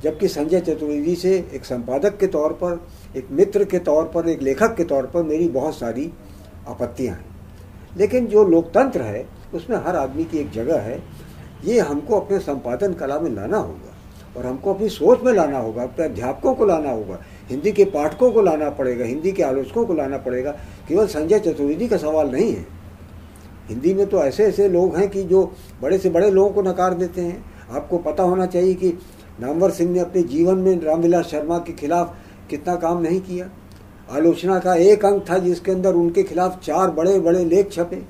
जबकि 0.03 0.29
संजय 0.29 0.61
चतुर्वेदी 0.61 1.15
से 1.17 1.35
एक 1.55 1.65
संपादक 1.65 2.17
के 2.19 2.27
तौर 2.27 2.53
पर, 2.53 2.87
एक 3.17 3.29
मित्र 3.31 3.65
के 3.65 3.79
तौर 3.79 4.05
पर, 4.05 4.29
एक 4.29 4.43
लेखक 4.43 4.75
के 4.77 4.85
तौर 4.85 5.07
पर 5.07 5.23
मेरी 5.23 5.49
बहुत 5.49 5.79
सारी 5.79 6.11
आपत्तियाँ 6.69 7.15
हैं। 7.15 7.25
लेकिन 7.97 8.27
जो 8.27 8.45
लोकतंत्र 8.45 9.03
है 9.03 9.40
उसमें 9.55 9.77
हर 9.77 9.97
आदमी 9.97 10.25
की 10.25 10.39
एक 10.39 10.51
जगह 10.51 10.81
है। 10.81 11.03
ये 11.65 11.79
हमको 11.81 12.21
अपने 12.21 12.39
संपादन 12.39 12.93
कला 12.93 13.19
में 13.21 13.31
लाना 13.31 13.57
होगा 13.57 13.97
और 14.37 14.47
हमको 14.47 14.75
अपनी 14.75 14.89
सोच 14.89 15.23
में 15.23 15.33
लाना 15.33 15.59
होगा, 15.59 15.83
अपने 15.83 16.05
अध्यापकों 16.05 16.55
को 16.55 16.65
लाना 16.65 16.91
होगा। 16.91 17.19
हिंदी 17.51 17.73
के 17.73 17.85
पाठकों 17.85 18.31
को 18.33 18.43
लाना 18.43 18.71
पड़ेगा, 18.71 19.05
हिंदी 19.05 19.33
के 19.33 19.43
आलोचकों 19.43 19.85
को 19.87 19.95
लाना 19.95 20.19
पड़ेगा। 20.19 20.51
केवल 20.89 21.07
संजय 21.07 21.39
चतुर्वेदी 21.39 21.89
का 21.89 21.97
सवाल 21.97 22.31
नहीं 22.31 22.53
है। 22.53 22.67
हिंदी 23.69 23.95
में 23.95 24.07
तो 24.07 24.19
ऐसे 24.19 24.45
ऐसे 24.45 24.69
लोग 24.69 24.97
हैं 24.97 25.09
कि 25.09 25.23
जो 25.23 25.53
बड़े 25.83 25.99
से 25.99 26.11
बड़े 26.11 26.31
लोगों 26.31 26.51
को 26.51 26.63
नकार 26.63 26.95
देते 26.95 27.21
हैं। 27.21 27.45
आपको 27.71 27.99
पता 27.99 28.23
होना 28.23 28.47
चाहिए 28.47 28.75
कि 28.75 28.89
नामवर 29.41 29.71
सिंह 29.71 29.91
ने 29.93 30.01
अपने 30.01 30.23
जीवन 30.23 30.59
में 30.59 30.81
रामविलास 30.81 31.27
शर्मा 31.27 31.59
के 31.59 31.73
खिलाफ 31.73 32.15
कितना 32.51 32.77
काम 32.77 33.03
नहीं 33.03 33.21
किया। 33.21 33.49
आलोचना 34.11 34.59
का 34.59 34.75
एक 34.75 35.05
अंक 35.05 35.25
था 35.31 35.39
जिसके 35.39 35.73
अंदर 35.73 35.95
उनके 35.95 36.23
खिलाफ 36.23 36.61
चार 36.65 36.91
बड़े 36.91 37.19
बड़े 37.21 37.45
लेख 37.45 37.71
छपे। 37.73 38.03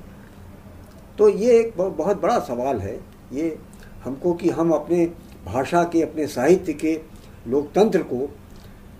तो 1.17 1.29
ये 1.29 1.59
एक 1.59 1.73
बहुत 1.77 2.21
बड़ा 2.21 2.39
सवाल 2.39 2.79
है। 2.79 2.99
ये 3.33 3.57
हमको 4.03 4.33
कि 4.33 4.49
हम 4.49 4.71
अपने 4.71 5.05
भाषा 5.45 5.83
के 5.83 6.01
अपने 6.01 6.27
साहित्य 6.27 6.73
के 6.73 6.99
लोकतंत्र 7.47 8.01
को 8.03 8.29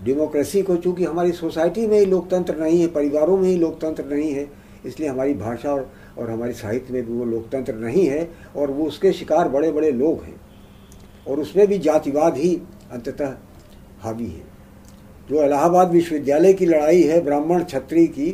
डेमोक्रेसी 0.04 0.62
को 0.62 0.76
चूँकि 0.76 1.04
हमारी 1.04 1.32
सोसाइटी 1.32 1.86
में 1.86 1.98
ही 1.98 2.04
लोकतंत्र 2.06 2.56
नहीं 2.56 2.80
है 2.80 2.86
परिवारों 2.86 3.36
में 3.36 3.48
ही 3.48 3.56
लोकतंत्र 3.56 4.04
नहीं 4.04 4.32
है 4.32 4.50
इसलिए 4.84 5.08
हमारी 5.08 5.34
भाषा 5.34 5.72
और, 5.72 5.90
और 6.18 6.30
हमारी 6.30 6.52
साहित्य 6.52 6.92
में 6.92 7.06
भी 7.06 7.12
वो 7.12 7.24
लोकतंत्र 7.24 7.74
नहीं 7.74 8.06
है 8.06 8.28
और 8.56 8.70
वो 8.70 8.86
उसके 8.86 9.12
शिकार 9.12 9.48
बड़े 9.48 9.72
बड़े 9.72 9.90
लोग 9.92 10.22
हैं 10.22 10.40
और 11.28 11.40
उसमें 11.40 11.66
भी 11.66 11.78
जातिवाद 11.78 12.36
ही 12.36 12.54
अंततः 12.92 13.34
हावी 14.00 14.26
है। 14.26 14.50
जो 15.30 15.44
इलाहाबाद 15.44 15.90
विश्वविद्यालय 15.90 16.52
की 16.52 16.66
लड़ाई 16.66 17.02
है 17.02 17.20
ब्राह्मण 17.20 17.64
छत्री 17.64 18.06
की 18.06 18.30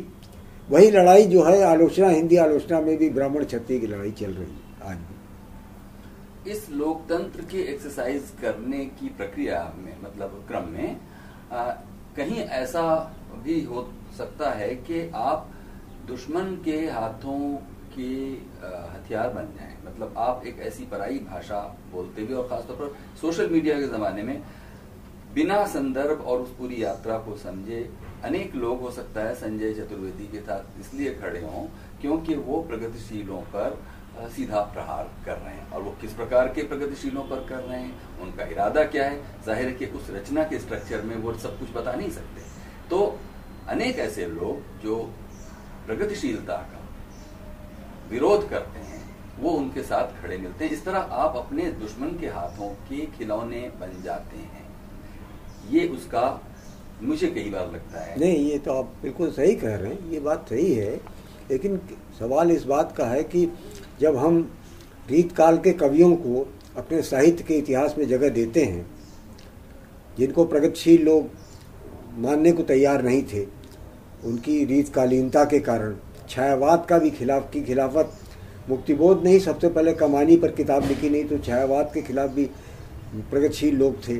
वही 0.69 0.89
लड़ाई 0.91 1.25
जो 1.25 1.43
है 1.43 1.61
आलोचना 1.63 2.07
हिंदी 2.09 2.37
आलोचना 2.37 2.79
में 2.81 2.97
भी 2.97 3.09
ब्राह्मण 3.09 3.43
क्षत्रिय 3.45 3.79
की 3.79 3.87
लड़ाई 3.87 4.11
चल 4.19 4.33
रही 4.33 4.51
है 4.51 4.89
आज 4.89 4.97
भी। 4.97 6.51
इस 6.51 6.69
लोकतंत्र 6.71 7.41
की 7.43 7.61
एक्सरसाइज 7.63 8.31
करने 8.41 8.83
की 8.99 9.07
प्रक्रिया 9.17 9.61
में 9.77 9.95
मतलब 10.03 10.43
क्रम 10.47 10.67
में 10.69 10.99
आ, 11.51 11.63
कहीं 12.17 12.39
ऐसा 12.57 12.83
भी 13.43 13.61
हो 13.63 13.87
सकता 14.17 14.51
है 14.51 14.69
कि 14.87 15.09
आप 15.15 15.49
दुश्मन 16.07 16.55
के 16.65 16.77
हाथों 16.89 17.39
के 17.95 18.11
हथियार 18.63 19.29
बन 19.29 19.47
जाएँ। 19.57 19.75
मतलब 19.85 20.13
आप 20.17 20.43
एक 20.47 20.59
ऐसी 20.67 20.83
पराई 20.85 21.19
भाषा 21.29 21.59
बोलते 21.93 22.21
हुए 22.21 22.35
और 22.35 22.47
खासतौर 22.47 22.75
पर 22.77 22.95
सोशल 23.21 23.49
मीडिया 23.49 23.79
के 23.79 23.87
जमाने 23.87 24.23
में 24.23 24.41
बिना 25.33 25.65
संदर्भ 25.67 26.21
और 26.21 26.41
उस 26.41 26.55
पूरी 26.57 26.83
यात्रा 26.83 27.17
को 27.19 27.35
समझे 27.37 27.81
अनेक 28.23 28.55
लोग, 28.55 28.81
हो 28.81 28.91
सकता 28.91 29.21
है, 29.21 29.35
संजय 29.35 29.73
चतुर्वेदी 29.73 30.27
के 30.27 30.39
साथ 30.39 30.79
इसलिए 30.79 31.13
खड़े 31.13 31.41
हों 31.41 31.65
क्योंकि 32.01 32.35
वो 32.37 32.61
प्रगतिशीलों 32.61 33.41
पर 33.53 33.81
सीधा 34.29 34.61
प्रहार 34.73 35.09
कर 35.25 35.37
रहे 35.37 35.53
हैं। 35.53 35.69
और 35.71 35.81
वो 35.81 35.91
किस 36.01 36.13
प्रकार 36.13 36.47
के 36.47 36.63
प्रगतिशीलों 36.63 37.23
पर 37.23 37.45
कर 37.49 37.59
रहे 37.59 37.79
हैं, 37.79 38.19
उनका 38.21 38.45
इरादा 38.45 38.83
क्या 38.85 39.05
है? 39.05 39.43
ज़ाहिर 39.45 39.67
है 39.67 39.73
कि 39.73 39.85
उस 39.87 40.09
रचना 40.09 40.43
के 40.43 40.59
स्ट्रक्चर 40.59 41.01
में 41.01 41.15
वो 41.15 41.33
सब 41.35 41.59
कुछ 41.59 41.71
बता 41.73 41.93
नहीं 41.93 42.09
सकते। 42.09 42.41
तो 42.89 43.19
अनेक 43.69 43.99
ऐसे 43.99 44.25
लोग 44.25 44.81
जो 44.83 44.97
प्रगतिशीलता 45.85 46.53
का 46.53 46.79
विरोध 48.09 48.49
करते 48.49 48.79
हैं, 48.79 48.97
वो 49.39 49.51
उनके 49.51 49.81
साथ 49.83 50.21
खड़े 50.21 50.37
मिलते 50.37 50.65
हैं। 50.65 50.71
इस 50.71 50.83
तरह 50.85 50.99
आप 50.99 51.35
अपने 51.37 51.71
दुश्मन 51.73 52.17
के 52.19 52.27
हाथों 52.27 52.69
के 52.89 53.05
खिलौने 53.17 53.61
बन 53.79 54.01
जाते 54.03 54.37
हैं। 54.37 54.67
ये 55.69 55.87
उसका 55.87 56.27
मुझे 57.01 57.27
कई 57.27 57.49
बार 57.49 57.71
लगता 57.73 57.99
है। 57.99 58.19
नहीं, 58.19 58.37
ये 58.49 58.57
तो 58.57 58.73
आप 58.73 58.93
बिल्कुल 59.03 59.31
सही 59.31 59.55
कह 59.55 59.75
रहे 59.75 59.91
हैं, 59.91 60.11
ये 60.11 60.19
बात 60.19 60.49
सही 60.49 60.73
है, 60.73 60.95
लेकिन 61.51 61.79
सवाल 62.19 62.51
इस 62.51 62.63
बात 62.63 62.95
का 62.97 63.05
है 63.05 63.23
कि 63.23 63.47
जब 64.01 64.17
हम 64.17 64.41
रीत 65.09 65.31
काल 65.31 65.57
के 65.57 65.73
कवियों 65.73 66.15
को 66.15 66.47
अपने 66.77 67.01
साहित्य 67.01 67.43
के 67.43 67.57
इतिहास 67.57 67.95
में 67.97 68.07
जगह 68.07 68.29
देते 68.29 68.63
हैं, 68.63 68.85
जिनको 70.17 70.45
प्रगतिशील 70.45 71.03
लोग 71.05 71.29
मानने 72.17 72.51
को 72.51 72.63
तैयार 72.63 73.03
नहीं 73.03 73.23
थे, 73.23 73.45
उनकी 74.25 74.63
रीतकालीनता 74.65 75.43
के 75.45 75.59
कारण, 75.61 75.95
छायावाद 76.29 76.85
का 76.85 76.97
भी 76.97 77.09
खिलाफ, 77.11 77.49
की 77.53 77.61
खिलाफत, 77.63 78.11
मुक्तिबोध 78.69 79.23
ने 79.23 79.31
ही 79.31 79.39
सबसे 79.39 79.69
पहले 79.69 79.93
कमानी 79.93 80.35
पर 80.37 80.51
किताब 80.51 80.87
लिखी 80.87 81.09
नहीं 81.09 81.23
तो 81.25 81.37
छायावाद 81.39 81.91
के 81.93 82.01
खिलाफ 82.01 82.29
भी 82.31 82.45
प्रगतिशील 83.21 83.75
लोग 83.75 84.07
थे। 84.07 84.17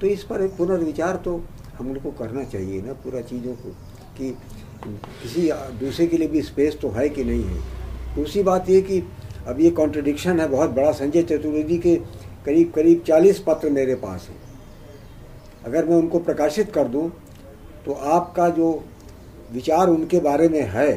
तो 0.00 0.06
इस 0.06 0.22
पर 0.24 0.42
एक 0.42 0.56
पुनर्विचार 0.56 1.16
तो 1.16 1.36
हम 1.80 1.92
लोग 1.94 2.02
को 2.02 2.10
करना 2.18 2.42
चाहिए 2.44 2.80
ना 2.82 2.92
पूरा 2.94 3.20
चीज़ों 3.22 3.52
को, 3.54 3.70
कि 4.16 4.30
किसी 5.22 5.50
दूसरे 5.80 6.06
के 6.06 6.16
लिए 6.18 6.28
भी 6.28 6.42
स्पेस 6.42 6.76
तो 6.82 6.88
है 6.90 7.08
कि 7.08 7.24
नहीं 7.24 7.44
है। 7.44 8.14
दूसरी 8.14 8.42
बात 8.42 8.68
ये 8.70 8.80
कि 8.82 9.02
अब 9.48 9.60
ये 9.60 9.70
कॉन्ट्रडिक्शन 9.72 10.40
है, 10.40 10.48
बहुत 10.48 10.70
बड़ा 10.70 10.92
संजय 10.92 11.22
चतुर्वेदी 11.22 11.78
के 11.78 11.96
करीब 12.46 12.72
करीब 12.74 13.02
चालीस 13.06 13.42
पत्र 13.46 13.70
मेरे 13.70 13.94
पास 13.96 14.28
हैं। 14.30 14.38
अगर 15.64 15.84
मैं 15.84 15.96
उनको 15.96 16.18
प्रकाशित 16.20 16.72
कर 16.72 16.88
दूँ 16.88 17.08
तो 17.84 17.92
आपका 17.92 18.48
जो 18.50 18.72
विचार 19.52 19.88
उनके 19.88 20.20
बारे 20.20 20.48
में 20.48 20.62
है, 20.62 20.92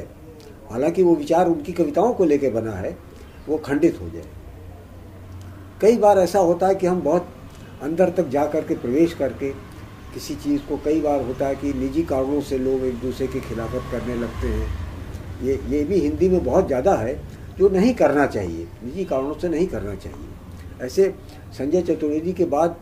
हालाँकि 0.71 1.03
वो 1.03 1.15
विचार 1.15 1.47
उनकी 1.47 1.73
कविताओं 1.73 2.13
को 2.13 2.25
लेकर 2.25 2.51
बना 2.51 2.71
है, 2.73 2.97
वो 3.47 3.57
खंडित 3.59 4.01
हो 4.01 4.09
जाए। 4.09 4.29
कई 5.81 5.97
बार 5.97 6.19
ऐसा 6.19 6.39
होता 6.41 6.67
है 6.67 6.75
कि 6.75 6.87
हम 6.87 7.01
बहुत 7.01 7.27
अंदर 7.81 8.09
तक 8.09 8.27
जा 8.29 8.45
कर 8.45 8.63
के 8.63 8.75
प्रवेश 8.77 9.13
करके 9.13 9.51
किसी 10.13 10.35
चीज़ 10.35 10.61
को 10.61 10.77
कई 10.85 11.01
बार 11.01 11.21
होता 11.21 11.47
है 11.47 11.55
कि 11.55 11.73
निजी 11.73 12.03
कारणों 12.03 12.41
से 12.41 12.57
लोग 12.57 12.83
एक 12.85 12.99
दूसरे 13.01 13.27
की 13.27 13.39
खिलाफत 13.41 13.91
करने 13.91 14.15
लगते 14.15 14.47
हैं। 14.47 14.67
ये 15.43 15.59
ये 15.69 15.83
भी 15.83 15.99
हिंदी 15.99 16.29
में 16.29 16.43
बहुत 16.43 16.67
ज़्यादा 16.67 16.95
है, 16.95 17.15
जो 17.57 17.69
नहीं 17.69 17.93
करना 17.95 18.25
चाहिए। 18.27 18.67
निजी 18.83 19.05
कारणों 19.05 19.33
से 19.33 19.49
नहीं 19.49 19.67
करना 19.67 19.95
चाहिए। 19.95 20.85
ऐसे 20.85 21.13
संजय 21.57 21.81
चतुर्वेदी 21.83 22.33
के 22.33 22.45
बाद 22.47 22.75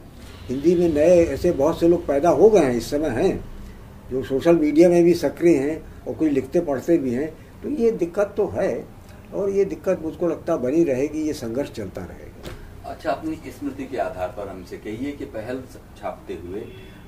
हिंदी 0.50 0.76
में 0.76 0.88
नए 0.90 1.24
ऐसे 1.26 1.52
बहुत 1.54 1.80
से 1.80 1.88
लोग 1.88 2.06
पैदा 2.08 2.30
हो 2.30 2.50
गए 2.50 2.60
हैं, 2.60 2.74
इस 2.74 2.90
समय 2.92 3.10
हैं, 3.12 3.44
जो 4.12 4.24
सोशल 4.24 4.56
मीडिया 4.58 4.90
में 4.90 5.04
भी 5.04 5.14
सक्रिय 5.16 5.58
हैं 5.58 5.82
और 6.08 6.14
कोई 6.14 6.30
लिखते 6.30 6.60
पढ़ते 6.62 6.98
भी 6.98 7.14
हैं। 7.14 7.30
तो 7.64 7.70
ये 7.72 7.92
दिक्कत 7.94 8.34
तो 8.38 8.48
है 8.50 8.86
और 9.34 9.50
ये 9.50 9.66
दिक्कत 9.66 10.00
मुझको 10.04 10.28
लगता 10.28 10.56
बनी 10.58 10.84
रहेगी, 10.84 11.22
ये 11.22 11.34
संघर्ष 11.34 11.72
चलता 11.72 12.02
रहेगा। 12.02 12.90
अच्छा 12.92 13.12
अपनी 13.12 13.36
स्मृति 13.50 13.86
के 13.86 13.98
आधार 13.98 14.28
पर 14.38 14.48
हमसे 14.48 14.78
कहिए 14.78 15.12
कि 15.12 15.26
पहल 15.28 15.62
छापते 15.98 16.34
हुए 16.44 16.62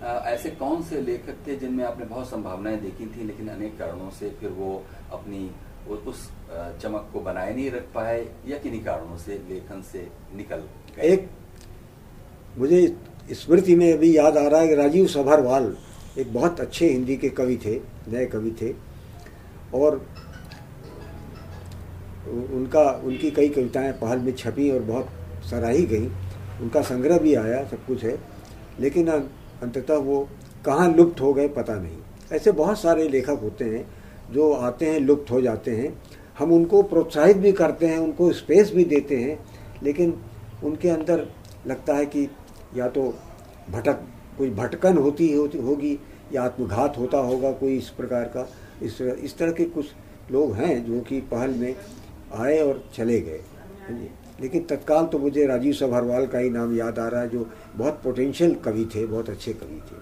ऐसे 0.03 0.49
कौन 0.51 0.81
से 0.83 1.01
लेखक 1.01 1.35
थे 1.47 1.55
जिनमें 1.55 1.83
आपने 1.85 2.05
बहुत 2.05 2.29
संभावनाएँ 2.29 2.77
देखी 2.77 3.05
थी, 3.07 3.23
लेकिन 3.23 3.47
अनेक 3.49 3.77
कारणों 3.79 4.09
से 4.09 4.29
फिर 4.39 4.49
वो 4.51 4.83
अपनी 5.13 5.49
उस 6.07 6.27
चमक 6.81 7.09
को 7.13 7.19
बनाए 7.19 7.53
नहीं 7.55 7.69
रख 7.71 7.85
पाए, 7.93 8.19
या 8.47 8.57
किन्हीं 8.57 8.83
कारणों 8.83 9.17
से 9.17 9.37
लेखन 9.49 9.81
से 9.91 10.07
निकल 10.35 10.63
गए? 10.97 11.01
एक, 11.03 11.29
मुझे 12.57 12.95
स्मृति 13.33 13.75
में 13.75 13.91
अभी 13.93 14.15
याद 14.17 14.37
आ 14.37 14.47
रहा 14.47 14.61
है 14.61 14.67
कि 14.67 14.75
राजीव 14.75 15.07
सभरवाल 15.07 15.75
एक 16.17 16.33
बहुत 16.33 16.59
अच्छे 16.59 16.89
हिंदी 16.89 17.17
के 17.17 17.29
कवि 17.31 17.57
थे, 17.65 17.75
नए 18.07 18.25
कवि 18.25 18.51
थे, 18.61 18.73
और 19.73 20.05
उनका, 22.27 22.89
उनकी 23.03 23.31
कई 23.31 23.49
कविताएँ 23.49 23.91
पहल 23.93 24.19
में 24.19 24.33
छपी 24.33 24.69
और 24.71 24.81
बहुत 24.83 25.09
सराही 25.49 25.85
गई। 25.85 26.07
उनका 26.61 26.81
संग्रह 26.81 27.17
भी 27.19 27.33
आया, 27.35 27.63
सब 27.67 27.85
कुछ 27.85 28.03
है। 28.03 28.17
लेकिन 28.79 29.09
अंततः 29.63 29.97
वो 29.97 30.27
कहाँ 30.65 30.93
लुप्त 30.93 31.21
हो 31.21 31.33
गए 31.33 31.47
पता 31.47 31.75
नहीं। 31.75 31.97
ऐसे 32.31 32.51
बहुत 32.51 32.79
सारे 32.79 33.07
लेखक 33.09 33.39
होते 33.43 33.65
हैं 33.65 33.85
जो 34.31 34.51
आते 34.53 34.85
हैं, 34.85 34.99
लुप्त 34.99 35.31
हो 35.31 35.41
जाते 35.41 35.71
हैं। 35.71 35.93
हम 36.39 36.51
उनको 36.51 36.81
प्रोत्साहित 36.83 37.37
भी 37.37 37.51
करते 37.51 37.87
हैं, 37.87 37.97
उनको 37.97 38.31
स्पेस 38.31 38.71
भी 38.73 38.85
देते 38.85 39.17
हैं, 39.17 39.37
लेकिन 39.83 40.13
उनके 40.63 40.89
अंदर 40.89 41.27
लगता 41.67 41.95
है 41.95 42.05
कि 42.05 42.27
या 42.75 42.87
तो 42.87 43.03
भटक, 43.71 43.99
कोई 44.37 44.49
भटकन 44.49 44.97
होती 44.97 45.31
होती, 45.33 45.57
होगी, 45.57 45.97
या 46.33 46.43
आत्मघात 46.43 46.97
होता 46.97 47.17
होगा 47.17 47.51
कोई 47.51 47.77
इस 47.77 47.89
प्रकार 47.89 48.23
का। 48.23 48.47
इस 48.81 49.01
इस 49.01 49.37
तरह 49.37 49.51
के 49.51 49.65
कुछ 49.65 49.85
लोग 50.31 50.53
हैं 50.53 50.85
जो 50.85 51.01
कि 51.01 51.19
पहल 51.21 51.51
में 51.51 51.75
आए 52.33 52.59
और 52.59 52.83
चले 52.95 53.19
गए। 53.21 53.41
हाँ 53.81 53.97
लेकिन 54.43 54.63
तत्काल 54.69 55.05
तो 55.05 55.19
मुझे 55.19 55.45
राजीव 55.47 55.73
सभरवाल 55.73 56.25
का 56.27 56.39
ही 56.39 56.49
नाम 56.49 56.75
याद 56.77 56.99
आ 56.99 57.07
रहा 57.07 57.21
है 57.21 57.29
जो 57.29 57.45
बहुत 57.77 57.99
पोटेंशियल 58.03 58.55
कवि 58.65 58.85
थे 58.95 59.05
बहुत 59.05 59.29
अच्छे 59.29 59.53
कवि 59.53 59.81
थे। 59.89 59.97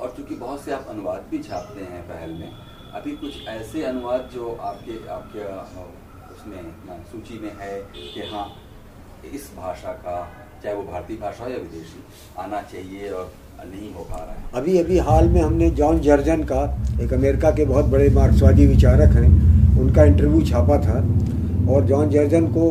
और 0.00 0.14
चूँकि 0.16 0.34
बहुत 0.34 0.64
से 0.64 0.72
आप 0.72 0.86
अनुवाद 0.88 1.24
भी 1.30 1.38
छापते 1.38 1.80
हैं 1.84 2.02
पहल 2.08 2.30
में 2.30 2.50
अभी 2.94 3.10
कुछ 3.16 3.46
ऐसे 3.48 3.82
अनुवाद 3.84 4.28
जो 4.34 4.52
आपके 4.60 4.94
आपके 5.08 5.40
उसमें 6.34 6.62
सूची 7.12 7.38
में 7.38 7.52
है 7.60 7.80
कि 7.92 8.28
हाँ 8.32 8.46
इस 9.34 9.50
भाषा 9.56 9.92
का 10.04 10.16
चाहे 10.62 10.74
वो 10.76 10.82
भारतीय 10.82 11.16
भाषा 11.16 11.44
हो 11.44 11.50
या 11.50 11.58
विदेशी 11.58 12.02
आना 12.38 12.60
चाहिए 12.62 13.10
और 13.10 13.32
नहीं 13.66 13.92
हो 13.94 14.04
पा 14.04 14.16
रहा 14.16 14.34
है। 14.34 14.50
अभी 14.54 14.78
अभी 14.78 14.98
हाल 14.98 15.28
में 15.28 15.40
हमने 15.40 15.70
जॉन 15.80 16.00
जर्जन 16.00 16.44
का 16.44 16.62
एक 17.02 17.12
अमेरिका 17.12 17.50
के 17.50 17.64
बहुत 17.64 17.84
बड़े 17.84 18.08
मार्क्सवादी 18.10 18.66
विचारक 18.66 19.16
हैं 19.16 19.28
उनका 19.80 20.04
इंटरव्यू 20.04 20.40
छापा 20.46 20.78
था 20.78 20.96
और 21.74 21.84
जॉन 21.84 22.10
जर्जन 22.10 22.46
को 22.46 22.70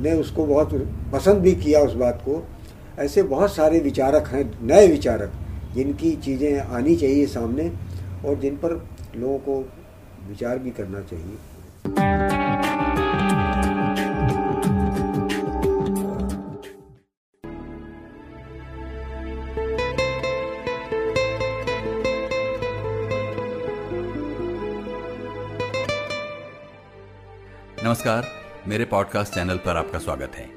ने 0.00 0.12
उसको 0.12 0.46
बहुत 0.46 0.74
पसंद 1.12 1.42
भी 1.42 1.52
किया 1.54 1.80
उस 1.80 1.94
बात 1.94 2.22
को। 2.28 2.42
ऐसे 2.98 3.22
बहुत 3.22 3.54
सारे 3.54 3.78
विचारक 3.80 4.28
हैं, 4.28 4.44
नए 4.62 4.86
विचारक, 4.88 5.32
जिनकी 5.74 6.12
चीज़ें 6.16 6.58
आनी 6.58 6.96
चाहिए 6.96 7.26
सामने 7.26 7.70
और 8.26 8.38
जिन 8.38 8.56
पर 8.56 8.72
लोगों 9.16 9.38
को 9.38 9.60
विचार 10.28 10.58
भी 10.58 10.70
करना 10.70 11.00
चाहिए। 11.02 11.38
नमस्कार 27.84 28.39
मेरे 28.68 28.84
पॉडकास्ट 28.84 29.34
चैनल 29.34 29.56
पर 29.56 29.76
आपका 29.76 29.98
स्वागत 29.98 30.32
है। 30.36 30.48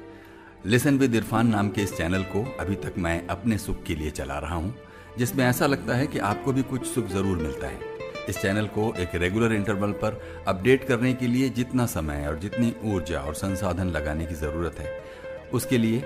लिसन 0.66 0.98
विद 0.98 1.14
इरफान 1.14 1.46
नाम 1.46 1.68
के 1.68 1.82
इस 1.82 1.96
चैनल 1.96 2.22
को 2.22 2.42
अभी 2.60 2.74
तक 2.74 2.94
मैं 2.98 3.26
अपने 3.26 3.58
सुख 3.58 3.82
के 3.82 3.94
लिए 3.94 4.10
चला 4.10 4.38
रहा 4.38 4.54
हूँ, 4.54 4.74
जिसमें 5.18 5.44
ऐसा 5.44 5.66
लगता 5.66 5.94
है 5.94 6.06
कि 6.06 6.18
आपको 6.18 6.52
भी 6.52 6.62
कुछ 6.62 6.86
सुख 6.86 7.06
ज़रूर 7.06 7.38
मिलता 7.38 7.66
है। 7.66 7.78
इस 8.28 8.38
चैनल 8.38 8.66
को 8.66 8.92
एक 8.94 9.14
रेगुलर 9.14 9.52
इंटरवल 9.52 9.92
पर 9.92 10.20
अपडेट 10.48 10.86
करने 10.88 11.14
के 11.14 11.26
लिए 11.26 11.48
जितना 11.50 11.86
समय 11.86 12.26
और 12.26 12.38
जितनी 12.38 12.74
ऊर्जा 12.84 13.20
और 13.20 13.34
संसाधन 13.34 13.86
लगाने 13.86 14.26
की 14.26 14.34
ज़रूरत 14.34 14.78
है। 14.78 14.98
उसके 15.54 15.78
लिए 15.78 16.04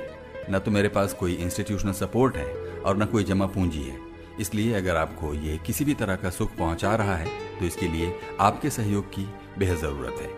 न 0.50 0.58
तो 0.58 0.70
मेरे 0.70 0.88
पास 0.88 1.12
कोई 1.12 1.34
इंस्टीट्यूशनल 1.34 1.92
सपोर्ट 1.94 2.36
है 2.36 2.46
और 2.76 3.02
न 3.02 3.06
कोई 3.06 3.24
जमा 3.24 3.46
पूंजी 3.48 3.82
है। 3.82 3.98
इसलिए 4.40 4.74
अगर 4.74 4.96
आपको 4.96 5.34
ये 5.34 5.58
किसी 5.66 5.84
भी 5.84 5.94
तरह 5.94 6.16
का 6.16 6.30
सुख 6.30 6.56
पहुँचा 6.58 6.94
रहा 6.96 7.16
है 7.16 7.58
तो 7.58 7.64
इसके 7.64 7.88
लिए 7.88 8.14
आपके 8.40 8.70
सहयोग 8.70 9.08
की 9.08 9.28
बेहद 9.58 9.76
ज़रूरत 9.76 10.20
है। 10.20 10.37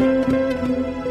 Música 0.00 1.09